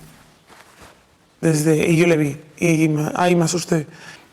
Desde, 1.41 1.89
y 1.89 1.95
yo 1.95 2.05
le 2.07 2.17
vi 2.17 2.37
y 2.59 2.89
ahí 3.15 3.35
me 3.35 3.45
asusté. 3.45 3.87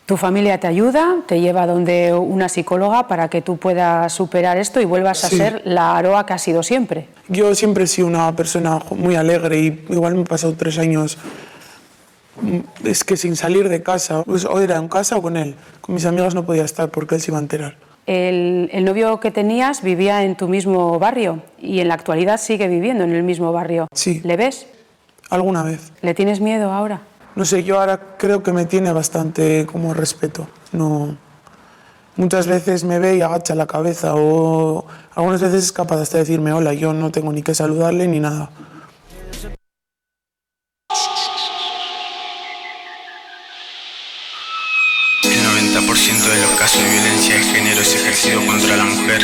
Tu 0.06 0.16
familia 0.16 0.58
te 0.60 0.66
ayuda, 0.68 1.16
te 1.26 1.40
lleva 1.40 1.66
donde 1.66 2.14
una 2.14 2.48
psicóloga 2.48 3.08
para 3.08 3.28
que 3.28 3.42
tú 3.42 3.56
puedas 3.56 4.12
superar 4.12 4.56
esto 4.56 4.80
y 4.80 4.84
vuelvas 4.84 5.24
a 5.24 5.28
Sí. 5.28 5.36
ser 5.36 5.62
la 5.64 5.96
Aroa 5.96 6.24
que 6.26 6.32
has 6.32 6.42
sido 6.42 6.62
siempre. 6.62 7.08
Yo 7.28 7.54
siempre 7.56 7.84
he 7.84 7.86
sido 7.88 8.06
una 8.06 8.34
persona 8.36 8.78
muy 8.90 9.16
alegre 9.16 9.58
y 9.58 9.84
igual 9.90 10.14
me 10.14 10.22
he 10.22 10.24
pasado 10.24 10.54
tres 10.56 10.78
años 10.78 11.18
mm, 12.40 12.58
es 12.86 13.02
que 13.02 13.16
sin 13.16 13.34
salir 13.34 13.68
de 13.68 13.82
casa, 13.82 14.22
pues, 14.24 14.44
o 14.44 14.60
era 14.60 14.76
en 14.76 14.88
casa 14.88 15.16
o 15.16 15.22
con 15.22 15.36
él. 15.36 15.56
Con 15.80 15.94
mis 15.96 16.04
amigas 16.06 16.34
no 16.36 16.44
podía 16.46 16.64
estar 16.64 16.88
porque 16.90 17.16
él 17.16 17.20
se 17.20 17.30
iba 17.32 17.38
a 17.38 17.42
enterar. 17.42 17.76
El, 18.06 18.68
el 18.72 18.84
novio 18.84 19.18
que 19.18 19.32
tenías 19.32 19.82
vivía 19.82 20.22
en 20.22 20.36
tu 20.36 20.46
mismo 20.46 20.96
barrio 21.00 21.42
y 21.60 21.80
en 21.80 21.88
la 21.88 21.94
actualidad 21.94 22.38
sigue 22.38 22.68
viviendo 22.68 23.02
en 23.02 23.12
el 23.12 23.24
mismo 23.24 23.50
barrio. 23.52 23.88
Sí. 23.92 24.20
¿Le 24.22 24.36
ves? 24.36 24.66
¿Alguna 25.30 25.62
vez? 25.62 25.92
¿Le 26.02 26.14
tienes 26.14 26.40
miedo 26.40 26.72
ahora? 26.72 27.02
No 27.34 27.44
sé, 27.44 27.64
yo 27.64 27.80
ahora 27.80 28.16
creo 28.16 28.42
que 28.42 28.52
me 28.52 28.64
tiene 28.64 28.92
bastante 28.92 29.66
como 29.66 29.92
respeto. 29.92 30.48
No, 30.72 31.16
muchas 32.16 32.46
veces 32.46 32.84
me 32.84 32.98
ve 32.98 33.16
y 33.16 33.22
agacha 33.22 33.54
la 33.54 33.66
cabeza 33.66 34.14
o 34.14 34.86
algunas 35.14 35.40
veces 35.40 35.64
es 35.64 35.72
capaz 35.72 36.00
hasta 36.00 36.18
de 36.18 36.24
decirme 36.24 36.52
hola, 36.52 36.72
yo 36.74 36.92
no 36.92 37.10
tengo 37.10 37.32
ni 37.32 37.42
que 37.42 37.54
saludarle 37.54 38.06
ni 38.06 38.20
nada. 38.20 38.50
El 45.24 45.42
90% 45.42 46.30
de 46.30 46.40
los 46.40 46.50
casos 46.58 46.82
de 46.82 46.90
violencia 46.90 47.34
de 47.34 47.42
género 47.42 47.80
es 47.80 47.94
ejercido 47.94 48.46
contra 48.46 48.76
la 48.76 48.84
mujer 48.84 49.22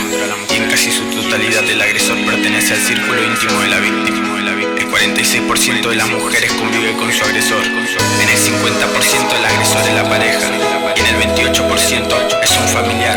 casi 0.83 0.99
su 0.99 1.05
totalidad 1.05 1.62
el 1.71 1.81
agresor 1.81 2.16
pertenece 2.27 2.75
al 2.75 2.81
círculo 2.81 3.23
íntimo 3.23 3.61
de 3.61 3.68
la 3.68 3.79
víctima. 3.79 4.37
El 4.77 4.90
46% 4.90 5.88
de 5.88 5.95
las 5.95 6.09
mujeres 6.09 6.53
convive 6.55 6.92
con 6.97 7.12
su 7.12 7.25
agresor, 7.25 7.64
en 7.64 8.29
el 8.29 8.37
50% 8.37 9.37
el 9.38 9.45
agresor 9.45 9.81
es 9.83 9.95
la 9.95 10.09
pareja 10.09 10.51
y 10.97 11.01
en 11.01 11.07
el 11.07 11.37
28% 11.37 12.42
es 12.42 12.51
un 12.59 12.68
familiar. 12.68 13.16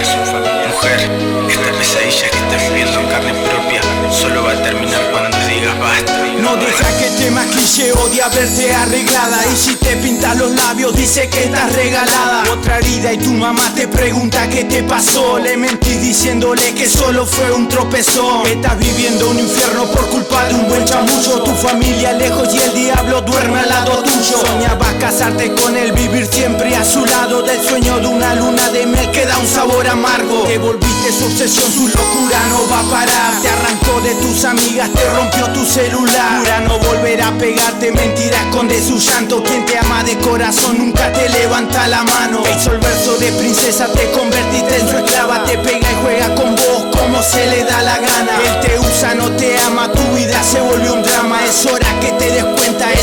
Mujer, 0.69 1.09
esta 1.49 1.71
pesadilla 1.79 2.29
que 2.29 2.37
estás 2.37 2.69
viviendo 2.69 2.99
en 2.99 3.07
carne 3.07 3.33
propia 3.33 3.81
solo 4.11 4.43
va 4.43 4.51
a 4.51 4.61
terminar 4.61 5.01
cuando 5.11 5.35
te 5.35 5.47
digas 5.47 5.79
basta. 5.79 6.24
No 6.45 6.55
deja 6.57 6.97
que 6.99 7.09
te 7.17 7.31
maquille, 7.31 7.91
odia 7.93 8.27
verte 8.27 8.71
arreglada. 8.71 9.43
Y 9.51 9.55
si 9.57 9.75
te 9.77 9.95
pintas 9.97 10.37
los 10.37 10.51
labios 10.51 10.95
dice 10.95 11.27
que 11.27 11.45
estás 11.45 11.73
regalada. 11.73 12.43
Otra 12.51 12.77
herida 12.77 13.13
y 13.13 13.17
tu 13.17 13.33
mamá 13.33 13.63
te 13.73 13.87
pregunta 13.87 14.47
qué 14.47 14.63
te 14.63 14.83
pasó. 14.83 15.39
Le 15.39 15.57
mentís 15.57 15.99
diciéndole 16.01 16.75
que 16.75 16.87
solo 16.87 17.25
fue 17.25 17.51
un 17.51 17.67
tropezón. 17.67 18.45
Estás 18.45 18.77
viviendo 18.77 19.31
un 19.31 19.39
infierno 19.39 19.85
por 19.85 20.07
culpa 20.09 20.45
de 20.45 20.53
un 20.53 20.67
buen 20.67 20.85
chamullo. 20.85 21.41
Tu 21.41 21.55
familia 21.55 22.13
lejos 22.13 22.53
y 22.53 22.59
el 22.59 22.73
diablo 22.75 23.21
duerme 23.21 23.61
al 23.61 23.69
lado 23.69 24.03
tuyo. 24.03 24.37
Soñabas 24.45 24.93
casarte 24.99 25.51
con 25.55 25.75
él, 25.75 25.93
vivir 25.93 26.27
siempre 26.27 26.75
a 26.75 26.85
su 26.85 27.03
lado. 27.05 27.41
Del 27.41 27.59
sueño 27.59 27.97
de 27.97 28.07
una 28.07 28.35
luna 28.35 28.69
de 28.69 28.85
miel 28.85 29.09
que 29.09 29.25
da 29.25 29.39
un 29.39 29.47
sabor 29.47 29.87
amargo. 29.87 30.43
Te 30.43 30.59
volviste 30.59 31.11
su 31.11 31.25
obsesión, 31.25 31.71
su 31.71 31.87
locura 31.87 32.39
no 32.49 32.69
va 32.69 32.81
a 32.81 32.83
parar. 32.83 33.41
Te 33.41 33.49
arrancó 33.49 33.99
de 34.01 34.13
tus 34.21 34.45
amigas, 34.45 34.91
te 34.93 35.09
rompió 35.09 35.51
tu 35.51 35.65
celular 35.65 36.34
No 36.65 36.79
volver 36.79 37.21
a 37.21 37.31
pegarte, 37.37 37.91
mentira 37.91 38.37
esconde 38.49 38.81
su 38.81 38.97
llanto. 38.97 39.41
Quien 39.41 39.65
te 39.65 39.77
ama 39.77 40.03
de 40.03 40.17
corazón 40.17 40.77
nunca 40.77 41.11
te 41.13 41.29
levanta 41.29 41.87
la 41.87 42.03
mano. 42.03 42.43
Hizo 42.43 42.73
el 42.73 42.79
verso 42.79 43.15
de 43.17 43.31
princesa, 43.33 43.87
te 43.93 44.11
convertiste 44.11 44.79
en 44.79 44.89
su 44.89 44.97
esclava. 44.97 45.43
Te 45.45 45.57
pega 45.57 45.89
y 45.89 45.95
juega 46.03 46.35
con 46.35 46.55
vos 46.55 46.85
como 46.91 47.21
se 47.23 47.45
le 47.47 47.63
da 47.63 47.81
la 47.81 47.97
gana. 47.99 48.31
Él 48.47 48.59
te 48.61 48.79
usa, 48.79 49.15
no 49.15 49.31
te 49.31 49.57
ama, 49.59 49.89
tu 49.91 50.01
vida 50.15 50.41
se 50.43 50.59
volvió 50.59 50.93
un 50.93 51.03
drama. 51.03 51.39
Es 51.45 51.65
hora 51.65 51.87
que 52.01 52.11
te 52.13 52.31
des 52.31 52.43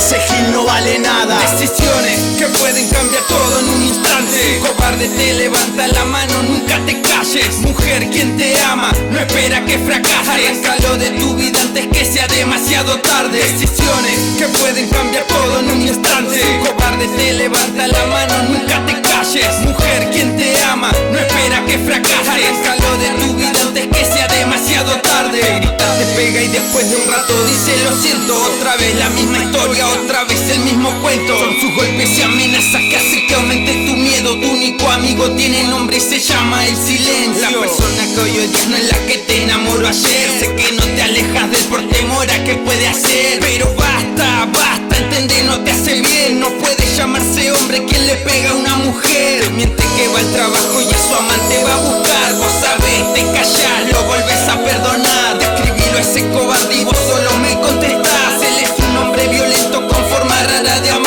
ese 0.02 0.18
gil 0.20 0.52
no 0.52 0.64
vale 0.64 0.98
nada. 0.98 1.38
Decisiones 1.52 2.18
que 2.36 2.46
pueden 2.58 2.88
cambiar 2.88 3.22
todo 3.28 3.60
en 3.60 3.68
un 3.68 3.82
instante. 3.84 4.60
Cobarde 4.60 5.08
te 5.08 5.34
levanta 5.34 5.86
la 5.86 6.04
mano, 6.04 6.42
nunca 6.42 6.78
te 6.86 7.00
calles. 7.02 7.58
Mujer, 7.60 8.08
quien 8.10 8.36
te 8.36 8.60
ama, 8.62 8.90
no 9.10 9.20
espera 9.20 9.64
que 9.64 9.78
fracases. 9.78 10.22
Arráncalo 10.28 10.96
de 10.96 11.10
tu 11.10 11.34
vida 11.34 11.60
antes 11.60 11.86
que 11.86 12.04
sea 12.04 12.26
demasiado 12.26 12.98
tarde. 13.00 13.38
Decisiones 13.38 14.18
que 14.38 14.48
pueden 14.58 14.88
cambiar 14.88 15.24
todo 15.24 15.60
en 15.60 15.70
un 15.70 15.82
instante. 15.82 16.40
Cobarde 16.64 17.06
te 17.16 17.32
levanta 17.34 17.86
la 17.86 18.06
mano, 18.06 18.34
nunca 18.48 18.84
te 18.86 19.00
calles. 19.02 19.54
Mujer, 19.60 20.10
quien 20.10 20.36
te 20.36 20.60
ama, 20.64 20.90
no 21.12 21.18
espera 21.18 21.64
que 21.64 21.78
fracases. 21.78 22.26
Arráncalo 22.28 22.96
de 22.98 23.08
tu 23.20 23.34
vida 23.34 23.60
antes 23.62 23.86
que 23.86 24.04
sea 24.04 24.26
demasiado 24.26 24.90
tarde 24.94 25.01
Grita, 25.30 25.98
te 25.98 26.04
pega 26.16 26.42
y 26.42 26.48
después 26.48 26.90
de 26.90 26.96
un 26.96 27.10
rato 27.10 27.32
dice 27.44 27.76
lo 27.84 27.96
siento 28.00 28.34
Otra 28.56 28.76
vez 28.76 28.94
la 28.96 29.10
misma 29.10 29.38
historia, 29.38 29.86
otra 29.88 30.24
vez 30.24 30.40
el 30.50 30.60
mismo 30.60 30.90
cuento 31.00 31.38
Son 31.38 31.60
sus 31.60 31.74
golpes 31.76 32.18
y 32.18 32.22
amenazas 32.22 32.82
que 32.90 32.96
hacen 32.96 33.26
que 33.26 33.34
aumente 33.34 33.72
tu 33.86 33.96
miedo. 33.96 34.38
Tu 34.38 34.50
único 34.50 34.88
amigo 34.90 35.30
tiene 35.32 35.64
nombre 35.64 35.96
y 35.96 36.00
se 36.00 36.18
llama 36.18 36.66
el 36.66 36.76
silencio. 36.76 37.40
La 37.40 37.60
persona 37.60 38.04
que 38.14 38.20
hoy 38.20 38.38
odias 38.38 38.68
no 38.68 38.76
es 38.76 38.84
la 38.84 39.06
que 39.06 39.18
te 39.18 39.42
enamoró 39.42 39.86
ayer. 39.88 40.30
Sé 40.38 40.54
que 40.54 40.72
no 40.72 40.84
te 40.84 41.02
alejas 41.02 41.50
del 41.50 41.64
por 41.64 41.88
temor 41.88 42.30
a 42.30 42.44
que 42.44 42.54
puede 42.56 42.88
hacer 42.88 43.38
Pero 43.40 43.72
basta, 43.74 44.48
basta, 44.52 44.91
entender 45.02 45.44
no 45.44 45.58
te 45.64 45.70
hace 45.70 46.00
bien. 46.00 46.40
No 46.40 46.48
puede 46.58 46.84
llamarse 46.96 47.52
hombre 47.52 47.84
quien 47.84 48.06
le 48.06 48.16
pega 48.16 48.50
a 48.50 48.54
una 48.54 48.76
mujer. 48.76 49.42
Te 49.42 49.50
miente 49.50 49.82
que 49.96 50.08
va 50.08 50.18
al 50.18 50.32
trabajo 50.32 50.80
y 50.80 50.92
a 50.92 50.98
su 50.98 51.14
amante 51.14 51.64
va 51.64 51.74
a 51.74 51.80
buscar. 51.80 52.34
Vos 52.38 52.52
sabés, 52.60 53.14
te 53.14 53.22
callás, 53.32 53.92
lo 53.92 54.02
volves 54.04 54.48
a 54.48 54.56
perdonar. 54.62 55.38
Describilo 55.38 55.98
a 55.98 56.00
ese 56.00 56.28
cobarde 56.30 56.84
vos 56.84 56.96
solo 56.96 57.30
me 57.38 57.58
contestás. 57.60 58.34
Él 58.42 58.64
es 58.64 58.72
un 58.84 58.96
hombre 58.96 59.28
violento 59.28 59.86
con 59.88 60.04
forma 60.06 60.42
rara 60.44 60.80
de 60.80 60.90
amar 60.90 61.01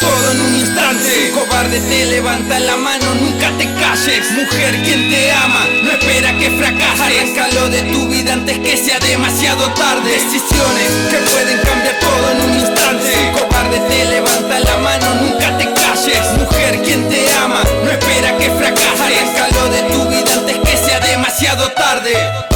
todo 0.00 0.30
en 0.32 0.40
un 0.40 0.54
instante. 0.56 1.30
Cobarde 1.32 1.80
te 1.80 2.06
levanta 2.06 2.58
la 2.60 2.76
mano, 2.76 3.14
nunca 3.14 3.50
te 3.58 3.64
calles. 3.74 4.30
Mujer, 4.32 4.82
quien 4.82 5.10
te 5.10 5.32
ama, 5.32 5.66
no 5.82 5.90
espera 5.92 6.36
que 6.38 6.50
fracases. 6.50 7.00
Arráncalo 7.00 7.68
de 7.68 7.82
tu 7.92 8.08
vida 8.08 8.32
antes 8.32 8.58
que 8.58 8.76
sea 8.76 8.98
demasiado 8.98 9.70
tarde. 9.74 10.10
Decisiones 10.10 10.88
que 11.10 11.18
pueden 11.30 11.58
cambiar 11.60 11.98
todo 12.00 12.30
en 12.30 12.40
un 12.42 12.54
instante. 12.60 13.32
Cobarde 13.38 13.78
te 13.88 14.04
levanta 14.06 14.60
la 14.60 14.76
mano, 14.78 15.14
nunca 15.22 15.56
te 15.58 15.64
calles. 15.72 16.24
Mujer, 16.38 16.80
quien 16.82 17.08
te 17.08 17.30
ama, 17.42 17.62
no 17.84 17.90
espera 17.90 18.36
que 18.36 18.50
fracases. 18.50 18.94
Arráncalo 19.00 19.68
de 19.68 19.82
tu 19.92 20.08
vida 20.08 20.32
antes 20.34 20.56
que 20.58 20.76
sea 20.76 21.00
demasiado 21.00 21.70
tarde 21.72 22.53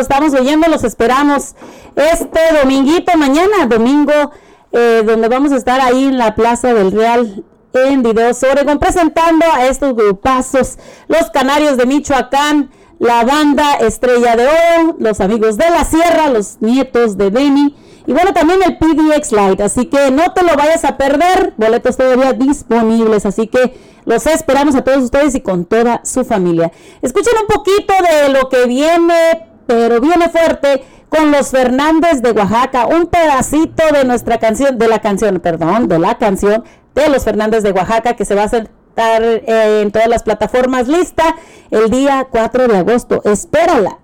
estamos 0.00 0.34
oyendo, 0.34 0.68
los 0.68 0.84
esperamos 0.84 1.54
este 1.94 2.40
dominguito 2.60 3.16
mañana, 3.16 3.66
domingo, 3.68 4.12
eh, 4.72 5.02
donde 5.04 5.28
vamos 5.28 5.52
a 5.52 5.56
estar 5.56 5.80
ahí 5.80 6.04
en 6.04 6.18
la 6.18 6.34
Plaza 6.34 6.72
del 6.74 6.92
Real 6.92 7.44
en 7.72 8.02
Videos 8.02 8.42
Oregon, 8.42 8.78
presentando 8.78 9.46
a 9.52 9.66
estos 9.66 9.94
grupazos, 9.94 10.78
los 11.08 11.30
Canarios 11.30 11.76
de 11.76 11.86
Michoacán, 11.86 12.70
la 12.98 13.24
banda 13.24 13.74
Estrella 13.76 14.36
de 14.36 14.46
Oro, 14.46 14.96
los 14.98 15.20
amigos 15.20 15.56
de 15.56 15.70
la 15.70 15.84
Sierra, 15.84 16.28
los 16.28 16.60
nietos 16.60 17.16
de 17.16 17.30
Benny. 17.30 17.76
Y 18.06 18.12
bueno, 18.12 18.32
también 18.32 18.60
el 18.62 18.76
PDX 18.76 19.32
Light, 19.32 19.60
así 19.60 19.86
que 19.86 20.10
no 20.10 20.32
te 20.32 20.42
lo 20.42 20.56
vayas 20.56 20.84
a 20.84 20.96
perder, 20.96 21.54
boletos 21.56 21.96
todavía 21.96 22.32
disponibles, 22.32 23.24
así 23.24 23.46
que 23.46 23.74
los 24.04 24.26
esperamos 24.26 24.74
a 24.74 24.82
todos 24.82 25.04
ustedes 25.04 25.34
y 25.34 25.40
con 25.40 25.64
toda 25.64 26.00
su 26.04 26.24
familia. 26.24 26.72
Escuchen 27.02 27.34
un 27.40 27.46
poquito 27.46 27.94
de 28.02 28.30
lo 28.30 28.48
que 28.48 28.66
viene, 28.66 29.49
pero 29.66 30.00
viene 30.00 30.28
fuerte 30.28 30.84
con 31.08 31.32
los 31.32 31.50
Fernández 31.50 32.22
de 32.22 32.30
Oaxaca, 32.32 32.86
un 32.86 33.06
pedacito 33.06 33.82
de 33.92 34.04
nuestra 34.04 34.38
canción, 34.38 34.78
de 34.78 34.88
la 34.88 35.00
canción, 35.00 35.40
perdón, 35.40 35.88
de 35.88 35.98
la 35.98 36.18
canción 36.18 36.64
de 36.94 37.08
los 37.08 37.24
Fernández 37.24 37.62
de 37.62 37.72
Oaxaca 37.72 38.14
que 38.14 38.24
se 38.24 38.34
va 38.34 38.42
a 38.42 38.44
estar 38.46 39.22
eh, 39.22 39.82
en 39.82 39.90
todas 39.90 40.08
las 40.08 40.22
plataformas 40.22 40.88
lista 40.88 41.36
el 41.70 41.90
día 41.90 42.26
4 42.30 42.68
de 42.68 42.78
agosto. 42.78 43.22
Espérala. 43.24 43.98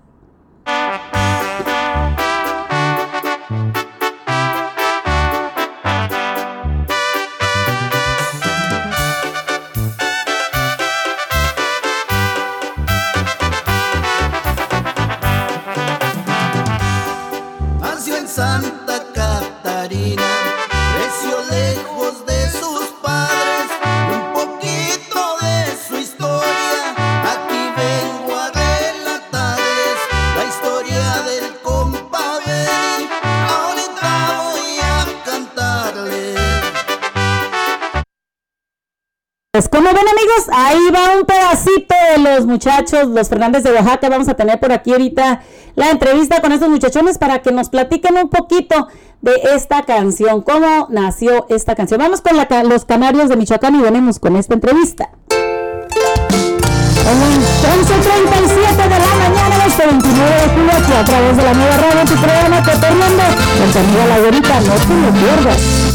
Ahí 40.51 40.89
va 40.93 41.17
un 41.17 41.25
pedacito 41.25 41.95
de 42.15 42.19
los 42.21 42.45
muchachos, 42.45 43.07
los 43.07 43.29
Fernández 43.29 43.63
de 43.63 43.71
Oaxaca. 43.71 44.09
Vamos 44.09 44.27
a 44.27 44.35
tener 44.35 44.59
por 44.59 44.71
aquí 44.71 44.91
ahorita 44.91 45.41
la 45.75 45.89
entrevista 45.89 46.41
con 46.41 46.51
estos 46.51 46.69
muchachones 46.69 47.17
para 47.17 47.39
que 47.39 47.51
nos 47.51 47.69
platiquen 47.69 48.17
un 48.17 48.29
poquito 48.29 48.87
de 49.21 49.33
esta 49.55 49.83
canción, 49.83 50.41
cómo 50.41 50.87
nació 50.89 51.47
esta 51.49 51.75
canción. 51.75 51.99
Vamos 51.99 52.21
con 52.21 52.37
los 52.69 52.85
Canarios 52.85 53.29
de 53.29 53.35
Michoacán 53.35 53.75
y 53.75 53.81
venimos 53.81 54.19
con 54.19 54.35
esta 54.35 54.53
entrevista. 54.53 55.09
En 55.31 57.19
las 57.19 57.63
11.37 57.63 58.83
de 58.83 58.89
la 58.89 59.15
mañana, 59.29 59.65
este 59.65 59.85
29 59.85 60.29
de 60.29 60.49
julio, 60.49 60.71
aquí 60.73 60.93
a 60.93 61.05
través 61.05 61.37
de 61.37 61.43
la 61.43 61.53
nueva 61.53 61.77
radio, 61.77 62.05
tu 62.05 62.15
programa 62.15 62.63
Cotorreando, 62.63 63.23
con 63.57 63.71
tu 63.71 63.79
La 64.07 64.17
no 64.61 64.73
te 64.75 64.93
lo 64.93 65.11
pierdas. 65.13 65.87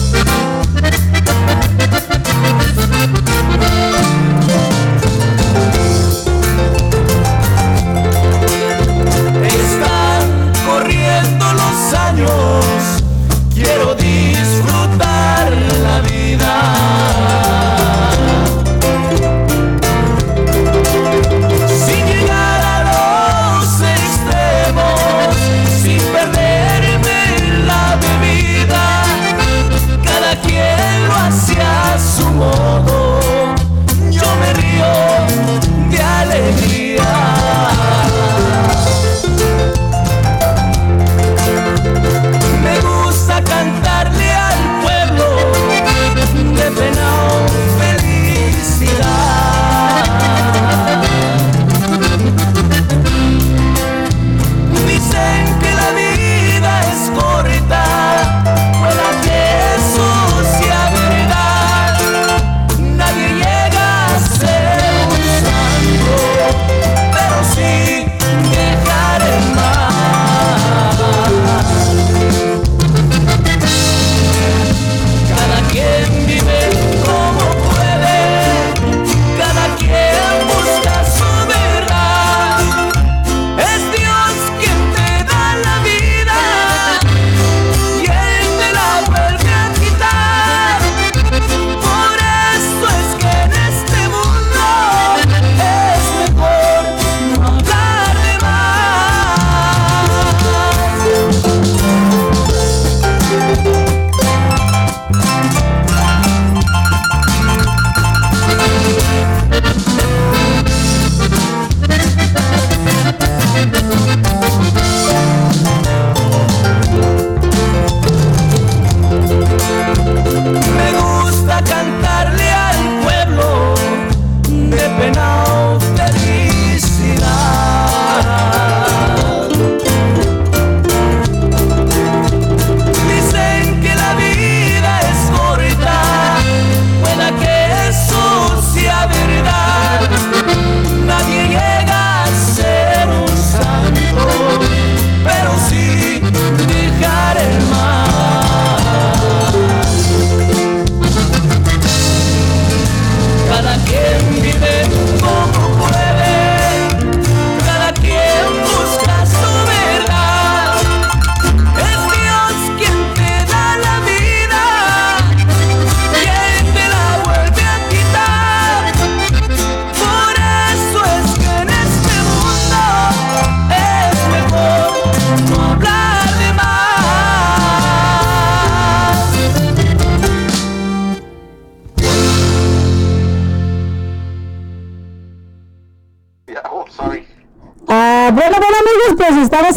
Años, 11.95 12.31
quiero 13.55 13.95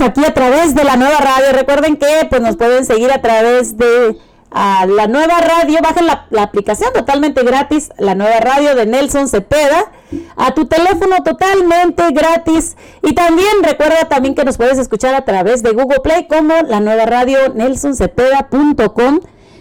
aquí 0.06 0.24
a 0.24 0.34
través 0.34 0.76
de 0.76 0.84
la 0.84 0.95
nueva 0.95 1.18
radio. 1.18 1.51
Recuerden 1.53 1.97
que 1.97 2.28
pues 2.30 2.41
nos 2.41 2.56
pueden 2.56 2.86
seguir 2.86 3.12
a 3.12 3.22
través 3.22 3.78
de 3.78 4.18
ah, 4.51 4.86
la 4.88 5.08
nueva 5.08 5.39
radio. 5.39 5.80
Bajen 5.82 6.06
la, 6.06 6.28
la 6.30 6.43
aplicación 6.43 6.93
totalmente 6.93 7.43
gratis, 7.43 7.89
la 7.97 8.16
nueva 8.16 8.39
radio 8.39 8.76
de 8.76 8.86
Nelson 8.86 9.28
Cepeda, 9.28 9.91
a 10.36 10.53
tu 10.53 10.66
teléfono 10.66 11.24
totalmente 11.24 12.12
gratis. 12.12 12.78
Y 13.01 13.14
también 13.14 13.64
recuerda 13.64 14.08
también 14.08 14.36
que 14.36 14.45
nos 14.45 14.58
puedes 14.58 14.78
escuchar 14.78 15.16
a 15.16 15.26
través 15.26 15.64
de 15.64 15.72
Google 15.72 15.99
Play 16.01 16.28
como 16.28 16.53
la 16.68 16.80
nueva 16.80 17.06
radio 17.06 17.53
nelsoncepeda.com. 17.53 19.20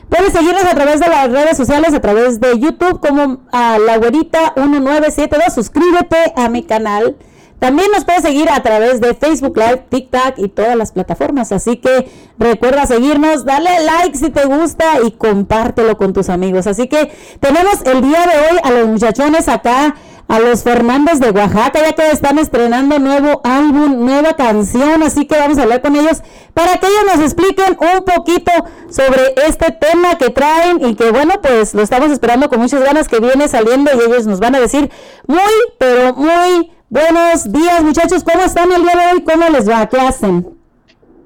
Puedes 0.08 0.32
seguirnos 0.32 0.64
a 0.64 0.74
través 0.74 1.00
de 1.00 1.08
las 1.08 1.30
redes 1.30 1.56
sociales, 1.56 1.94
a 1.94 2.00
través 2.00 2.38
de 2.38 2.58
YouTube 2.58 3.00
como 3.00 3.40
a 3.50 3.78
la 3.78 3.96
güerita 3.96 4.52
1972. 4.56 5.54
Suscríbete 5.54 6.34
a 6.36 6.48
mi 6.48 6.62
canal. 6.62 7.16
También 7.64 7.90
nos 7.92 8.04
puedes 8.04 8.20
seguir 8.20 8.50
a 8.50 8.62
través 8.62 9.00
de 9.00 9.14
Facebook 9.14 9.56
Live, 9.56 9.86
TikTok 9.88 10.34
y 10.36 10.50
todas 10.50 10.76
las 10.76 10.92
plataformas. 10.92 11.50
Así 11.50 11.78
que 11.78 12.10
recuerda 12.38 12.84
seguirnos, 12.84 13.46
dale 13.46 13.70
like 13.80 14.18
si 14.18 14.28
te 14.28 14.44
gusta 14.44 14.84
y 15.02 15.12
compártelo 15.12 15.96
con 15.96 16.12
tus 16.12 16.28
amigos. 16.28 16.66
Así 16.66 16.88
que 16.88 17.10
tenemos 17.40 17.80
el 17.86 18.02
día 18.02 18.26
de 18.26 18.38
hoy 18.38 18.58
a 18.62 18.70
los 18.70 18.88
muchachones 18.88 19.48
acá, 19.48 19.94
a 20.28 20.40
los 20.40 20.62
Fernández 20.62 21.20
de 21.20 21.30
Oaxaca, 21.30 21.80
ya 21.80 21.92
que 21.94 22.10
están 22.10 22.38
estrenando 22.38 22.98
nuevo 22.98 23.40
álbum, 23.44 24.04
nueva 24.04 24.34
canción. 24.34 25.02
Así 25.02 25.24
que 25.24 25.38
vamos 25.38 25.56
a 25.56 25.62
hablar 25.62 25.80
con 25.80 25.96
ellos 25.96 26.22
para 26.52 26.76
que 26.76 26.86
ellos 26.86 27.16
nos 27.16 27.24
expliquen 27.24 27.78
un 27.80 28.04
poquito 28.04 28.52
sobre 28.90 29.36
este 29.46 29.72
tema 29.72 30.18
que 30.18 30.28
traen 30.28 30.84
y 30.84 30.96
que 30.96 31.10
bueno, 31.12 31.40
pues 31.40 31.72
lo 31.72 31.80
estamos 31.80 32.10
esperando 32.10 32.50
con 32.50 32.60
muchas 32.60 32.82
ganas 32.82 33.08
que 33.08 33.20
viene 33.20 33.48
saliendo 33.48 33.90
y 33.94 34.04
ellos 34.04 34.26
nos 34.26 34.38
van 34.38 34.54
a 34.54 34.60
decir 34.60 34.90
muy, 35.26 35.38
pero 35.78 36.12
muy 36.12 36.73
Buenos 36.90 37.50
días 37.50 37.82
muchachos, 37.82 38.22
¿cómo 38.22 38.44
están 38.44 38.70
el 38.70 38.82
día 38.82 38.92
de 38.92 39.12
hoy? 39.14 39.24
¿Cómo 39.24 39.48
les 39.48 39.68
va? 39.68 39.86
¿Qué 39.88 39.98
hacen? 39.98 40.58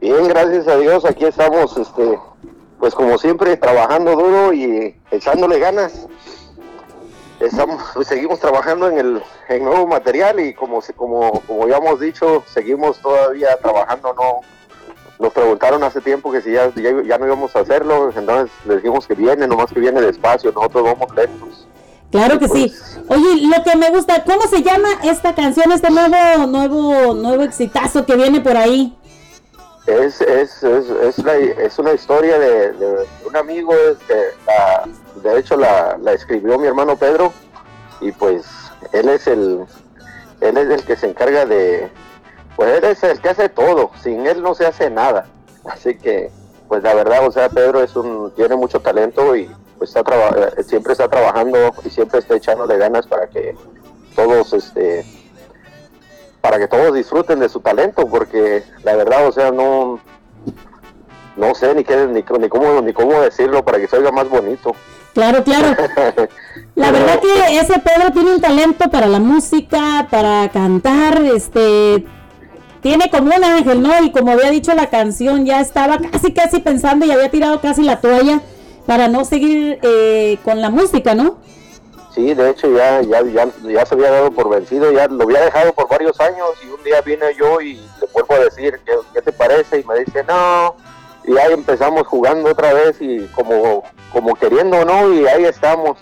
Bien, 0.00 0.28
gracias 0.28 0.68
a 0.68 0.76
Dios, 0.76 1.04
aquí 1.04 1.24
estamos, 1.24 1.76
este, 1.76 2.18
pues 2.78 2.94
como 2.94 3.18
siempre, 3.18 3.56
trabajando 3.56 4.12
duro 4.12 4.52
y 4.52 4.94
echándole 5.10 5.58
ganas. 5.58 6.06
Estamos, 7.40 7.82
pues, 7.92 8.06
seguimos 8.06 8.38
trabajando 8.38 8.88
en 8.88 8.98
el 8.98 9.22
en 9.48 9.64
nuevo 9.64 9.86
material 9.86 10.38
y 10.38 10.54
como, 10.54 10.80
como, 10.94 11.40
como 11.42 11.66
ya 11.66 11.78
hemos 11.78 11.98
dicho, 11.98 12.44
seguimos 12.46 12.98
todavía 13.00 13.56
trabajando, 13.56 14.14
no, 14.14 14.40
nos 15.18 15.32
preguntaron 15.32 15.82
hace 15.82 16.00
tiempo 16.00 16.30
que 16.30 16.40
si 16.40 16.52
ya, 16.52 16.72
ya, 16.74 17.18
no 17.18 17.26
íbamos 17.26 17.54
a 17.56 17.60
hacerlo, 17.60 18.12
entonces 18.16 18.50
les 18.64 18.76
dijimos 18.76 19.06
que 19.06 19.14
viene, 19.14 19.46
nomás 19.48 19.72
que 19.72 19.80
viene 19.80 20.00
despacio, 20.00 20.52
nosotros 20.52 20.84
vamos 20.84 21.14
lentos. 21.16 21.67
Claro 22.10 22.38
que 22.38 22.48
sí. 22.48 22.74
Oye, 23.08 23.46
lo 23.54 23.62
que 23.62 23.76
me 23.76 23.90
gusta, 23.90 24.24
¿cómo 24.24 24.42
se 24.48 24.62
llama 24.62 24.88
esta 25.04 25.34
canción, 25.34 25.70
este 25.72 25.90
nuevo, 25.90 26.46
nuevo, 26.46 27.14
nuevo 27.14 27.42
exitazo 27.42 28.04
que 28.06 28.16
viene 28.16 28.40
por 28.40 28.56
ahí? 28.56 28.96
Es, 29.86 30.20
es, 30.20 30.62
es, 30.62 30.90
es, 30.90 31.18
la- 31.24 31.36
es 31.36 31.78
una 31.78 31.92
historia 31.92 32.38
de, 32.38 32.72
de 32.72 33.06
un 33.26 33.36
amigo, 33.36 33.72
que 34.06 34.14
la- 34.46 34.84
de 35.22 35.38
hecho 35.38 35.56
la, 35.56 35.96
la 36.02 36.12
escribió 36.12 36.58
mi 36.58 36.66
hermano 36.66 36.96
Pedro 36.96 37.32
y 38.00 38.12
pues 38.12 38.44
él 38.92 39.08
es 39.08 39.26
el 39.26 39.64
él 40.40 40.56
es 40.56 40.68
el 40.70 40.84
que 40.84 40.94
se 40.94 41.08
encarga 41.08 41.46
de 41.46 41.90
pues 42.54 42.76
él 42.78 42.84
es 42.84 43.02
el 43.02 43.18
que 43.20 43.30
hace 43.30 43.48
todo, 43.48 43.90
sin 44.02 44.26
él 44.26 44.42
no 44.42 44.54
se 44.54 44.66
hace 44.66 44.90
nada. 44.90 45.26
Así 45.64 45.96
que 45.96 46.30
pues 46.68 46.82
la 46.82 46.94
verdad, 46.94 47.26
o 47.26 47.32
sea, 47.32 47.48
Pedro 47.48 47.82
es 47.82 47.96
un 47.96 48.30
tiene 48.36 48.56
mucho 48.56 48.80
talento 48.80 49.34
y 49.34 49.50
pues 49.78 49.94
está 49.94 50.00
eh, 50.00 50.62
siempre 50.64 50.92
está 50.92 51.08
trabajando 51.08 51.72
y 51.84 51.90
siempre 51.90 52.18
está 52.18 52.36
echándole 52.36 52.76
ganas 52.76 53.06
para 53.06 53.28
que 53.28 53.56
todos 54.14 54.52
este 54.52 55.04
para 56.40 56.58
que 56.58 56.68
todos 56.68 56.94
disfruten 56.94 57.40
de 57.40 57.48
su 57.48 57.60
talento 57.60 58.06
porque 58.06 58.62
la 58.82 58.96
verdad 58.96 59.26
o 59.26 59.32
sea 59.32 59.50
no 59.50 60.00
no 61.36 61.54
sé 61.54 61.74
ni 61.74 61.84
qué 61.84 62.06
ni, 62.06 62.22
ni 62.22 62.48
cómo 62.48 62.80
ni 62.82 62.92
cómo 62.92 63.20
decirlo 63.20 63.64
para 63.64 63.78
que 63.78 63.88
se 63.88 63.96
oiga 63.96 64.10
más 64.10 64.28
bonito 64.28 64.72
Claro, 65.14 65.42
claro. 65.42 65.74
La 66.76 66.92
verdad 66.92 67.20
que 67.20 67.58
ese 67.58 67.80
Pedro 67.80 68.12
tiene 68.12 68.34
un 68.34 68.40
talento 68.40 68.88
para 68.88 69.08
la 69.08 69.18
música, 69.18 70.06
para 70.08 70.48
cantar, 70.50 71.20
este 71.22 72.06
tiene 72.82 73.10
como 73.10 73.34
un 73.34 73.42
ángel, 73.42 73.82
¿no? 73.82 74.00
Y 74.04 74.12
como 74.12 74.30
había 74.30 74.50
dicho 74.50 74.72
la 74.74 74.86
canción, 74.86 75.44
ya 75.44 75.60
estaba 75.60 75.98
casi 75.98 76.32
casi 76.32 76.60
pensando 76.60 77.04
y 77.04 77.10
había 77.10 77.30
tirado 77.30 77.60
casi 77.60 77.82
la 77.82 78.00
toalla 78.00 78.40
para 78.88 79.06
no 79.06 79.26
seguir 79.26 79.78
eh, 79.82 80.38
con 80.42 80.62
la 80.62 80.70
música, 80.70 81.14
¿no? 81.14 81.36
sí 82.14 82.32
de 82.32 82.50
hecho 82.50 82.74
ya, 82.74 83.02
ya 83.02 83.22
ya 83.22 83.84
se 83.84 83.94
había 83.94 84.10
dado 84.10 84.30
por 84.30 84.48
vencido 84.48 84.90
ya 84.90 85.06
lo 85.08 85.24
había 85.24 85.42
dejado 85.42 85.74
por 85.74 85.88
varios 85.88 86.18
años 86.20 86.48
y 86.64 86.70
un 86.70 86.82
día 86.82 87.02
vine 87.02 87.26
yo 87.38 87.60
y 87.60 87.74
le 87.74 88.08
vuelvo 88.14 88.34
a 88.34 88.38
decir 88.38 88.80
¿qué, 88.86 88.92
qué 89.12 89.20
te 89.20 89.30
parece? 89.30 89.80
y 89.80 89.84
me 89.84 89.98
dice 90.00 90.24
no 90.26 90.74
y 91.28 91.36
ahí 91.36 91.52
empezamos 91.52 92.06
jugando 92.06 92.50
otra 92.50 92.72
vez 92.72 92.96
y 93.00 93.26
como 93.34 93.84
como 94.10 94.34
queriendo 94.34 94.82
no 94.86 95.12
y 95.12 95.26
ahí 95.26 95.44
estamos. 95.44 95.98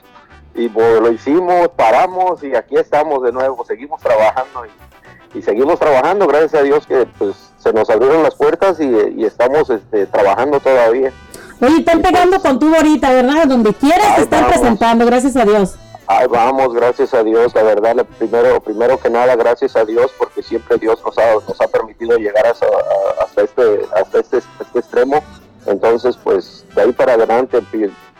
Y 0.55 0.69
pues, 0.69 1.01
lo 1.01 1.11
hicimos 1.11 1.69
paramos 1.75 2.43
y 2.45 2.55
aquí 2.55 2.77
estamos 2.77 3.25
de 3.25 3.33
nuevo 3.33 3.65
seguimos 3.67 4.01
trabajando 4.01 4.65
y, 4.65 5.39
y 5.39 5.43
seguimos 5.43 5.81
trabajando. 5.81 6.29
Gracias 6.29 6.55
a 6.55 6.63
Dios 6.63 6.87
que 6.87 7.07
pues 7.19 7.51
se 7.59 7.73
nos 7.73 7.91
abrieron 7.91 8.23
las 8.23 8.37
puertas 8.37 8.79
y, 8.79 8.89
y 9.17 9.25
estamos 9.25 9.69
este, 9.69 10.07
trabajando 10.07 10.61
todavía 10.61 11.13
Oye, 11.61 11.79
están 11.79 12.03
pegando 12.03 12.41
con 12.41 12.59
tu 12.59 12.75
ahorita, 12.75 13.11
¿verdad? 13.13 13.47
Donde 13.47 13.73
quieras 13.75 14.19
están 14.19 14.43
vamos. 14.43 14.59
presentando, 14.59 15.07
gracias 15.07 15.37
a 15.37 15.45
Dios. 15.45 15.77
Ahí 16.09 16.27
vamos, 16.29 16.73
gracias 16.73 17.13
a 17.15 17.25
Dios, 17.25 17.53
la 17.55 17.65
verdad, 17.65 18.07
primero, 18.19 18.61
primero 18.61 18.97
que 18.99 19.11
nada, 19.11 19.35
gracias 19.35 19.75
a 19.75 19.85
Dios, 19.85 20.13
porque 20.17 20.41
siempre 20.41 20.79
Dios 20.79 21.03
nos 21.05 21.19
ha, 21.19 21.35
nos 21.35 21.61
ha 21.61 21.67
permitido 21.67 22.17
llegar 22.17 22.47
hasta, 22.47 23.43
este, 23.43 23.81
hasta 23.93 24.21
este, 24.21 24.39
este 24.39 24.79
extremo. 24.79 25.25
Entonces, 25.67 26.17
pues, 26.23 26.65
de 26.77 26.83
ahí 26.83 26.93
para 26.93 27.15
adelante, 27.15 27.61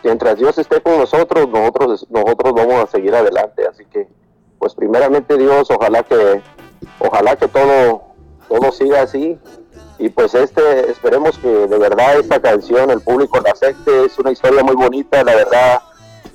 mientras 0.03 0.35
Dios 0.37 0.57
esté 0.57 0.81
con 0.81 0.97
nosotros, 0.97 1.47
nosotros, 1.47 2.05
nosotros 2.09 2.53
vamos 2.53 2.83
a 2.83 2.87
seguir 2.87 3.15
adelante. 3.15 3.65
Así 3.65 3.85
que, 3.85 4.09
pues, 4.59 4.75
primeramente 4.75 5.37
Dios, 5.37 5.71
ojalá 5.71 6.03
que, 6.03 6.41
ojalá 6.99 7.37
que 7.37 7.47
todo, 7.47 8.01
todo 8.49 8.71
siga 8.73 9.03
así. 9.03 9.39
Y 9.99 10.09
pues 10.09 10.35
este, 10.35 10.91
esperemos 10.91 11.37
que 11.39 11.47
de 11.47 11.77
verdad 11.79 12.19
esta 12.19 12.39
canción 12.39 12.91
el 12.91 13.01
público 13.01 13.39
la 13.41 13.51
acepte, 13.51 14.05
es 14.05 14.17
una 14.19 14.31
historia 14.31 14.63
muy 14.63 14.75
bonita, 14.75 15.23
la 15.23 15.33
verdad, 15.35 15.81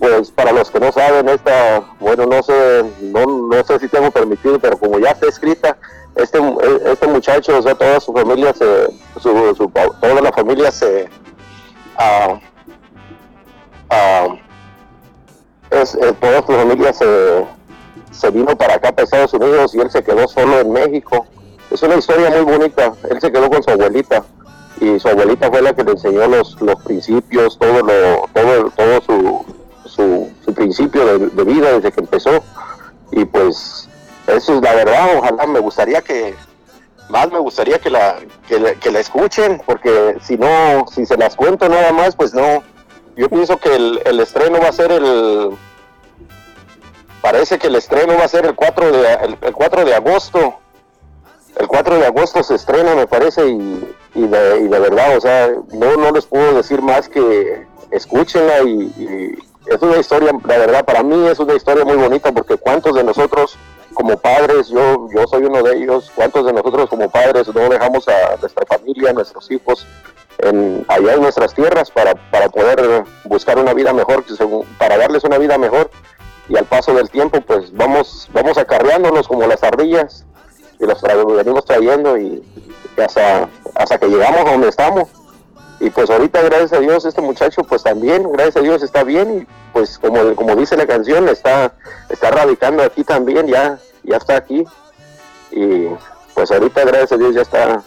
pues 0.00 0.32
para 0.32 0.50
los 0.50 0.68
que 0.70 0.80
no 0.80 0.90
saben, 0.90 1.28
esta, 1.28 1.80
bueno, 2.00 2.26
no 2.26 2.42
sé, 2.42 2.84
no, 3.02 3.24
no 3.24 3.64
sé 3.64 3.78
si 3.78 3.86
tengo 3.88 4.10
permitido, 4.10 4.58
pero 4.58 4.76
como 4.76 4.98
ya 4.98 5.10
está 5.10 5.28
escrita, 5.28 5.76
este, 6.16 6.38
este 6.86 7.06
muchacho, 7.06 7.56
o 7.56 7.62
sea, 7.62 7.74
toda 7.76 8.00
su 8.00 8.12
familia 8.12 8.52
se, 8.52 8.88
su, 9.20 9.54
su- 9.54 9.70
toda 10.00 10.20
la 10.20 10.32
familia 10.32 10.72
se, 10.72 11.08
ah, 11.96 12.40
ah, 13.90 14.26
es, 15.70 15.94
eh, 15.94 16.12
toda 16.20 16.40
su 16.44 16.52
familia 16.52 16.92
se, 16.92 17.46
se 18.10 18.30
vino 18.30 18.56
para 18.58 18.74
acá, 18.74 18.90
para 18.90 19.04
Estados 19.04 19.32
Unidos, 19.34 19.72
y 19.74 19.80
él 19.80 19.90
se 19.90 20.02
quedó 20.02 20.26
solo 20.26 20.58
en 20.58 20.72
México. 20.72 21.26
Es 21.72 21.82
una 21.82 21.96
historia 21.96 22.28
muy 22.30 22.42
bonita, 22.42 22.92
él 23.08 23.18
se 23.20 23.32
quedó 23.32 23.48
con 23.48 23.62
su 23.62 23.70
abuelita, 23.70 24.22
y 24.78 24.98
su 25.00 25.08
abuelita 25.08 25.48
fue 25.48 25.62
la 25.62 25.72
que 25.74 25.84
le 25.84 25.92
enseñó 25.92 26.26
los, 26.26 26.60
los 26.60 26.82
principios, 26.82 27.58
todo 27.58 27.82
lo, 27.82 28.28
todo, 28.34 28.70
todo 28.76 29.00
su, 29.00 29.46
su, 29.88 30.30
su 30.44 30.54
principio 30.54 31.18
de, 31.18 31.44
vida 31.44 31.72
desde 31.72 31.92
que 31.92 32.00
empezó. 32.00 32.42
Y 33.10 33.24
pues 33.24 33.88
eso 34.26 34.56
es 34.56 34.62
la 34.62 34.74
verdad, 34.74 35.18
ojalá 35.18 35.46
me 35.46 35.60
gustaría 35.60 36.02
que, 36.02 36.34
más 37.08 37.30
me 37.30 37.38
gustaría 37.38 37.78
que 37.78 37.90
la, 37.90 38.16
que 38.48 38.76
que 38.80 38.90
la 38.90 39.00
escuchen, 39.00 39.62
porque 39.64 40.16
si 40.22 40.36
no, 40.36 40.84
si 40.92 41.06
se 41.06 41.16
las 41.16 41.36
cuento 41.36 41.68
nada 41.68 41.92
más, 41.92 42.16
pues 42.16 42.34
no. 42.34 42.62
Yo 43.16 43.28
pienso 43.30 43.56
que 43.58 43.74
el, 43.74 44.00
el 44.04 44.20
estreno 44.20 44.58
va 44.60 44.68
a 44.68 44.72
ser 44.72 44.90
el, 44.90 45.50
parece 47.22 47.58
que 47.58 47.68
el 47.68 47.76
estreno 47.76 48.14
va 48.18 48.24
a 48.24 48.28
ser 48.28 48.44
el 48.44 48.54
4 48.54 48.92
de, 48.92 49.14
el, 49.14 49.38
el 49.40 49.52
4 49.52 49.84
de 49.84 49.94
agosto. 49.94 50.58
El 51.58 51.68
4 51.68 51.96
de 51.96 52.06
agosto 52.06 52.42
se 52.42 52.54
estrena, 52.54 52.94
me 52.94 53.06
parece, 53.06 53.46
y, 53.46 54.26
de, 54.26 54.60
y 54.60 54.68
de 54.68 54.78
verdad, 54.78 55.16
o 55.16 55.20
sea, 55.20 55.50
no, 55.72 55.96
no 55.96 56.10
les 56.10 56.26
puedo 56.26 56.54
decir 56.54 56.80
más 56.80 57.08
que 57.08 57.66
escúchenla 57.90 58.62
y, 58.62 59.38
es 59.66 59.80
una 59.80 59.96
historia, 59.96 60.32
la 60.44 60.58
verdad, 60.58 60.84
para 60.84 61.02
mí 61.04 61.28
es 61.28 61.38
una 61.38 61.54
historia 61.54 61.84
muy 61.84 61.96
bonita 61.96 62.32
porque 62.32 62.56
cuántos 62.56 62.96
de 62.96 63.04
nosotros 63.04 63.56
como 63.94 64.16
padres, 64.16 64.68
yo, 64.68 65.08
yo 65.14 65.26
soy 65.28 65.44
uno 65.44 65.62
de 65.62 65.76
ellos, 65.76 66.10
cuántos 66.14 66.46
de 66.46 66.52
nosotros 66.52 66.90
como 66.90 67.08
padres 67.08 67.46
no 67.54 67.68
dejamos 67.68 68.08
a 68.08 68.36
nuestra 68.40 68.66
familia, 68.66 69.10
a 69.10 69.12
nuestros 69.12 69.48
hijos 69.50 69.86
en, 70.38 70.84
allá 70.88 71.14
en 71.14 71.22
nuestras 71.22 71.54
tierras 71.54 71.90
para, 71.90 72.14
para 72.30 72.48
poder 72.48 73.04
buscar 73.24 73.58
una 73.58 73.72
vida 73.72 73.92
mejor, 73.92 74.24
para 74.78 74.96
darles 74.96 75.22
una 75.24 75.38
vida 75.38 75.58
mejor. 75.58 75.90
Y 76.48 76.56
al 76.56 76.64
paso 76.64 76.92
del 76.92 77.08
tiempo 77.08 77.40
pues 77.40 77.72
vamos, 77.72 78.28
vamos 78.32 78.58
acarreándolos 78.58 79.28
como 79.28 79.46
las 79.46 79.62
ardillas 79.62 80.26
y 80.82 80.86
los 80.86 81.00
venimos 81.36 81.64
trayendo 81.64 82.18
y, 82.18 82.42
hasta, 83.02 83.48
hasta 83.74 83.98
que 83.98 84.08
llegamos 84.08 84.40
a 84.40 84.50
donde 84.50 84.68
estamos. 84.68 85.08
Y 85.78 85.90
pues 85.90 86.10
ahorita, 86.10 86.42
gracias 86.42 86.72
a 86.72 86.80
Dios, 86.80 87.04
este 87.04 87.22
muchacho 87.22 87.62
pues 87.62 87.82
también, 87.82 88.30
gracias 88.32 88.56
a 88.56 88.60
Dios 88.60 88.82
está 88.82 89.04
bien 89.04 89.38
y 89.38 89.46
pues 89.72 89.98
como, 89.98 90.34
como 90.34 90.56
dice 90.56 90.76
la 90.76 90.86
canción, 90.86 91.28
está, 91.28 91.72
está 92.08 92.30
radicando 92.30 92.82
aquí 92.82 93.04
también, 93.04 93.46
ya, 93.46 93.78
ya 94.02 94.16
está 94.16 94.36
aquí. 94.36 94.64
y 95.50 95.86
pues 96.34 96.50
ahorita 96.50 96.84
gracias 96.84 97.12
a 97.12 97.16
Dios 97.16 97.34
ya 97.34 97.42
está, 97.42 97.82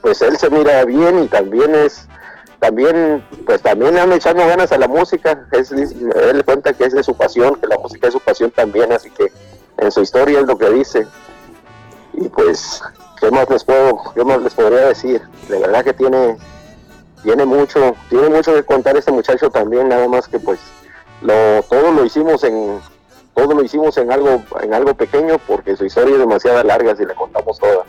pues 0.00 0.20
él 0.22 0.36
se 0.36 0.50
mira 0.50 0.84
bien 0.84 1.24
y 1.24 1.28
también 1.28 1.74
es, 1.74 2.06
también, 2.60 3.26
pues 3.46 3.60
también 3.62 3.98
han 3.98 4.12
echado 4.12 4.46
ganas 4.46 4.72
a 4.72 4.78
la 4.78 4.88
música, 4.88 5.46
es, 5.52 5.72
él 5.72 6.44
cuenta 6.44 6.72
que 6.72 6.84
es 6.84 6.92
de 6.92 7.02
su 7.02 7.14
pasión, 7.14 7.56
que 7.56 7.66
la 7.66 7.78
música 7.78 8.08
es 8.08 8.12
su 8.12 8.20
pasión 8.20 8.50
también, 8.50 8.92
así 8.92 9.10
que 9.10 9.32
en 9.78 9.90
su 9.90 10.00
historia 10.02 10.40
es 10.40 10.46
lo 10.46 10.56
que 10.56 10.70
dice. 10.70 11.06
Y 12.14 12.28
pues, 12.28 12.82
¿qué 13.20 13.30
más 13.30 13.48
les 13.48 13.64
puedo, 13.64 14.02
qué 14.14 14.24
más 14.24 14.42
les 14.42 14.54
podría 14.54 14.88
decir? 14.88 15.22
De 15.48 15.58
verdad 15.58 15.84
que 15.84 15.92
tiene, 15.92 16.36
tiene 17.22 17.44
mucho, 17.44 17.94
tiene 18.08 18.28
mucho 18.28 18.54
que 18.54 18.64
contar 18.64 18.96
este 18.96 19.12
muchacho 19.12 19.50
también, 19.50 19.88
nada 19.88 20.08
más 20.08 20.28
que 20.28 20.38
pues 20.38 20.60
lo, 21.22 21.62
todo 21.68 21.92
lo 21.92 22.04
hicimos 22.04 22.44
en, 22.44 22.80
todo 23.34 23.54
lo 23.54 23.64
hicimos 23.64 23.96
en 23.96 24.12
algo, 24.12 24.42
en 24.60 24.74
algo 24.74 24.94
pequeño 24.94 25.36
porque 25.46 25.76
su 25.76 25.84
historia 25.84 26.14
es 26.14 26.20
demasiado 26.20 26.62
larga 26.62 26.94
si 26.96 27.04
la 27.04 27.14
contamos 27.14 27.58
toda. 27.58 27.84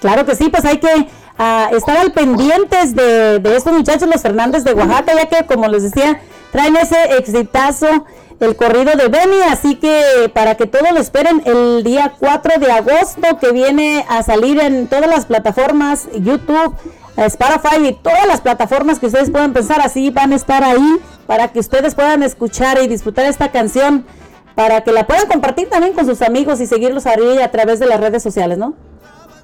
Claro 0.00 0.24
que 0.24 0.34
sí, 0.34 0.48
pues 0.48 0.64
hay 0.64 0.78
que 0.78 1.08
ah, 1.38 1.68
estar 1.72 1.96
al 1.96 2.12
pendientes 2.12 2.94
de, 2.94 3.38
de 3.38 3.56
estos 3.56 3.72
muchachos, 3.72 4.08
los 4.08 4.22
Fernández 4.22 4.64
de 4.64 4.72
Oaxaca, 4.72 5.14
ya 5.14 5.28
que 5.28 5.46
como 5.46 5.68
les 5.68 5.84
decía, 5.84 6.20
traen 6.50 6.76
ese 6.76 7.18
exitazo 7.18 8.06
el 8.40 8.56
corrido 8.56 8.92
de 8.96 9.08
Beni, 9.08 9.42
así 9.42 9.76
que 9.76 10.30
para 10.34 10.56
que 10.56 10.66
todos 10.66 10.90
lo 10.92 10.98
esperen 10.98 11.42
el 11.44 11.84
día 11.84 12.14
4 12.18 12.58
de 12.58 12.72
agosto 12.72 13.38
que 13.38 13.52
viene 13.52 14.04
a 14.08 14.22
salir 14.22 14.58
en 14.60 14.88
todas 14.88 15.08
las 15.08 15.26
plataformas, 15.26 16.08
YouTube, 16.14 16.74
Spotify 17.16 17.86
y 17.86 17.92
todas 17.92 18.26
las 18.26 18.40
plataformas 18.40 18.98
que 18.98 19.06
ustedes 19.06 19.30
puedan 19.30 19.52
pensar, 19.52 19.82
así 19.82 20.10
van 20.10 20.32
a 20.32 20.36
estar 20.36 20.64
ahí 20.64 21.00
para 21.26 21.48
que 21.48 21.60
ustedes 21.60 21.94
puedan 21.94 22.22
escuchar 22.22 22.82
y 22.82 22.88
disfrutar 22.88 23.26
esta 23.26 23.52
canción, 23.52 24.06
para 24.54 24.82
que 24.84 24.92
la 24.92 25.06
puedan 25.06 25.26
compartir 25.26 25.68
también 25.68 25.92
con 25.92 26.06
sus 26.06 26.22
amigos 26.22 26.60
y 26.60 26.66
seguirlos 26.66 27.04
ahí 27.06 27.38
a 27.38 27.50
través 27.50 27.78
de 27.78 27.86
las 27.86 28.00
redes 28.00 28.22
sociales, 28.22 28.56
¿no? 28.56 28.74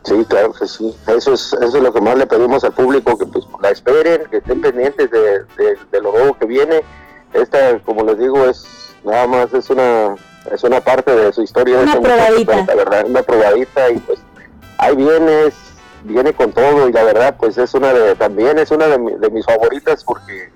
Sí, 0.04 0.24
claro 0.26 0.52
que 0.52 0.66
sí. 0.66 0.94
Eso 1.06 1.34
es, 1.34 1.52
eso 1.52 1.76
es 1.76 1.82
lo 1.82 1.92
que 1.92 2.00
más 2.00 2.16
le 2.16 2.26
pedimos 2.26 2.64
al 2.64 2.72
público, 2.72 3.18
que 3.18 3.26
pues 3.26 3.44
la 3.60 3.70
esperen, 3.70 4.22
que 4.30 4.38
estén 4.38 4.62
pendientes 4.62 5.10
de 5.10 6.00
lo 6.00 6.12
nuevo 6.12 6.34
que 6.38 6.46
viene. 6.46 6.82
Esta, 7.34 7.78
como 7.80 8.04
les 8.04 8.18
digo, 8.18 8.44
es 8.46 8.85
nada 9.06 9.26
más 9.26 9.54
es 9.54 9.70
una 9.70 10.16
es 10.52 10.62
una 10.64 10.80
parte 10.80 11.14
de 11.14 11.32
su 11.32 11.42
historia 11.42 11.78
una 11.78 12.00
probadita. 12.00 12.64
la 12.66 12.74
verdad 12.74 13.06
una 13.06 13.22
probadita 13.22 13.90
y 13.90 13.98
pues 13.98 14.18
ahí 14.78 14.96
viene 14.96 15.52
viene 16.02 16.32
con 16.34 16.52
todo 16.52 16.88
y 16.88 16.92
la 16.92 17.04
verdad 17.04 17.36
pues 17.38 17.56
es 17.56 17.72
una 17.74 17.92
de 17.92 18.14
también 18.16 18.58
es 18.58 18.70
una 18.70 18.86
de, 18.86 18.98
mi, 18.98 19.14
de, 19.14 19.30
mis 19.30 19.44
favoritas 19.44 20.04
porque 20.04 20.50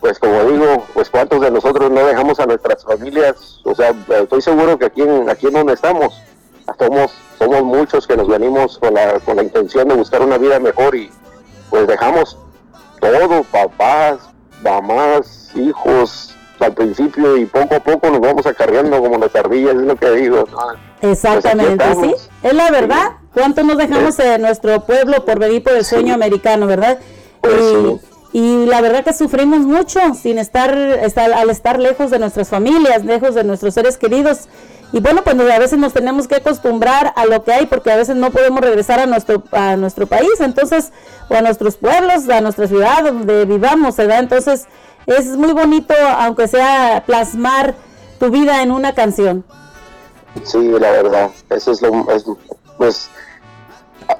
pues 0.00 0.18
como 0.18 0.44
digo 0.44 0.84
pues 0.94 1.08
cuántos 1.10 1.40
de 1.40 1.50
nosotros 1.50 1.90
no 1.90 2.04
dejamos 2.06 2.40
a 2.40 2.46
nuestras 2.46 2.84
familias 2.84 3.60
o 3.64 3.74
sea 3.74 3.94
estoy 4.08 4.42
seguro 4.42 4.78
que 4.78 4.86
aquí 4.86 5.02
en 5.02 5.28
aquí 5.28 5.46
en 5.46 5.54
donde 5.54 5.74
estamos 5.74 6.20
somos 6.78 7.12
somos 7.38 7.62
muchos 7.62 8.06
que 8.06 8.16
nos 8.16 8.28
venimos 8.28 8.78
con 8.78 8.94
la 8.94 9.20
con 9.20 9.36
la 9.36 9.42
intención 9.42 9.88
de 9.88 9.94
buscar 9.94 10.22
una 10.22 10.38
vida 10.38 10.58
mejor 10.58 10.94
y 10.94 11.10
pues 11.70 11.86
dejamos 11.86 12.38
todo 13.00 13.42
papás 13.44 14.18
mamás 14.62 15.50
hijos 15.54 16.34
al 16.62 16.74
principio 16.74 17.36
y 17.36 17.46
poco 17.46 17.74
a 17.74 17.80
poco 17.80 18.10
nos 18.10 18.20
vamos 18.20 18.46
acarreando 18.46 19.00
como 19.00 19.18
las 19.18 19.34
ardillas, 19.34 19.74
es 19.74 19.82
lo 19.82 19.96
que 19.96 20.10
digo. 20.12 20.44
¿no? 20.50 21.10
Exactamente, 21.10 21.84
pues 21.84 21.98
sí, 22.00 22.28
es 22.42 22.54
la 22.54 22.70
verdad. 22.70 23.08
Sí. 23.10 23.28
¿Cuánto 23.34 23.62
nos 23.62 23.78
dejamos 23.78 24.16
de 24.18 24.38
nuestro 24.38 24.80
pueblo 24.80 25.24
por 25.24 25.38
venir 25.38 25.62
por 25.62 25.72
el 25.72 25.84
sueño 25.84 26.08
sí. 26.08 26.12
americano, 26.12 26.66
verdad? 26.66 26.98
Pues 27.40 27.54
y, 28.32 28.38
y, 28.38 28.66
la 28.66 28.80
verdad 28.80 29.04
que 29.04 29.14
sufrimos 29.14 29.60
mucho 29.60 30.00
sin 30.14 30.38
estar, 30.38 30.76
estar, 30.76 31.32
al 31.32 31.50
estar 31.50 31.78
lejos 31.78 32.10
de 32.10 32.18
nuestras 32.18 32.48
familias, 32.48 33.04
lejos 33.04 33.34
de 33.34 33.44
nuestros 33.44 33.74
seres 33.74 33.96
queridos. 33.96 34.48
Y 34.92 35.00
bueno, 35.00 35.22
pues 35.24 35.34
a 35.40 35.58
veces 35.58 35.78
nos 35.78 35.94
tenemos 35.94 36.28
que 36.28 36.36
acostumbrar 36.36 37.14
a 37.16 37.24
lo 37.24 37.42
que 37.42 37.52
hay 37.52 37.66
porque 37.66 37.90
a 37.90 37.96
veces 37.96 38.14
no 38.14 38.30
podemos 38.30 38.60
regresar 38.60 39.00
a 39.00 39.06
nuestro, 39.06 39.42
a 39.50 39.76
nuestro 39.76 40.06
país, 40.06 40.38
entonces, 40.40 40.92
o 41.30 41.34
a 41.34 41.40
nuestros 41.40 41.76
pueblos, 41.76 42.28
a 42.28 42.42
nuestra 42.42 42.68
ciudad 42.68 43.02
donde 43.02 43.46
vivamos, 43.46 43.96
¿verdad? 43.96 44.18
Entonces, 44.18 44.66
es 45.06 45.26
muy 45.36 45.52
bonito, 45.52 45.94
aunque 46.18 46.48
sea 46.48 47.02
plasmar 47.06 47.74
tu 48.18 48.30
vida 48.30 48.62
en 48.62 48.70
una 48.70 48.94
canción. 48.94 49.44
Sí, 50.44 50.58
la 50.58 50.90
verdad, 50.90 51.30
eso 51.50 51.72
es 51.72 51.82
lo, 51.82 52.10
es, 52.10 52.24
pues, 52.78 53.10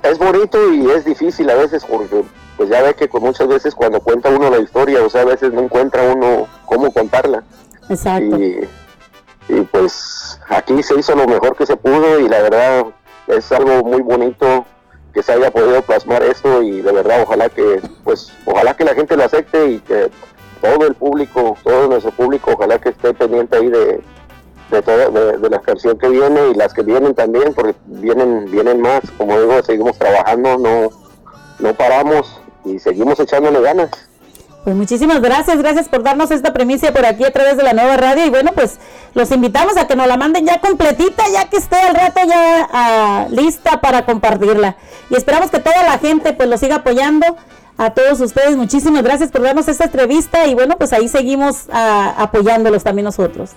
es 0.02 0.18
bonito 0.18 0.72
y 0.72 0.90
es 0.90 1.04
difícil 1.04 1.48
a 1.50 1.54
veces 1.54 1.84
porque, 1.84 2.24
pues 2.56 2.68
ya 2.68 2.82
ve 2.82 2.94
que 2.94 3.08
muchas 3.18 3.48
veces 3.48 3.74
cuando 3.74 4.00
cuenta 4.00 4.28
uno 4.28 4.50
la 4.50 4.58
historia, 4.58 5.02
o 5.02 5.08
sea, 5.08 5.22
a 5.22 5.26
veces 5.26 5.52
no 5.52 5.60
encuentra 5.62 6.02
uno 6.12 6.46
cómo 6.66 6.92
contarla. 6.92 7.42
Exacto. 7.88 8.38
Y, 8.38 8.68
y 9.48 9.60
pues 9.62 10.38
aquí 10.48 10.82
se 10.82 10.98
hizo 10.98 11.14
lo 11.14 11.26
mejor 11.26 11.56
que 11.56 11.66
se 11.66 11.76
pudo 11.76 12.20
y 12.20 12.28
la 12.28 12.42
verdad 12.42 12.86
es 13.26 13.50
algo 13.52 13.82
muy 13.82 14.02
bonito 14.02 14.66
que 15.12 15.22
se 15.22 15.32
haya 15.32 15.50
podido 15.50 15.82
plasmar 15.82 16.22
esto 16.22 16.62
y 16.62 16.80
de 16.80 16.92
verdad 16.92 17.22
ojalá 17.22 17.48
que, 17.48 17.80
pues, 18.04 18.32
ojalá 18.46 18.74
que 18.74 18.84
la 18.84 18.94
gente 18.94 19.16
lo 19.16 19.24
acepte 19.24 19.66
y 19.66 19.78
que 19.80 20.10
todo 20.62 20.86
el 20.86 20.94
público, 20.94 21.56
todo 21.64 21.88
nuestro 21.88 22.12
público, 22.12 22.52
ojalá 22.54 22.78
que 22.78 22.90
esté 22.90 23.12
pendiente 23.12 23.56
ahí 23.56 23.68
de, 23.68 24.00
de, 24.70 24.82
todo, 24.82 25.10
de, 25.10 25.38
de, 25.38 25.50
la 25.50 25.60
canción 25.60 25.98
que 25.98 26.08
viene 26.08 26.50
y 26.52 26.54
las 26.54 26.72
que 26.72 26.82
vienen 26.82 27.14
también, 27.14 27.52
porque 27.52 27.74
vienen, 27.86 28.50
vienen 28.50 28.80
más, 28.80 29.00
como 29.18 29.38
digo, 29.38 29.60
seguimos 29.62 29.98
trabajando, 29.98 30.56
no, 30.56 30.90
no 31.58 31.74
paramos 31.74 32.40
y 32.64 32.78
seguimos 32.78 33.18
echándole 33.18 33.60
ganas. 33.60 33.90
Pues 34.62 34.76
muchísimas 34.76 35.20
gracias, 35.20 35.58
gracias 35.58 35.88
por 35.88 36.04
darnos 36.04 36.30
esta 36.30 36.52
premisa 36.52 36.92
por 36.92 37.04
aquí 37.04 37.24
a 37.24 37.32
través 37.32 37.56
de 37.56 37.64
la 37.64 37.72
nueva 37.72 37.96
radio 37.96 38.24
y 38.24 38.30
bueno, 38.30 38.52
pues 38.54 38.78
los 39.12 39.32
invitamos 39.32 39.76
a 39.76 39.88
que 39.88 39.96
nos 39.96 40.06
la 40.06 40.16
manden 40.16 40.46
ya 40.46 40.60
completita, 40.60 41.24
ya 41.32 41.48
que 41.50 41.56
esté 41.56 41.74
al 41.74 41.96
rato 41.96 42.20
ya 42.24 43.26
uh, 43.28 43.34
lista 43.34 43.80
para 43.80 44.06
compartirla. 44.06 44.76
Y 45.10 45.16
esperamos 45.16 45.50
que 45.50 45.58
toda 45.58 45.82
la 45.82 45.98
gente 45.98 46.32
pues 46.32 46.48
lo 46.48 46.56
siga 46.56 46.76
apoyando 46.76 47.36
a 47.76 47.90
todos 47.90 48.20
ustedes. 48.20 48.56
Muchísimas 48.56 49.02
gracias 49.02 49.30
por 49.30 49.42
darnos 49.42 49.68
esta 49.68 49.84
entrevista 49.84 50.46
y 50.46 50.54
bueno, 50.54 50.76
pues 50.76 50.92
ahí 50.92 51.08
seguimos 51.08 51.66
uh, 51.68 52.12
apoyándolos 52.16 52.84
también 52.84 53.04
nosotros. 53.04 53.50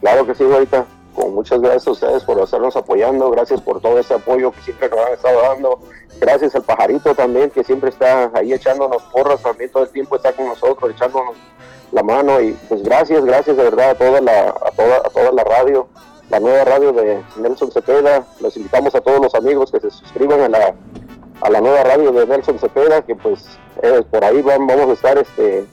Claro 0.00 0.26
que 0.26 0.34
sí, 0.34 0.44
ahorita. 0.44 0.84
Con 1.14 1.34
muchas 1.34 1.60
gracias 1.60 1.86
a 1.86 1.90
ustedes 1.90 2.24
por 2.24 2.40
estarnos 2.40 2.74
apoyando, 2.74 3.30
gracias 3.30 3.60
por 3.60 3.82
todo 3.82 3.98
ese 3.98 4.14
apoyo 4.14 4.50
que 4.50 4.62
siempre 4.62 4.88
nos 4.88 4.98
han 4.98 5.12
estado 5.12 5.42
dando, 5.42 5.80
gracias 6.18 6.54
al 6.54 6.62
pajarito 6.62 7.14
también 7.14 7.50
que 7.50 7.62
siempre 7.62 7.90
está 7.90 8.30
ahí 8.32 8.54
echándonos 8.54 9.02
porras, 9.12 9.42
también 9.42 9.70
todo 9.70 9.82
el 9.82 9.90
tiempo 9.90 10.16
está 10.16 10.32
con 10.32 10.46
nosotros, 10.46 10.90
echándonos 10.90 11.34
la 11.92 12.02
mano 12.02 12.40
y 12.40 12.52
pues 12.66 12.82
gracias, 12.82 13.22
gracias 13.26 13.58
de 13.58 13.62
verdad 13.62 13.90
a 13.90 13.94
toda 13.94 14.22
la, 14.22 14.48
a 14.48 14.70
toda, 14.74 14.96
a 14.96 15.10
toda 15.10 15.32
la 15.32 15.44
radio, 15.44 15.86
la 16.30 16.40
nueva 16.40 16.64
radio 16.64 16.92
de 16.94 17.22
Nelson 17.36 17.70
Cepeda, 17.70 18.24
los 18.40 18.56
invitamos 18.56 18.94
a 18.94 19.02
todos 19.02 19.20
los 19.20 19.34
amigos 19.34 19.70
que 19.70 19.80
se 19.80 19.90
suscriban 19.90 20.40
a 20.40 20.48
la, 20.48 20.74
a 21.42 21.50
la 21.50 21.60
nueva 21.60 21.82
radio 21.82 22.12
de 22.12 22.26
Nelson 22.26 22.58
Cepeda, 22.58 23.02
que 23.02 23.16
pues 23.16 23.44
eh, 23.82 24.02
por 24.10 24.24
ahí 24.24 24.40
van, 24.42 24.66
vamos 24.66 24.88
a 24.90 24.92
estar 24.92 25.18
este 25.18 25.66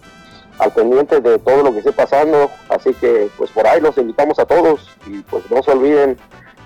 al 0.58 0.74
pendiente 0.74 1.22
de 1.22 1.40
todo 1.40 1.64
lo 1.64 1.72
que 1.72 1.78
esté 1.78 1.94
pasando, 1.94 2.50
así 2.68 2.94
que 2.96 3.30
pues 3.38 3.50
por 3.52 3.66
ahí 3.66 3.80
los 3.80 3.98
invitamos 3.98 4.40
a 4.40 4.46
todos 4.46 4.90
y 5.06 5.20
pues 5.22 5.50
no 5.50 5.64
se 5.64 5.72
olviden, 5.72 6.18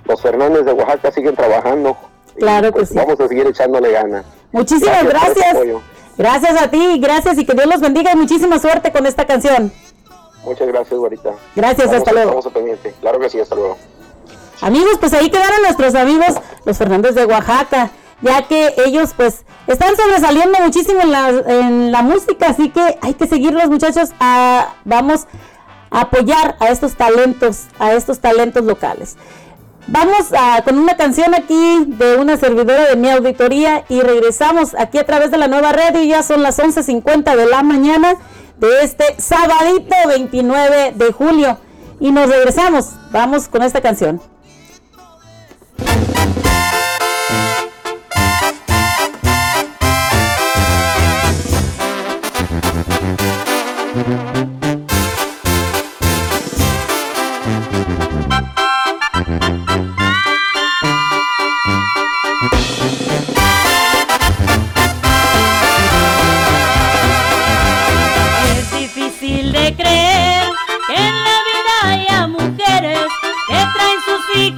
los 0.05 0.19
Fernández 0.19 0.65
de 0.65 0.71
Oaxaca 0.71 1.11
siguen 1.11 1.35
trabajando. 1.35 1.95
Claro 2.37 2.69
y, 2.69 2.71
pues, 2.71 2.89
que 2.89 2.93
sí. 2.93 2.99
Vamos 2.99 3.19
a 3.19 3.27
seguir 3.27 3.45
echándole 3.45 3.91
ganas. 3.91 4.25
Muchísimas 4.51 5.03
gracias. 5.03 5.53
Gracias, 5.53 5.81
gracias 6.17 6.61
a 6.61 6.71
ti, 6.71 6.99
gracias 6.99 7.37
y 7.37 7.45
que 7.45 7.53
Dios 7.53 7.67
los 7.67 7.81
bendiga 7.81 8.13
y 8.13 8.15
muchísima 8.15 8.57
suerte 8.57 8.91
con 8.91 9.05
esta 9.05 9.27
canción. 9.27 9.71
Muchas 10.43 10.67
gracias, 10.67 10.99
Guarita. 10.99 11.33
Gracias, 11.55 11.87
vamos, 11.87 11.97
hasta 11.99 12.11
luego. 12.13 12.29
Estamos 12.29 12.53
pendiente. 12.53 12.93
Claro 12.99 13.19
que 13.19 13.29
sí, 13.29 13.39
hasta 13.39 13.55
luego. 13.55 13.77
Amigos, 14.61 14.97
pues 14.99 15.13
ahí 15.13 15.29
quedaron 15.29 15.61
nuestros 15.61 15.93
amigos, 15.93 16.35
los 16.65 16.77
Fernández 16.77 17.13
de 17.15 17.25
Oaxaca 17.25 17.91
ya 18.21 18.47
que 18.47 18.73
ellos 18.85 19.13
pues 19.15 19.45
están 19.67 19.95
sobresaliendo 19.95 20.59
muchísimo 20.59 21.01
en 21.01 21.11
la, 21.11 21.29
en 21.29 21.91
la 21.91 22.01
música, 22.01 22.47
así 22.49 22.69
que 22.69 22.97
hay 23.01 23.13
que 23.13 23.27
seguirlos 23.27 23.69
muchachos, 23.69 24.11
vamos 24.85 25.27
a 25.91 26.01
apoyar 26.01 26.55
a 26.59 26.69
estos 26.69 26.95
talentos, 26.95 27.65
a 27.79 27.93
estos 27.93 28.19
talentos 28.19 28.63
locales. 28.63 29.17
Vamos 29.87 30.31
con 30.63 30.79
una 30.79 30.95
canción 30.95 31.35
aquí 31.35 31.85
de 31.87 32.15
una 32.15 32.37
servidora 32.37 32.87
de 32.87 32.95
mi 32.95 33.09
auditoría 33.09 33.83
y 33.89 33.99
regresamos 33.99 34.75
aquí 34.75 34.97
a 34.97 35.05
través 35.05 35.29
de 35.29 35.37
la 35.37 35.47
nueva 35.47 35.73
radio, 35.73 36.01
ya 36.03 36.23
son 36.23 36.41
las 36.41 36.57
11.50 36.59 37.35
de 37.35 37.45
la 37.45 37.63
mañana 37.63 38.15
de 38.57 38.81
este 38.81 39.03
sabadito 39.19 39.95
29 40.07 40.93
de 40.95 41.11
julio 41.11 41.57
y 41.99 42.11
nos 42.11 42.29
regresamos, 42.29 42.91
vamos 43.11 43.49
con 43.49 43.61
esta 43.61 43.81
canción. 43.81 44.21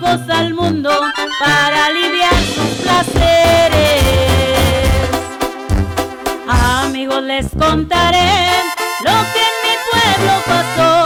Al 0.05 0.53
mundo 0.53 0.91
para 1.39 1.85
aliviar 1.87 2.35
sus 2.53 2.69
placeres. 2.83 4.03
Amigos, 6.47 7.23
les 7.23 7.47
contaré 7.49 8.47
lo 9.03 9.11
que 9.33 9.41
en 9.49 9.55
mi 9.63 9.75
pueblo 9.89 10.33
pasó. 10.45 11.05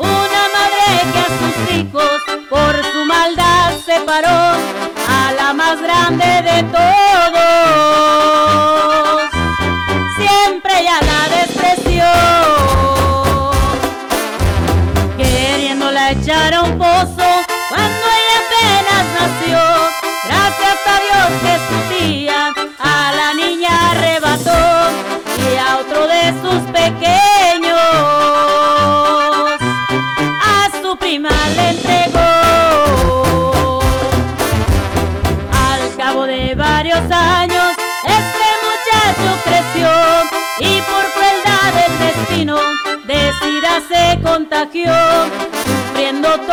Una 0.00 0.42
madre 0.56 0.86
que 1.12 1.18
a 1.18 1.30
sus 1.40 1.56
hijos 1.74 2.18
por 2.48 2.84
su 2.92 3.04
maldad 3.04 3.72
separó 3.84 4.38
a 5.08 5.32
la 5.36 5.52
más 5.52 5.82
grande 5.82 6.42
de 6.42 6.62
todos. 6.70 7.35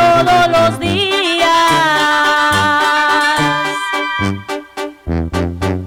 Todos 0.03 0.47
los 0.55 0.79
días. 0.79 1.47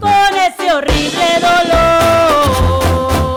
Con 0.01 0.31
ese 0.49 0.67
horrible 0.73 1.29
dolor, 1.49 3.37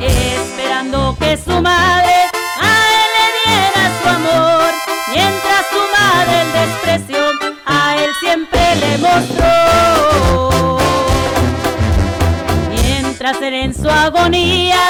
esperando 0.00 1.16
que 1.20 1.36
su 1.36 1.60
madre 1.60 2.16
a 2.60 2.72
él 3.00 3.08
le 3.16 3.26
diera 3.40 3.82
su 4.00 4.06
amor, 4.18 4.70
mientras 5.14 5.62
su 5.72 5.82
madre 5.98 6.34
el 6.42 6.50
desprecio 6.60 7.22
a 7.66 7.96
él 8.02 8.10
siempre 8.20 8.62
le 8.82 8.92
mostró. 8.98 9.54
Mientras 12.70 13.36
él 13.42 13.54
en 13.54 13.72
su 13.74 13.88
agonía 13.88 14.82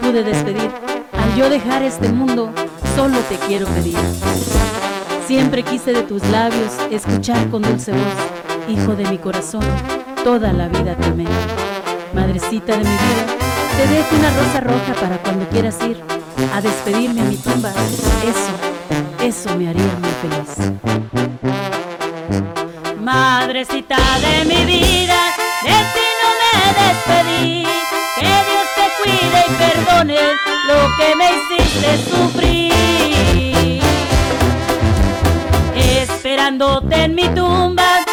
pude 0.00 0.22
despedir. 0.22 0.70
Al 1.12 1.34
yo 1.36 1.48
dejar 1.48 1.82
este 1.82 2.08
mundo, 2.08 2.52
solo 2.94 3.18
te 3.28 3.36
quiero 3.46 3.66
pedir. 3.66 3.98
Siempre 5.26 5.62
quise 5.62 5.92
de 5.92 6.02
tus 6.02 6.22
labios 6.28 6.72
escuchar 6.90 7.48
con 7.50 7.62
dulce 7.62 7.92
voz, 7.92 8.68
hijo 8.68 8.94
de 8.94 9.04
mi 9.10 9.18
corazón, 9.18 9.64
toda 10.22 10.52
la 10.52 10.68
vida 10.68 10.94
te 10.94 11.06
amé. 11.06 11.26
Madrecita 12.14 12.72
de 12.72 12.84
mi 12.84 12.84
vida, 12.84 13.26
te 13.76 13.86
dejo 13.88 14.16
una 14.16 14.30
rosa 14.30 14.60
roja 14.60 14.94
para 15.00 15.18
cuando 15.18 15.48
quieras 15.48 15.76
ir 15.82 16.00
a 16.54 16.60
despedirme 16.60 17.20
a 17.22 17.24
mi 17.24 17.36
tumba. 17.36 17.70
Eso, 17.70 18.54
eso 19.24 19.56
me 19.58 19.68
haría 19.68 19.98
muy 20.00 20.10
feliz. 20.22 20.72
Madrecita 23.00 23.96
de 24.20 24.44
mi 24.44 24.64
vida, 24.64 25.18
de 25.62 25.70
ti 25.94 26.06
no 26.22 26.28
me 26.42 26.52
despedí. 26.82 27.65
Lo 30.14 30.96
que 30.96 31.16
me 31.16 31.30
hiciste 31.34 31.98
sufrir. 32.10 33.82
Esperándote 35.74 37.04
en 37.04 37.14
mi 37.14 37.28
tumba, 37.28 38.04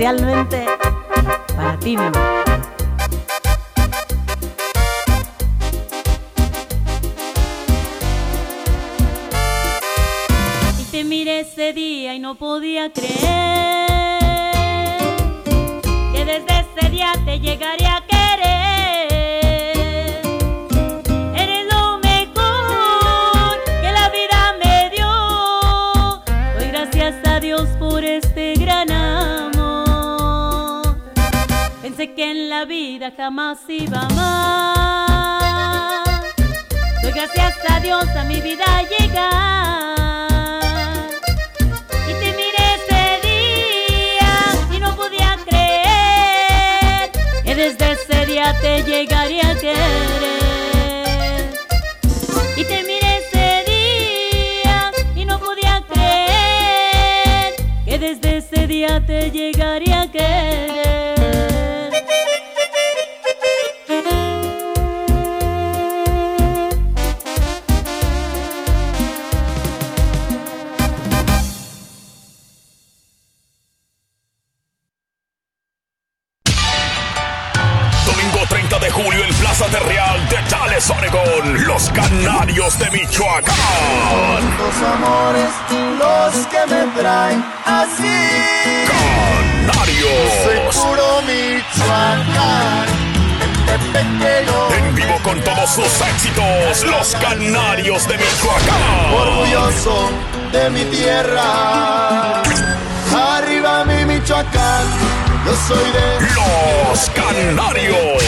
especialmente 0.00 0.64
para 1.54 1.78
ti, 1.78 1.94
mi 1.94 2.04
amor. 2.04 2.44
Y 10.78 10.84
te 10.84 11.04
miré 11.04 11.40
ese 11.40 11.74
día 11.74 12.14
y 12.14 12.18
no 12.18 12.36
podía 12.36 12.90
creer 12.90 13.59
jamás 33.16 33.58
iba 33.68 34.08
más. 34.10 35.00
Doy 37.02 37.12
gracias 37.12 37.54
a 37.68 37.80
Dios 37.80 38.06
a 38.16 38.24
mi 38.24 38.40
vida 38.40 38.82
llegar. 38.82 40.30
Y 42.08 42.12
te 42.12 42.32
miré 42.38 42.64
ese 42.78 43.20
día 43.28 44.32
y 44.74 44.78
no 44.78 44.94
podía 44.96 45.38
creer 45.46 47.10
que 47.44 47.54
desde 47.54 47.92
ese 47.92 48.26
día 48.26 48.54
te 48.60 48.82
llegaría 48.82 49.50
a 49.50 49.54
querer. 49.54 51.50
Y 52.56 52.64
te 52.64 52.82
miré 52.82 53.18
ese 53.18 53.64
día 53.70 54.92
y 55.14 55.24
no 55.24 55.38
podía 55.38 55.82
creer 55.88 57.54
que 57.84 57.98
desde 57.98 58.38
ese 58.38 58.66
día 58.66 59.00
te 59.06 59.30
llegaría 59.30 60.02
a 60.02 60.10
querer. 60.10 60.89
mi 100.68 100.84
tierra. 100.84 102.42
Arriba 103.14 103.84
mi 103.84 104.04
Michoacán, 104.04 104.84
yo 105.46 105.54
soy 105.66 105.90
de 105.92 106.20
los 106.34 107.10
Canarios. 107.10 108.19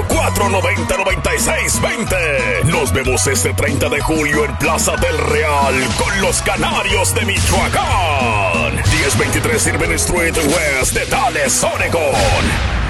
541-490-9620. 0.08 2.64
Nos 2.64 2.92
vemos 2.92 3.26
este 3.26 3.54
30 3.54 3.88
de 3.88 4.00
julio 4.00 4.44
en 4.44 4.54
Plaza 4.56 4.94
del 4.96 5.16
Real 5.18 5.74
con 5.96 6.20
los 6.20 6.42
Canarios 6.42 7.14
de 7.14 7.24
Michoacán. 7.24 8.74
1023 8.74 9.66
Irving 9.68 9.92
Street 9.92 10.36
West 10.36 10.92
de 10.92 11.06
Tales, 11.06 11.64
Oregon. 11.64 12.83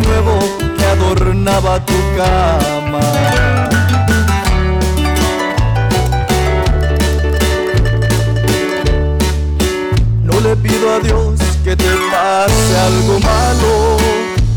Nuevo 0.00 0.38
que 0.78 0.84
adornaba 0.86 1.84
tu 1.84 1.92
cama. 2.16 3.00
No 10.24 10.40
le 10.40 10.56
pido 10.56 10.94
a 10.94 11.00
Dios 11.00 11.38
que 11.62 11.76
te 11.76 11.90
pase 12.10 12.78
algo 12.78 13.20
malo, 13.20 13.98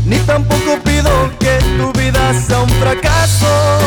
ni 0.06 0.16
tampoco 0.20 0.78
pido 0.82 1.10
que 1.38 1.58
tu 1.76 1.92
vida 2.00 2.32
sea 2.46 2.60
un 2.60 2.70
fracaso, 2.70 3.78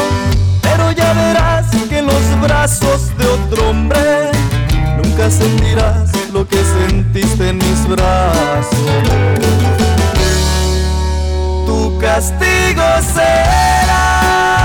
pero 0.62 0.92
ya 0.92 1.14
verás 1.14 1.66
que 1.90 1.98
en 1.98 2.06
los 2.06 2.42
brazos 2.42 3.10
de 3.18 3.26
otro 3.26 3.72
hombre 3.72 4.30
nunca 5.04 5.32
sentirás 5.32 6.12
lo 6.32 6.48
que 6.48 6.64
sentiste 6.64 7.50
en 7.50 7.58
mis 7.58 7.88
brazos 7.88 9.89
castigo 12.10 13.02
será. 13.14 14.59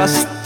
trust 0.00 0.39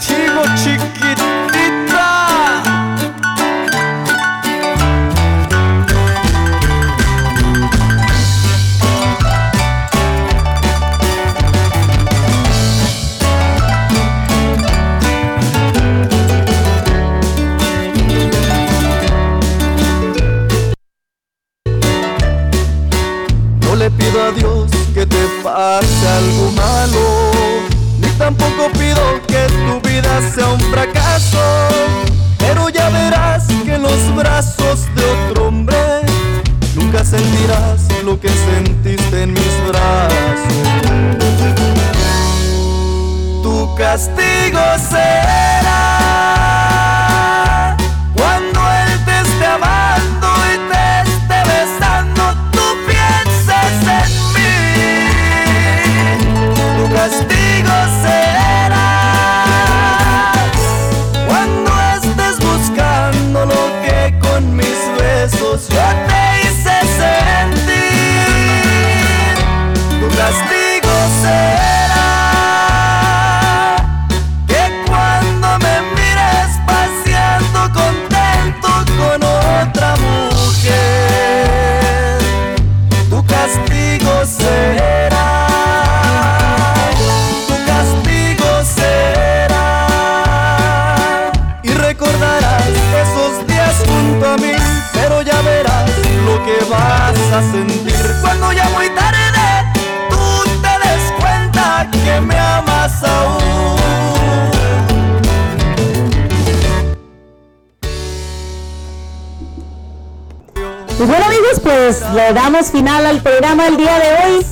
Y 110.97 111.03
bueno 111.03 111.25
amigos, 111.25 111.59
pues 111.61 112.01
le 112.13 112.33
damos 112.33 112.71
final 112.71 113.05
al 113.05 113.21
programa 113.21 113.67
el 113.67 113.75
día 113.75 113.99
de 113.99 114.35
hoy. 114.35 114.45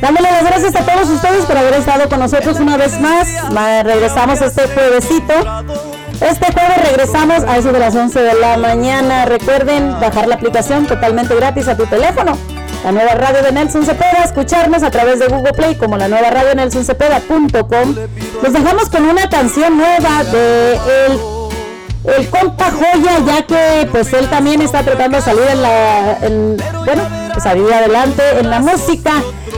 Dándole 0.00 0.30
las 0.30 0.44
gracias 0.44 0.76
a 0.76 0.86
todos 0.86 1.08
ustedes 1.10 1.44
por 1.46 1.56
haber 1.56 1.74
estado 1.74 2.08
con 2.08 2.20
nosotros 2.20 2.58
una 2.60 2.76
vez 2.76 3.00
más. 3.00 3.28
Regresamos 3.84 4.40
este 4.40 4.68
juevesito. 4.68 5.34
Este 6.20 6.52
jueves 6.52 6.88
regresamos 6.88 7.42
a 7.42 7.58
eso 7.58 7.72
de 7.72 7.80
las 7.80 7.94
11 7.96 8.22
de 8.22 8.34
la 8.34 8.56
mañana. 8.56 9.24
Recuerden 9.24 9.98
bajar 10.00 10.28
la 10.28 10.36
aplicación 10.36 10.86
totalmente 10.86 11.34
gratis 11.34 11.66
a 11.66 11.76
tu 11.76 11.86
teléfono. 11.86 12.38
La 12.84 12.92
nueva 12.92 13.14
radio 13.14 13.42
de 13.42 13.52
Nelson 13.52 13.84
Cepeda, 13.84 14.22
escucharnos 14.24 14.82
a 14.84 14.90
través 14.90 15.18
de 15.18 15.26
Google 15.26 15.52
Play 15.52 15.74
como 15.74 15.98
la 15.98 16.08
nueva 16.08 16.30
radio 16.30 16.54
nelsoncepeda.com. 16.54 17.96
Los 18.42 18.52
dejamos 18.52 18.88
con 18.88 19.04
una 19.04 19.28
canción 19.28 19.76
nueva 19.76 20.24
de 20.24 20.74
el 21.06 21.39
el 22.04 22.28
compa 22.30 22.70
Joya, 22.70 23.18
ya 23.26 23.46
que 23.46 23.88
pues 23.90 24.12
él 24.12 24.28
también 24.28 24.62
está 24.62 24.82
tratando 24.82 25.18
de 25.18 25.22
salir 25.22 25.44
en 25.50 25.62
la, 25.62 26.18
bueno, 26.84 27.02
pues 27.32 27.42
salir 27.42 27.72
adelante 27.72 28.22
en 28.38 28.50
la 28.50 28.60
música. 28.60 29.12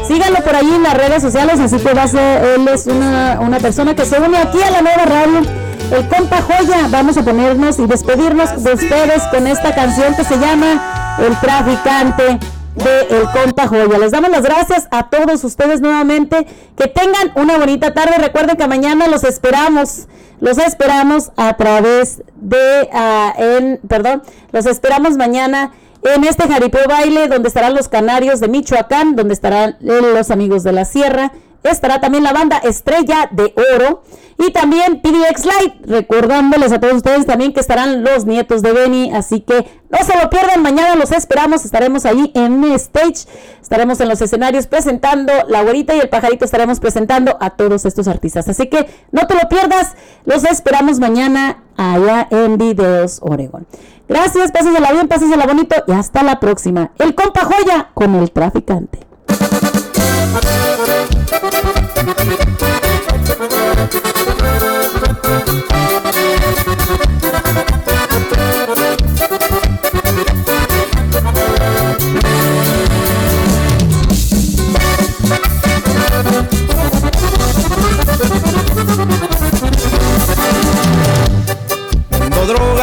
Síganlo 0.07 0.41
por 0.41 0.57
ahí 0.57 0.73
en 0.75 0.83
las 0.83 0.95
redes 0.95 1.23
sociales, 1.23 1.61
así 1.61 1.79
que 1.79 1.95
va 1.95 2.03
a 2.03 2.09
ser, 2.09 2.45
él 2.57 2.67
es 2.69 2.87
una, 2.87 3.39
una 3.41 3.59
persona 3.59 3.95
que 3.95 4.05
se 4.05 4.19
une 4.19 4.37
aquí 4.39 4.61
a 4.63 4.71
la 4.71 4.83
nueva 4.83 5.05
radio. 5.05 5.41
El 5.93 6.09
compa 6.09 6.43
Joya, 6.43 6.89
vamos 6.91 7.17
a 7.19 7.23
ponernos 7.23 7.79
y 7.79 7.87
despedirnos 7.87 8.65
de 8.65 8.73
ustedes 8.73 9.23
con 9.31 9.47
esta 9.47 9.75
canción 9.75 10.15
que 10.15 10.25
se 10.25 10.39
llama 10.39 11.17
El 11.19 11.39
Traficante 11.39 12.39
de 12.75 13.01
El 13.11 13.29
Compa 13.31 13.67
Joya. 13.69 13.99
Les 13.99 14.11
damos 14.11 14.31
las 14.31 14.43
gracias 14.43 14.89
a 14.91 15.11
todos 15.11 15.45
ustedes 15.45 15.81
nuevamente. 15.81 16.47
Que 16.77 16.89
tengan 16.89 17.33
una 17.35 17.59
bonita 17.59 17.93
tarde. 17.93 18.17
Recuerden 18.19 18.57
que 18.57 18.67
mañana 18.67 19.07
los 19.07 19.25
esperamos. 19.25 20.07
Los 20.43 20.59
esperamos 20.59 21.31
a 21.37 21.57
través 21.57 22.21
de, 22.35 22.91
uh, 22.93 23.41
en, 23.41 23.81
perdón, 23.87 24.25
los 24.51 24.67
esperamos 24.67 25.17
mañana 25.17 25.71
en 26.03 26.25
este 26.25 26.49
jaripeo 26.49 26.89
baile 26.89 27.29
donde 27.29 27.47
estarán 27.47 27.75
los 27.75 27.89
canarios 27.89 28.41
de 28.41 28.49
Michoacán, 28.49 29.15
donde 29.15 29.35
estarán 29.35 29.77
los 29.81 30.33
amigos 30.33 30.65
de 30.65 30.73
la 30.73 30.85
sierra 30.85 31.31
estará 31.71 32.01
también 32.01 32.25
la 32.25 32.33
banda 32.33 32.59
Estrella 32.59 33.29
de 33.31 33.55
Oro 33.75 34.03
y 34.39 34.51
también 34.51 35.01
PDX 35.01 35.45
Light, 35.45 35.87
recordándoles 35.87 36.73
a 36.73 36.81
todos 36.81 36.95
ustedes 36.95 37.27
también 37.27 37.53
que 37.53 37.61
estarán 37.61 38.03
los 38.03 38.25
nietos 38.25 38.63
de 38.63 38.73
Benny, 38.73 39.13
así 39.13 39.41
que 39.41 39.83
no 39.91 39.99
se 40.05 40.19
lo 40.21 40.31
pierdan, 40.31 40.63
mañana 40.63 40.97
los 40.97 41.13
esperamos, 41.13 41.65
estaremos 41.65 42.07
ahí 42.07 42.33
en 42.35 42.65
stage, 42.73 43.27
estaremos 43.61 44.01
en 44.01 44.09
los 44.09 44.21
escenarios 44.21 44.67
presentando, 44.67 45.33
la 45.49 45.63
güerita 45.63 45.95
y 45.95 46.01
el 46.01 46.09
pajarito 46.09 46.45
estaremos 46.45 46.81
presentando 46.81 47.37
a 47.41 47.51
todos 47.51 47.85
estos 47.85 48.09
artistas, 48.09 48.49
así 48.49 48.69
que 48.69 48.89
no 49.13 49.27
te 49.27 49.35
lo 49.35 49.49
pierdas, 49.49 49.93
los 50.25 50.45
esperamos 50.45 50.99
mañana 50.99 51.63
allá 51.77 52.27
en 52.31 52.59
Videos 52.59 53.19
Oregon. 53.23 53.67
Gracias, 54.09 54.51
pásensela 54.51 54.93
bien, 54.93 55.09
pásensela 55.09 55.47
bonito 55.47 55.77
y 55.87 55.93
hasta 55.93 56.23
la 56.23 56.41
próxima. 56.41 56.91
El 56.99 57.15
compa 57.15 57.45
joya 57.45 57.91
con 57.95 58.15
el 58.17 58.31
traficante. 58.31 59.12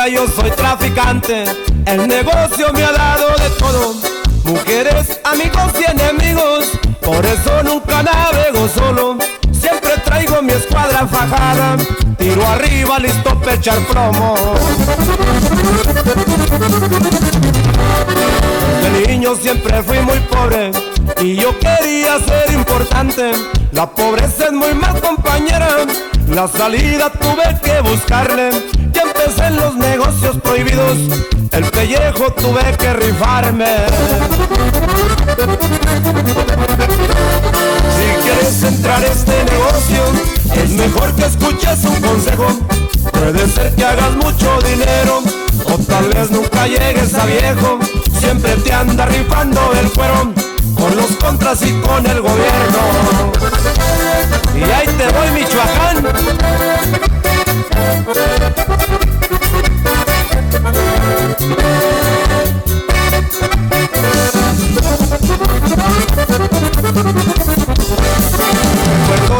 Yo 0.07 0.27
soy 0.27 0.51
traficante. 0.51 1.43
El 1.85 2.07
negocio 2.07 2.71
me 2.73 2.83
ha 2.83 2.91
dado 2.91 3.35
de 3.37 3.49
todo. 3.57 3.95
Mujeres, 4.43 5.19
amigos 5.23 5.73
y. 5.73 6.08
Por 7.19 7.27
eso 7.27 7.63
nunca 7.63 8.01
navego 8.01 8.65
solo. 8.69 9.17
Siempre 9.51 9.91
traigo 10.05 10.41
mi 10.41 10.53
escuadra 10.53 11.05
fajada. 11.05 11.75
Tiro 12.17 12.47
arriba, 12.47 12.97
listo 12.97 13.37
para 13.41 13.55
echar 13.55 13.77
plomo. 13.87 14.35
De 18.81 19.05
niño 19.05 19.35
siempre 19.35 19.83
fui 19.83 19.99
muy 19.99 20.17
pobre 20.31 20.71
y 21.19 21.35
yo 21.35 21.59
quería 21.59 22.19
ser 22.19 22.53
importante. 22.53 23.33
La 23.73 23.89
pobreza 23.89 24.45
es 24.45 24.53
muy 24.53 24.73
mal 24.73 25.01
compañera. 25.01 25.75
La 26.29 26.47
salida 26.47 27.11
tuve 27.11 27.59
que 27.61 27.81
buscarle. 27.81 28.49
En 29.19 29.55
los 29.57 29.75
negocios 29.75 30.37
prohibidos. 30.37 30.97
El 31.51 31.65
pellejo 31.65 32.31
tuve 32.33 32.63
que 32.77 32.93
rifarme. 32.93 33.65
Si 37.95 38.05
quieres 38.23 38.63
entrar 38.63 39.03
a 39.03 39.07
este 39.07 39.43
negocio, 39.43 40.03
es 40.55 40.69
mejor 40.69 41.13
que 41.15 41.25
escuches 41.25 41.83
un 41.83 42.01
consejo. 42.01 42.47
Puede 43.11 43.47
ser 43.49 43.75
que 43.75 43.83
hagas 43.83 44.11
mucho 44.15 44.57
dinero, 44.61 45.21
o 45.65 45.77
tal 45.79 46.07
vez 46.13 46.31
nunca 46.31 46.65
llegues 46.67 47.13
a 47.13 47.25
viejo. 47.25 47.79
Siempre 48.19 48.55
te 48.55 48.71
anda 48.71 49.05
rifando 49.05 49.73
el 49.81 49.91
cuero, 49.91 50.33
con 50.75 50.95
los 50.95 51.11
contras 51.17 51.61
y 51.63 51.73
con 51.81 52.05
el 52.05 52.21
gobierno. 52.21 53.31
Y 54.55 54.63
ahí 54.63 54.87
te 54.87 55.07
voy, 55.11 55.31
Michoacán. 55.31 56.07
Recuerdo 58.09 58.23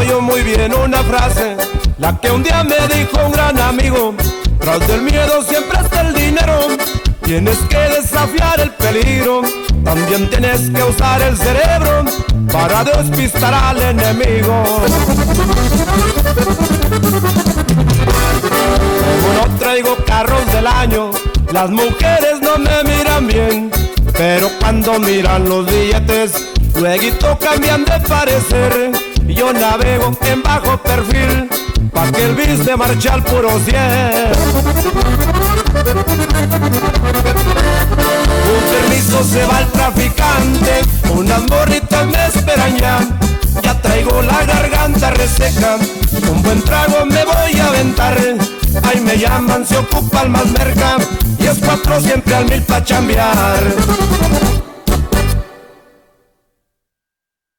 yo 0.04 0.22
muy 0.22 0.44
bien 0.44 0.72
una 0.76 1.00
frase, 1.00 1.58
la 1.98 2.22
que 2.22 2.30
un 2.30 2.44
día 2.44 2.64
me 2.64 2.76
dijo 2.96 3.26
un 3.26 3.32
gran 3.32 3.60
amigo, 3.60 4.14
tras 4.60 4.88
del 4.88 5.02
miedo 5.02 5.42
siempre 5.42 5.80
está 5.80 6.02
el 6.02 6.14
dinero, 6.14 6.68
tienes 7.24 7.58
que 7.70 7.78
desafiar 7.78 8.60
el 8.60 8.70
peligro, 8.74 9.42
también 9.84 10.30
tienes 10.30 10.70
que 10.70 10.84
usar 10.84 11.24
el 11.24 11.36
cerebro 11.36 12.06
para 12.52 12.84
despistar 12.84 13.52
al 13.52 13.82
enemigo. 13.82 14.64
No 19.40 19.46
traigo 19.58 19.96
carros 20.06 20.46
del 20.52 20.68
año, 20.68 21.12
las 21.54 21.70
mujeres 21.70 22.42
no 22.42 22.58
me 22.58 22.84
miran 22.84 23.26
bien, 23.26 23.72
pero 24.18 24.50
cuando 24.60 25.00
miran 25.00 25.48
los 25.48 25.66
billetes, 25.66 26.46
luego 26.76 27.40
cambian 27.40 27.86
de 27.86 28.02
parecer. 28.02 28.92
Yo 29.28 29.54
navego 29.54 30.12
en 30.24 30.44
bajo 30.44 30.78
perfil, 30.80 31.48
pa' 31.94 32.12
que 32.12 32.26
el 32.26 32.36
bis 32.36 32.66
de 32.66 32.74
al 32.74 33.24
puro 33.24 33.58
cien. 33.62 34.34
Un 38.44 38.64
permiso 38.74 39.24
se 39.24 39.46
va 39.46 39.60
el 39.62 39.68
traficante, 39.68 40.82
unas 41.16 41.44
morritas 41.50 42.06
me 42.08 42.26
esperan 42.26 42.78
ya. 42.78 43.00
Ya 43.64 43.82
traigo 43.82 44.22
la 44.22 44.44
garganta 44.44 45.12
reseca, 45.12 45.78
un 46.30 46.44
buen 46.44 46.62
trago 46.62 47.06
me 47.06 47.24
voy 47.24 47.58
a 47.58 47.68
aventar. 47.68 48.18
Ahí 48.84 49.00
me 49.02 49.18
llaman, 49.18 49.66
se 49.66 49.78
ocupa 49.78 50.22
el 50.24 50.30
más 50.30 50.46
merca, 50.48 50.98
y 51.40 51.46
es 51.46 51.58
cuatro 51.60 52.00
siempre 52.02 52.36
al 52.36 52.46
mil 52.46 52.62
pa' 52.64 52.84
chambear. 52.84 54.59